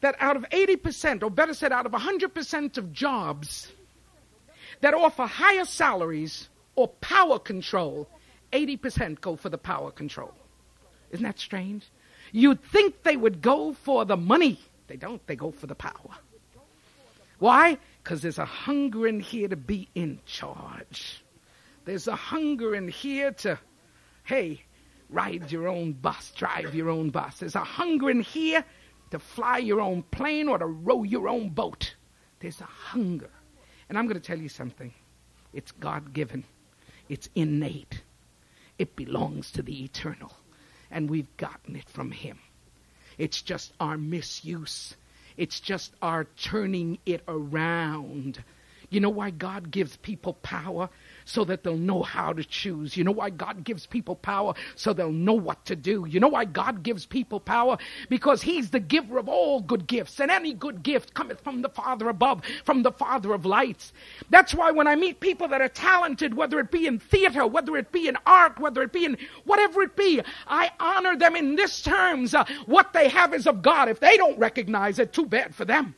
that 0.00 0.16
out 0.18 0.36
of 0.36 0.44
80%, 0.48 1.22
or 1.22 1.30
better 1.30 1.52
said, 1.52 1.72
out 1.72 1.84
of 1.84 1.92
100% 1.92 2.78
of 2.78 2.92
jobs 2.92 3.70
that 4.80 4.94
offer 4.94 5.26
higher 5.26 5.64
salaries 5.64 6.48
or 6.74 6.88
power 6.88 7.38
control, 7.38 8.08
80% 8.52 9.20
go 9.20 9.36
for 9.36 9.48
the 9.48 9.58
power 9.58 9.90
control. 9.90 10.32
Isn't 11.10 11.24
that 11.24 11.38
strange? 11.38 11.86
You'd 12.32 12.62
think 12.62 13.02
they 13.02 13.16
would 13.16 13.40
go 13.40 13.72
for 13.72 14.04
the 14.04 14.16
money. 14.16 14.60
They 14.86 14.96
don't, 14.96 15.24
they 15.26 15.36
go 15.36 15.50
for 15.50 15.66
the 15.66 15.74
power. 15.74 16.16
Why? 17.38 17.78
Because 18.02 18.22
there's 18.22 18.38
a 18.38 18.44
hunger 18.44 19.06
in 19.06 19.20
here 19.20 19.48
to 19.48 19.56
be 19.56 19.88
in 19.94 20.20
charge. 20.26 21.22
There's 21.84 22.08
a 22.08 22.16
hunger 22.16 22.74
in 22.74 22.88
here 22.88 23.32
to, 23.32 23.58
hey, 24.24 24.62
ride 25.08 25.50
your 25.50 25.68
own 25.68 25.92
bus, 25.92 26.32
drive 26.36 26.74
your 26.74 26.90
own 26.90 27.10
bus. 27.10 27.38
There's 27.38 27.54
a 27.54 27.64
hunger 27.64 28.10
in 28.10 28.20
here 28.20 28.64
to 29.10 29.18
fly 29.18 29.58
your 29.58 29.80
own 29.80 30.02
plane 30.02 30.48
or 30.48 30.58
to 30.58 30.66
row 30.66 31.02
your 31.02 31.28
own 31.28 31.50
boat. 31.50 31.94
There's 32.40 32.60
a 32.60 32.64
hunger. 32.64 33.30
And 33.88 33.98
I'm 33.98 34.06
going 34.06 34.20
to 34.20 34.26
tell 34.26 34.38
you 34.38 34.48
something 34.48 34.92
it's 35.52 35.72
God 35.72 36.12
given, 36.12 36.44
it's 37.08 37.28
innate, 37.34 38.02
it 38.78 38.96
belongs 38.96 39.50
to 39.52 39.62
the 39.62 39.84
eternal. 39.84 40.32
And 40.90 41.10
we've 41.10 41.34
gotten 41.36 41.76
it 41.76 41.88
from 41.88 42.10
Him. 42.10 42.38
It's 43.18 43.42
just 43.42 43.72
our 43.80 43.98
misuse 43.98 44.94
it's 45.38 45.60
just 45.60 45.92
our 46.02 46.24
turning 46.24 46.98
it 47.06 47.22
around. 47.28 48.42
You 48.90 48.98
know 48.98 49.08
why 49.08 49.30
God 49.30 49.70
gives 49.70 49.96
people 49.96 50.34
power? 50.34 50.90
So 51.28 51.44
that 51.44 51.62
they'll 51.62 51.76
know 51.76 52.02
how 52.02 52.32
to 52.32 52.42
choose. 52.42 52.96
You 52.96 53.04
know 53.04 53.12
why 53.12 53.28
God 53.28 53.62
gives 53.62 53.84
people 53.84 54.16
power? 54.16 54.54
So 54.76 54.94
they'll 54.94 55.12
know 55.12 55.34
what 55.34 55.62
to 55.66 55.76
do. 55.76 56.06
You 56.08 56.20
know 56.20 56.28
why 56.28 56.46
God 56.46 56.82
gives 56.82 57.04
people 57.04 57.38
power? 57.38 57.76
Because 58.08 58.40
He's 58.40 58.70
the 58.70 58.80
giver 58.80 59.18
of 59.18 59.28
all 59.28 59.60
good 59.60 59.86
gifts. 59.86 60.20
And 60.20 60.30
any 60.30 60.54
good 60.54 60.82
gift 60.82 61.12
cometh 61.12 61.42
from 61.42 61.60
the 61.60 61.68
Father 61.68 62.08
above, 62.08 62.40
from 62.64 62.82
the 62.82 62.92
Father 62.92 63.34
of 63.34 63.44
lights. 63.44 63.92
That's 64.30 64.54
why 64.54 64.70
when 64.70 64.86
I 64.86 64.94
meet 64.94 65.20
people 65.20 65.48
that 65.48 65.60
are 65.60 65.68
talented, 65.68 66.32
whether 66.32 66.58
it 66.60 66.70
be 66.70 66.86
in 66.86 66.98
theater, 66.98 67.46
whether 67.46 67.76
it 67.76 67.92
be 67.92 68.08
in 68.08 68.16
art, 68.24 68.58
whether 68.58 68.80
it 68.80 68.92
be 68.92 69.04
in 69.04 69.18
whatever 69.44 69.82
it 69.82 69.96
be, 69.96 70.22
I 70.46 70.70
honor 70.80 71.14
them 71.14 71.36
in 71.36 71.56
this 71.56 71.82
terms. 71.82 72.32
Uh, 72.32 72.46
what 72.64 72.94
they 72.94 73.10
have 73.10 73.34
is 73.34 73.46
of 73.46 73.60
God. 73.60 73.90
If 73.90 74.00
they 74.00 74.16
don't 74.16 74.38
recognize 74.38 74.98
it, 74.98 75.12
too 75.12 75.26
bad 75.26 75.54
for 75.54 75.66
them. 75.66 75.94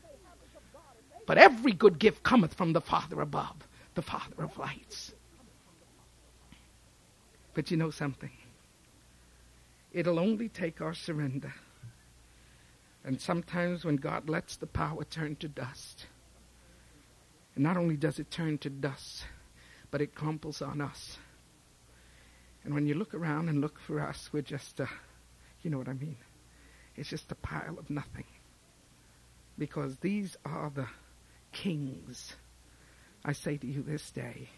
But 1.24 1.38
every 1.38 1.70
good 1.70 2.00
gift 2.00 2.24
cometh 2.24 2.54
from 2.54 2.72
the 2.72 2.80
Father 2.80 3.20
above, 3.20 3.68
the 3.94 4.02
Father 4.02 4.42
of 4.42 4.58
lights. 4.58 5.12
But 7.54 7.70
you 7.70 7.76
know 7.76 7.90
something? 7.90 8.30
It'll 9.92 10.18
only 10.18 10.48
take 10.48 10.80
our 10.80 10.94
surrender. 10.94 11.52
And 13.04 13.20
sometimes 13.20 13.84
when 13.84 13.96
God 13.96 14.28
lets 14.28 14.56
the 14.56 14.66
power 14.66 15.04
turn 15.04 15.36
to 15.36 15.48
dust, 15.48 16.06
and 17.54 17.64
not 17.64 17.76
only 17.76 17.96
does 17.96 18.18
it 18.18 18.30
turn 18.30 18.58
to 18.58 18.70
dust, 18.70 19.24
but 19.90 20.00
it 20.00 20.14
crumples 20.14 20.62
on 20.62 20.80
us. 20.80 21.18
And 22.64 22.74
when 22.74 22.86
you 22.86 22.94
look 22.94 23.14
around 23.14 23.48
and 23.48 23.60
look 23.60 23.80
for 23.80 24.00
us, 24.00 24.30
we're 24.32 24.42
just, 24.42 24.78
a, 24.80 24.88
you 25.62 25.70
know 25.70 25.78
what 25.78 25.88
I 25.88 25.94
mean? 25.94 26.18
It's 26.94 27.08
just 27.08 27.32
a 27.32 27.36
pile 27.36 27.76
of 27.78 27.90
nothing. 27.90 28.26
Because 29.58 29.96
these 29.98 30.36
are 30.44 30.70
the 30.72 30.86
kings. 31.52 32.34
I 33.24 33.32
say 33.32 33.56
to 33.56 33.66
you 33.66 33.82
this 33.82 34.10
day, 34.10 34.50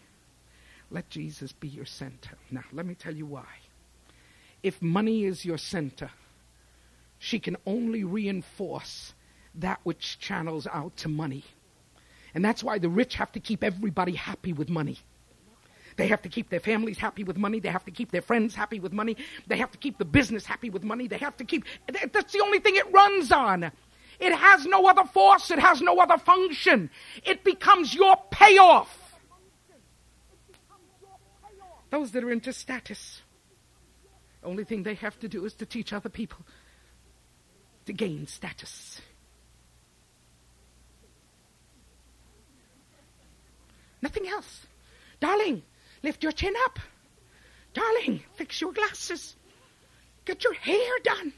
let 0.93 1.09
Jesus 1.09 1.51
be 1.51 1.67
your 1.67 1.85
center. 1.85 2.37
Now, 2.51 2.63
let 2.71 2.85
me 2.85 2.93
tell 2.93 3.15
you 3.15 3.25
why. 3.25 3.47
If 4.61 4.81
money 4.81 5.25
is 5.25 5.43
your 5.43 5.57
center, 5.57 6.11
she 7.17 7.39
can 7.39 7.57
only 7.65 8.03
reinforce 8.03 9.13
that 9.55 9.79
which 9.83 10.19
channels 10.19 10.67
out 10.71 10.95
to 10.97 11.09
money. 11.09 11.43
And 12.35 12.45
that's 12.45 12.63
why 12.63 12.77
the 12.77 12.89
rich 12.89 13.15
have 13.15 13.31
to 13.33 13.39
keep 13.39 13.63
everybody 13.63 14.13
happy 14.13 14.53
with 14.53 14.69
money. 14.69 14.99
They 15.95 16.07
have 16.07 16.21
to 16.23 16.29
keep 16.29 16.49
their 16.49 16.59
families 16.59 16.97
happy 16.97 17.23
with 17.23 17.37
money. 17.37 17.59
They 17.59 17.69
have 17.69 17.85
to 17.85 17.91
keep 17.91 18.11
their 18.11 18.21
friends 18.21 18.55
happy 18.55 18.79
with 18.79 18.93
money. 18.93 19.17
They 19.47 19.57
have 19.57 19.71
to 19.71 19.77
keep 19.77 19.97
the 19.97 20.05
business 20.05 20.45
happy 20.45 20.69
with 20.69 20.83
money. 20.83 21.07
They 21.07 21.17
have 21.17 21.37
to 21.37 21.43
keep, 21.43 21.65
that's 21.87 22.33
the 22.33 22.41
only 22.41 22.59
thing 22.59 22.75
it 22.75 22.91
runs 22.91 23.31
on. 23.31 23.71
It 24.19 24.33
has 24.33 24.65
no 24.65 24.85
other 24.85 25.05
force, 25.05 25.51
it 25.51 25.59
has 25.59 25.81
no 25.81 25.99
other 25.99 26.17
function. 26.17 26.89
It 27.25 27.43
becomes 27.43 27.93
your 27.93 28.15
payoff. 28.31 29.02
Those 31.93 32.09
that 32.13 32.23
are 32.23 32.31
into 32.31 32.51
status, 32.51 33.21
only 34.43 34.63
thing 34.63 34.81
they 34.81 34.95
have 34.95 35.19
to 35.19 35.27
do 35.27 35.45
is 35.45 35.53
to 35.53 35.65
teach 35.67 35.93
other 35.93 36.09
people 36.09 36.39
to 37.85 37.93
gain 37.93 38.25
status. 38.25 38.99
Nothing 44.01 44.27
else. 44.27 44.65
Darling, 45.19 45.61
lift 46.01 46.23
your 46.23 46.31
chin 46.31 46.55
up. 46.65 46.79
Darling, 47.75 48.23
fix 48.37 48.59
your 48.59 48.73
glasses. 48.73 49.35
Get 50.25 50.43
your 50.43 50.53
hair 50.53 50.93
done. 51.03 51.31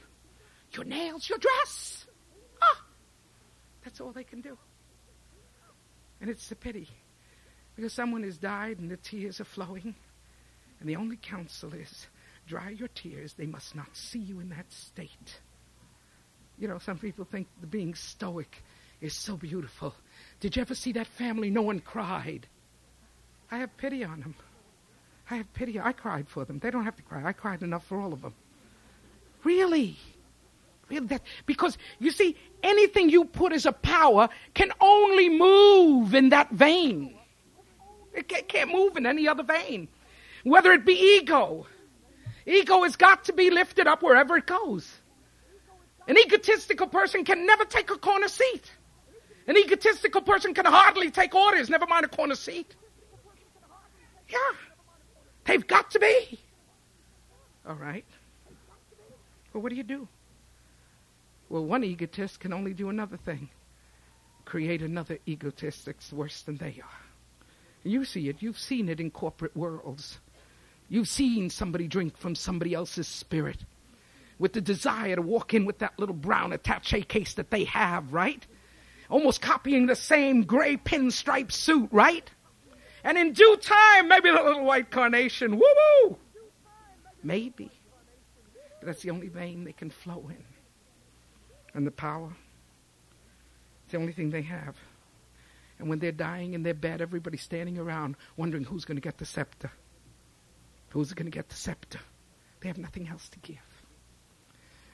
Your 0.71 0.85
nails, 0.85 1.27
your 1.27 1.37
dress. 1.37 2.05
Ah, 2.61 2.81
That's 3.83 3.99
all 3.99 4.13
they 4.13 4.23
can 4.23 4.39
do. 4.39 4.57
And 6.21 6.29
it's 6.29 6.49
a 6.49 6.55
pity 6.55 6.87
because 7.75 7.91
someone 7.91 8.23
has 8.23 8.37
died 8.37 8.79
and 8.79 8.89
the 8.89 8.95
tears 8.95 9.41
are 9.41 9.43
flowing. 9.43 9.95
And 10.79 10.89
the 10.89 10.95
only 10.95 11.17
counsel 11.17 11.73
is 11.73 12.07
dry 12.47 12.69
your 12.69 12.89
tears. 12.89 13.33
They 13.33 13.45
must 13.45 13.75
not 13.75 13.95
see 13.95 14.19
you 14.19 14.39
in 14.39 14.49
that 14.49 14.71
state. 14.71 15.39
You 16.57 16.67
know, 16.67 16.79
some 16.79 16.97
people 16.97 17.25
think 17.25 17.47
the 17.59 17.67
being 17.67 17.95
stoic 17.95 18.63
is 19.01 19.13
so 19.13 19.35
beautiful. 19.35 19.93
Did 20.39 20.55
you 20.55 20.61
ever 20.61 20.75
see 20.75 20.93
that 20.93 21.07
family? 21.07 21.49
No 21.49 21.61
one 21.61 21.79
cried. 21.79 22.47
I 23.51 23.57
have 23.57 23.75
pity 23.77 24.03
on 24.03 24.21
them. 24.21 24.35
I 25.29 25.35
have 25.37 25.53
pity. 25.53 25.79
I 25.79 25.91
cried 25.91 26.27
for 26.29 26.45
them. 26.45 26.59
They 26.59 26.71
don't 26.71 26.85
have 26.85 26.95
to 26.97 27.03
cry. 27.03 27.25
I 27.25 27.33
cried 27.33 27.63
enough 27.63 27.85
for 27.85 27.99
all 27.99 28.13
of 28.13 28.21
them. 28.21 28.33
Really? 29.43 29.97
That, 30.89 31.21
because 31.45 31.77
you 31.99 32.11
see, 32.11 32.37
anything 32.61 33.09
you 33.09 33.25
put 33.25 33.53
as 33.53 33.65
a 33.65 33.71
power 33.71 34.29
can 34.53 34.71
only 34.79 35.29
move 35.29 36.13
in 36.13 36.29
that 36.29 36.51
vein. 36.51 37.17
It 38.13 38.47
can't 38.47 38.71
move 38.71 38.95
in 38.95 39.05
any 39.05 39.27
other 39.27 39.43
vein. 39.43 39.87
Whether 40.45 40.71
it 40.73 40.85
be 40.85 40.93
ego, 40.93 41.65
ego 42.45 42.83
has 42.83 42.95
got 42.95 43.25
to 43.25 43.33
be 43.33 43.49
lifted 43.49 43.87
up 43.87 44.03
wherever 44.03 44.37
it 44.37 44.45
goes. 44.45 44.87
An 46.07 46.17
egotistical 46.17 46.85
person 46.85 47.25
can 47.25 47.47
never 47.47 47.65
take 47.65 47.89
a 47.89 47.97
corner 47.97 48.27
seat. 48.27 48.71
An 49.47 49.57
egotistical 49.57 50.21
person 50.21 50.53
can 50.53 50.65
hardly 50.65 51.09
take 51.09 51.33
orders, 51.33 51.67
never 51.67 51.87
mind 51.87 52.05
a 52.05 52.07
corner 52.07 52.35
seat. 52.35 52.75
Yeah. 54.29 54.37
They've 55.45 55.65
got 55.65 55.89
to 55.91 55.99
be. 55.99 56.39
All 57.67 57.75
right. 57.75 58.05
Well, 59.51 59.63
what 59.63 59.71
do 59.71 59.75
you 59.75 59.83
do? 59.83 60.07
Well, 61.49 61.65
one 61.65 61.83
egotist 61.83 62.39
can 62.39 62.53
only 62.53 62.73
do 62.73 62.89
another 62.89 63.17
thing 63.17 63.49
create 64.45 64.83
another 64.83 65.17
egotist 65.25 65.85
that's 65.85 66.13
worse 66.13 66.43
than 66.43 66.57
they 66.57 66.79
are. 66.83 67.01
You 67.83 68.05
see 68.05 68.29
it. 68.29 68.37
You've 68.41 68.59
seen 68.59 68.89
it 68.89 68.99
in 68.99 69.09
corporate 69.09 69.57
worlds. 69.57 70.19
You've 70.89 71.07
seen 71.07 71.49
somebody 71.49 71.87
drink 71.87 72.17
from 72.17 72.35
somebody 72.35 72.73
else's 72.73 73.07
spirit 73.07 73.65
with 74.37 74.53
the 74.53 74.61
desire 74.61 75.15
to 75.15 75.21
walk 75.21 75.53
in 75.53 75.65
with 75.65 75.79
that 75.79 75.97
little 75.97 76.15
brown 76.15 76.53
attache 76.53 77.03
case 77.03 77.33
that 77.35 77.49
they 77.49 77.63
have, 77.65 78.13
right? 78.13 78.45
Almost 79.09 79.41
copying 79.41 79.85
the 79.85 79.95
same 79.95 80.43
gray 80.43 80.77
pinstripe 80.77 81.51
suit, 81.51 81.89
right? 81.91 82.29
And 83.03 83.17
in 83.17 83.33
due 83.33 83.57
time, 83.57 84.07
maybe 84.07 84.29
the 84.31 84.41
little 84.41 84.65
white 84.65 84.89
carnation, 84.89 85.57
woo 85.57 85.73
woo! 86.03 86.17
Maybe. 87.23 87.71
But 88.79 88.87
that's 88.87 89.01
the 89.03 89.11
only 89.11 89.27
vein 89.27 89.63
they 89.63 89.73
can 89.73 89.89
flow 89.89 90.25
in. 90.29 90.43
And 91.73 91.85
the 91.85 91.91
power, 91.91 92.33
it's 93.83 93.91
the 93.91 93.97
only 93.97 94.13
thing 94.13 94.31
they 94.31 94.43
have. 94.43 94.75
And 95.77 95.89
when 95.89 95.99
they're 95.99 96.11
dying 96.11 96.53
in 96.53 96.63
their 96.63 96.73
bed, 96.73 97.01
everybody's 97.01 97.41
standing 97.41 97.77
around 97.77 98.15
wondering 98.37 98.63
who's 98.63 98.85
going 98.85 98.97
to 98.97 99.01
get 99.01 99.17
the 99.17 99.25
scepter. 99.25 99.71
Who's 100.95 101.11
going 101.11 101.25
to 101.25 101.29
get 101.29 101.49
the 101.49 101.55
scepter? 101.55 101.99
They 102.61 102.69
have 102.69 102.77
nothing 102.77 103.09
else 103.09 103.27
to 103.27 103.39
give. 103.39 103.57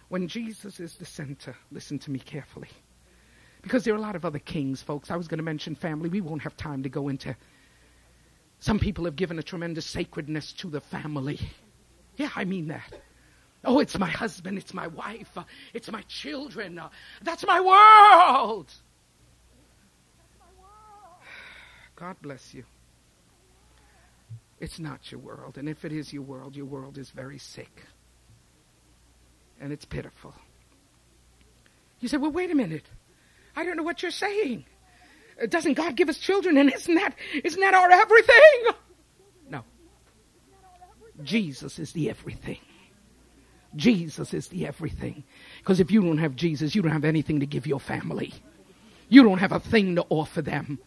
When 0.09 0.27
Jesus 0.27 0.79
is 0.79 0.95
the 0.95 1.05
center, 1.05 1.55
listen 1.71 1.99
to 1.99 2.09
me 2.09 2.17
carefully. 2.17 2.69
Because 3.61 3.83
there 3.83 3.93
are 3.93 3.97
a 3.97 4.01
lot 4.01 4.15
of 4.15 4.25
other 4.25 4.39
kings, 4.39 4.81
folks. 4.81 5.11
I 5.11 5.15
was 5.15 5.27
going 5.27 5.37
to 5.37 5.43
mention 5.43 5.75
family. 5.75 6.09
We 6.09 6.19
won't 6.19 6.41
have 6.41 6.57
time 6.57 6.81
to 6.81 6.89
go 6.89 7.07
into. 7.07 7.35
Some 8.57 8.79
people 8.79 9.05
have 9.05 9.15
given 9.15 9.37
a 9.37 9.43
tremendous 9.43 9.85
sacredness 9.85 10.53
to 10.53 10.71
the 10.71 10.81
family. 10.81 11.39
Yeah, 12.17 12.31
I 12.35 12.45
mean 12.45 12.69
that. 12.69 12.91
Oh, 13.63 13.77
it's 13.77 13.99
my 13.99 14.09
husband, 14.09 14.57
it's 14.57 14.73
my 14.73 14.87
wife, 14.87 15.37
uh, 15.37 15.43
it's 15.71 15.91
my 15.91 16.01
children. 16.07 16.79
Uh, 16.79 16.89
that's 17.21 17.45
my 17.45 17.61
world. 17.61 18.73
God 21.95 22.15
bless 22.23 22.55
you. 22.55 22.63
It's 24.61 24.79
not 24.79 25.11
your 25.11 25.19
world. 25.19 25.57
And 25.57 25.67
if 25.67 25.83
it 25.83 25.91
is 25.91 26.13
your 26.13 26.21
world, 26.21 26.55
your 26.55 26.67
world 26.67 26.99
is 26.99 27.09
very 27.09 27.39
sick. 27.39 27.81
And 29.59 29.73
it's 29.73 29.85
pitiful. 29.85 30.35
You 31.99 32.07
say, 32.07 32.17
well, 32.17 32.31
wait 32.31 32.51
a 32.51 32.55
minute. 32.55 32.85
I 33.55 33.65
don't 33.65 33.75
know 33.75 33.83
what 33.83 34.03
you're 34.03 34.11
saying. 34.11 34.65
Uh, 35.41 35.47
doesn't 35.47 35.73
God 35.73 35.95
give 35.95 36.09
us 36.09 36.19
children? 36.19 36.57
And 36.57 36.71
isn't 36.71 36.93
that, 36.93 37.15
isn't 37.43 37.59
that 37.59 37.73
our 37.73 37.91
everything? 37.91 38.65
No. 39.49 39.63
Jesus 41.23 41.79
is 41.79 41.91
the 41.93 42.11
everything. 42.11 42.59
Jesus 43.75 44.31
is 44.31 44.47
the 44.49 44.67
everything. 44.67 45.23
Because 45.57 45.79
if 45.79 45.89
you 45.89 46.01
don't 46.01 46.19
have 46.19 46.35
Jesus, 46.35 46.75
you 46.75 46.83
don't 46.83 46.91
have 46.91 47.05
anything 47.05 47.39
to 47.39 47.47
give 47.47 47.65
your 47.65 47.79
family. 47.79 48.31
You 49.09 49.23
don't 49.23 49.39
have 49.39 49.53
a 49.53 49.59
thing 49.59 49.95
to 49.95 50.05
offer 50.09 50.43
them. 50.43 50.77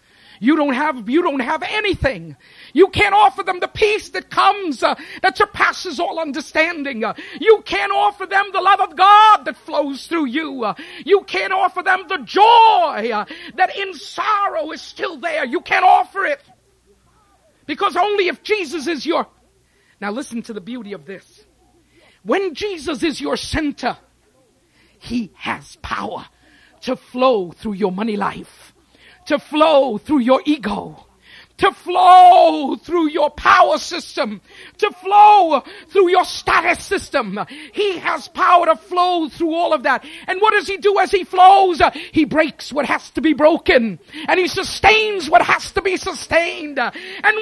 You 0.41 0.57
don't 0.57 0.75
have, 0.75 1.09
you 1.09 1.23
don't 1.23 1.41
have 1.41 1.63
anything. 1.63 2.37
You 2.73 2.89
can't 2.89 3.15
offer 3.15 3.43
them 3.43 3.61
the 3.61 3.69
peace 3.69 4.11
that 4.11 4.31
comes, 4.31 4.83
uh, 4.83 4.95
that 5.23 5.37
surpasses 5.37 6.01
all 6.01 6.19
understanding. 6.19 7.05
Uh, 7.05 7.15
you 7.41 7.63
can't 7.65 7.93
offer 7.93 8.27
them 8.27 8.47
the 8.53 8.61
love 8.61 8.81
of 8.81 8.97
God 8.97 9.45
that 9.45 9.57
flows 9.57 10.07
through 10.07 10.27
you. 10.27 10.65
Uh, 10.65 10.75
you 11.05 11.23
can't 11.23 11.53
offer 11.53 11.83
them 11.83 12.05
the 12.09 12.19
joy 12.19 13.11
uh, 13.13 13.25
that 13.57 13.77
in 13.77 13.95
sorrow 13.95 14.73
is 14.73 14.83
still 14.83 15.19
there. 15.19 15.45
You 15.45 15.61
can't 15.61 15.85
offer 15.85 16.25
it. 16.25 16.41
Because 17.67 17.97
only 17.97 18.29
if 18.29 18.43
Jesus 18.43 18.87
is 18.87 19.07
your, 19.07 19.27
now 20.01 20.11
listen 20.11 20.43
to 20.43 20.53
the 20.53 20.61
beauty 20.61 20.93
of 20.93 21.07
this. 21.07 21.45
When 22.23 22.55
Jesus 22.55 23.03
is 23.03 23.21
your 23.21 23.37
center, 23.37 23.97
He 24.99 25.33
has 25.37 25.77
power 25.77 26.27
to 26.83 26.97
flow 26.97 27.53
through 27.53 27.75
your 27.75 27.93
money 27.93 28.17
life 28.17 28.74
to 29.27 29.39
flow 29.39 29.99
through 29.99 30.21
your 30.21 30.43
ego 30.45 31.07
to 31.59 31.73
flow 31.73 32.77
through 32.77 33.09
your 33.11 33.31
power 33.31 33.79
system, 33.79 34.41
to 34.79 34.91
flow 34.91 35.63
through 35.89 36.11
your 36.11 36.25
status 36.25 36.85
system. 36.85 37.39
He 37.73 37.99
has 37.99 38.29
power 38.29 38.67
to 38.67 38.77
flow 38.77 39.29
through 39.29 39.55
all 39.55 39.73
of 39.73 39.85
that. 39.85 40.05
And 40.27 40.41
what 40.41 40.53
does 40.53 40.67
he 40.67 40.77
do 40.79 40.99
as 40.99 41.11
he 41.11 41.25
flows? 41.25 41.81
He 42.13 42.25
breaks 42.25 42.73
what 42.73 42.87
has 42.87 43.11
to 43.11 43.21
be 43.21 43.35
broken 43.35 43.99
and 44.29 44.41
he 44.41 44.49
sustains 44.49 45.31
what 45.31 45.43
has 45.43 45.71
to 45.73 45.83
be 45.83 45.97
sustained. 45.97 46.79
And 46.79 46.93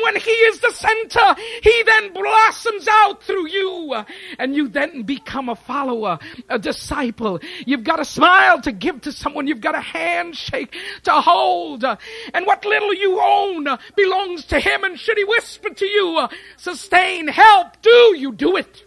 when 0.02 0.16
he 0.16 0.30
is 0.30 0.60
the 0.60 0.72
center, 0.72 1.40
he 1.62 1.82
then 1.84 2.12
blossoms 2.12 2.86
out 2.88 3.22
through 3.22 3.48
you 3.48 4.04
and 4.38 4.54
you 4.54 4.68
then 4.68 5.02
become 5.02 5.48
a 5.48 5.56
follower, 5.56 6.18
a 6.48 6.58
disciple. 6.58 7.40
You've 7.66 7.84
got 7.84 8.00
a 8.00 8.04
smile 8.04 8.60
to 8.62 8.72
give 8.72 9.00
to 9.02 9.12
someone. 9.12 9.46
You've 9.46 9.60
got 9.60 9.74
a 9.74 9.80
handshake 9.80 10.74
to 11.04 11.12
hold. 11.12 11.84
And 11.84 12.46
what 12.46 12.64
little 12.64 12.94
you 12.94 13.18
own 13.20 13.66
belongs 14.04 14.44
to 14.46 14.60
Him. 14.60 14.84
And 14.84 14.98
should 14.98 15.18
He 15.18 15.24
whisper 15.24 15.70
to 15.70 15.86
you, 15.86 16.18
uh, 16.18 16.28
sustain, 16.56 17.28
help, 17.28 17.80
do, 17.82 18.14
you 18.16 18.32
do 18.32 18.56
it. 18.56 18.84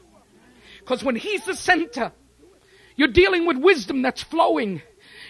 Because 0.80 1.04
when 1.04 1.16
He's 1.16 1.46
the 1.46 1.56
center, 1.56 2.12
you're 2.96 3.08
dealing 3.08 3.46
with 3.46 3.58
wisdom 3.58 4.02
that's 4.02 4.24
flowing. 4.24 4.82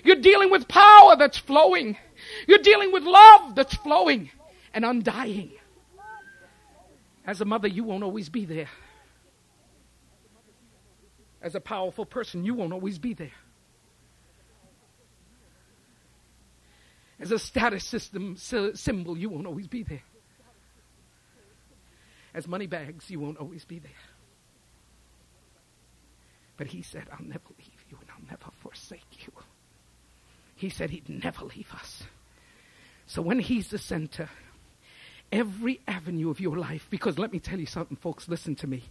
You're 0.04 0.18
dealing 0.18 0.52
with 0.52 0.68
power 0.68 1.16
that's 1.16 1.38
flowing. 1.38 1.98
You're 2.48 2.60
dealing 2.60 2.92
with 2.92 3.04
love 3.04 3.56
that's 3.56 3.76
flowing 3.76 4.30
and 4.74 4.86
undying. 4.86 5.52
As 7.26 7.42
a 7.42 7.46
mother, 7.46 7.68
you 7.68 7.84
won't 7.84 8.04
always 8.04 8.30
be 8.30 8.46
there. 8.46 8.70
As 11.42 11.56
a 11.56 11.60
powerful 11.60 12.06
person, 12.06 12.46
you 12.46 12.54
won't 12.54 12.74
always 12.74 13.00
be 13.00 13.14
there. 13.14 13.32
As 17.20 17.32
a 17.32 17.40
status 17.40 17.84
system 17.84 18.36
symbol, 18.38 19.18
you 19.18 19.30
won't 19.30 19.48
always 19.48 19.68
be 19.68 19.84
there. 19.84 20.04
As 22.34 22.48
money 22.48 22.68
bags, 22.68 23.10
you 23.10 23.20
won't 23.20 23.38
always 23.38 23.64
be 23.64 23.80
there. 23.80 23.92
But 26.58 26.68
he 26.68 26.82
said, 26.82 27.08
I'll 27.12 27.26
never 27.26 27.50
leave 27.58 27.86
you 27.90 27.98
and 28.02 28.10
I'll 28.10 28.30
never 28.30 28.52
forsake 28.60 29.26
you. 29.26 29.32
He 30.56 30.70
said 30.70 30.90
he'd 30.90 31.10
never 31.10 31.46
leave 31.46 31.74
us. 31.74 32.04
So 33.08 33.22
when 33.22 33.40
he's 33.40 33.70
the 33.70 33.78
center, 33.78 34.30
every 35.32 35.80
avenue 35.88 36.30
of 36.30 36.40
your 36.40 36.58
life, 36.58 36.88
because 36.90 37.18
let 37.18 37.32
me 37.32 37.40
tell 37.40 37.60
you 37.60 37.66
something, 37.66 37.98
folks, 37.98 38.28
listen 38.28 38.56
to 38.56 38.68
me. 38.68 38.84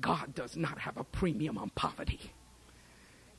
God 0.00 0.34
does 0.34 0.56
not 0.56 0.78
have 0.78 0.96
a 0.96 1.04
premium 1.04 1.58
on 1.58 1.70
poverty. 1.70 2.32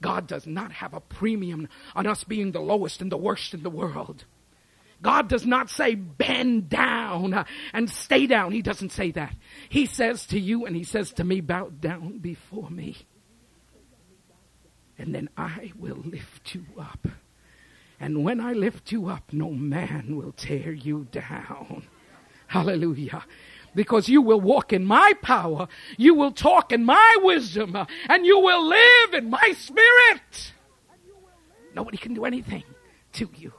God 0.04 0.28
does 0.28 0.46
not 0.46 0.74
have 0.74 0.94
a 0.94 1.00
premium 1.00 1.70
on 1.96 2.06
us 2.06 2.26
being 2.26 2.52
the 2.52 2.60
lowest 2.60 3.02
and 3.02 3.10
the 3.10 3.18
worst 3.18 3.54
in 3.54 3.64
the 3.64 3.70
world. 3.70 4.26
God 5.02 5.30
does 5.30 5.46
not 5.46 5.70
say 5.70 5.96
bend 5.96 6.70
down 6.70 7.46
and 7.72 7.90
stay 7.90 8.28
down. 8.28 8.52
He 8.52 8.62
doesn't 8.62 8.92
say 8.92 9.12
that. 9.12 9.34
He 9.70 9.86
says 9.86 10.26
to 10.28 10.40
you 10.40 10.66
and 10.66 10.76
he 10.76 10.84
says 10.84 11.12
to 11.14 11.24
me, 11.24 11.40
bow 11.40 11.70
down 11.70 12.20
before 12.20 12.70
me. 12.70 12.98
And 14.98 15.16
then 15.16 15.30
I 15.38 15.72
will 15.80 16.02
lift 16.06 16.54
you 16.54 16.66
up. 16.78 17.08
And 18.00 18.26
when 18.26 18.42
I 18.42 18.52
lift 18.52 18.92
you 18.92 19.08
up, 19.08 19.32
no 19.32 19.52
man 19.52 20.18
will 20.18 20.34
tear 20.34 20.74
you 20.74 21.08
down. 21.12 21.88
Hallelujah 22.48 23.24
because 23.76 24.10
you 24.10 24.22
will 24.22 24.40
walk 24.42 24.74
in 24.74 24.86
my 24.86 25.14
power, 25.22 25.68
you 25.98 26.14
will 26.14 26.32
talk 26.32 26.72
in 26.72 26.86
my 26.86 27.18
wisdom, 27.22 27.76
and 28.10 28.26
you 28.26 28.40
will 28.40 28.68
live 28.68 29.14
in 29.14 29.30
my 29.30 29.54
spirit. 29.58 30.54
Nobody 31.76 31.98
can 31.98 32.14
do 32.14 32.26
anything 32.26 32.64
to 33.14 33.30
you. 33.36 33.54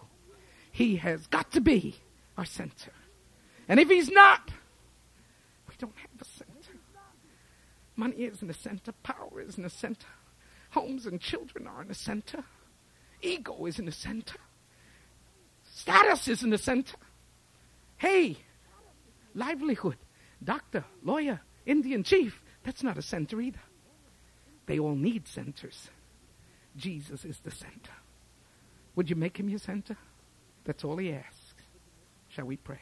He 0.70 0.96
has 0.96 1.26
got 1.26 1.52
to 1.52 1.60
be 1.60 1.96
our 2.36 2.44
center. 2.44 2.92
And 3.68 3.80
if 3.80 3.88
he's 3.88 4.10
not, 4.10 4.50
we 5.68 5.74
don't 5.78 5.96
have 5.96 6.20
a 6.20 6.24
center. 6.24 6.78
Money 7.96 8.24
isn't 8.24 8.50
a 8.50 8.54
center, 8.54 8.92
power 9.02 9.40
isn't 9.40 9.64
a 9.64 9.70
center, 9.70 10.08
homes 10.70 11.06
and 11.06 11.20
children 11.20 11.68
aren't 11.68 11.90
a 11.90 11.94
center, 11.94 12.44
ego 13.22 13.66
isn't 13.66 13.86
a 13.86 13.92
center, 13.92 14.38
status 15.62 16.26
isn't 16.26 16.52
a 16.52 16.58
center. 16.58 16.96
Hey, 17.96 18.38
livelihood, 19.34 19.96
doctor, 20.44 20.84
lawyer, 21.02 21.40
Indian 21.66 22.02
chief. 22.02 22.42
That's 22.62 22.82
not 22.82 22.98
a 22.98 23.02
center 23.02 23.40
either. 23.40 23.60
They 24.66 24.78
all 24.78 24.94
need 24.94 25.28
centers. 25.28 25.90
Jesus 26.76 27.24
is 27.24 27.40
the 27.40 27.50
center. 27.50 27.92
Would 28.96 29.10
you 29.10 29.16
make 29.16 29.38
him 29.38 29.48
your 29.48 29.58
center? 29.58 29.96
That's 30.64 30.84
all 30.84 30.96
he 30.96 31.12
asks. 31.12 31.62
Shall 32.28 32.46
we 32.46 32.56
pray? 32.56 32.80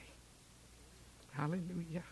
Hallelujah. 1.33 2.05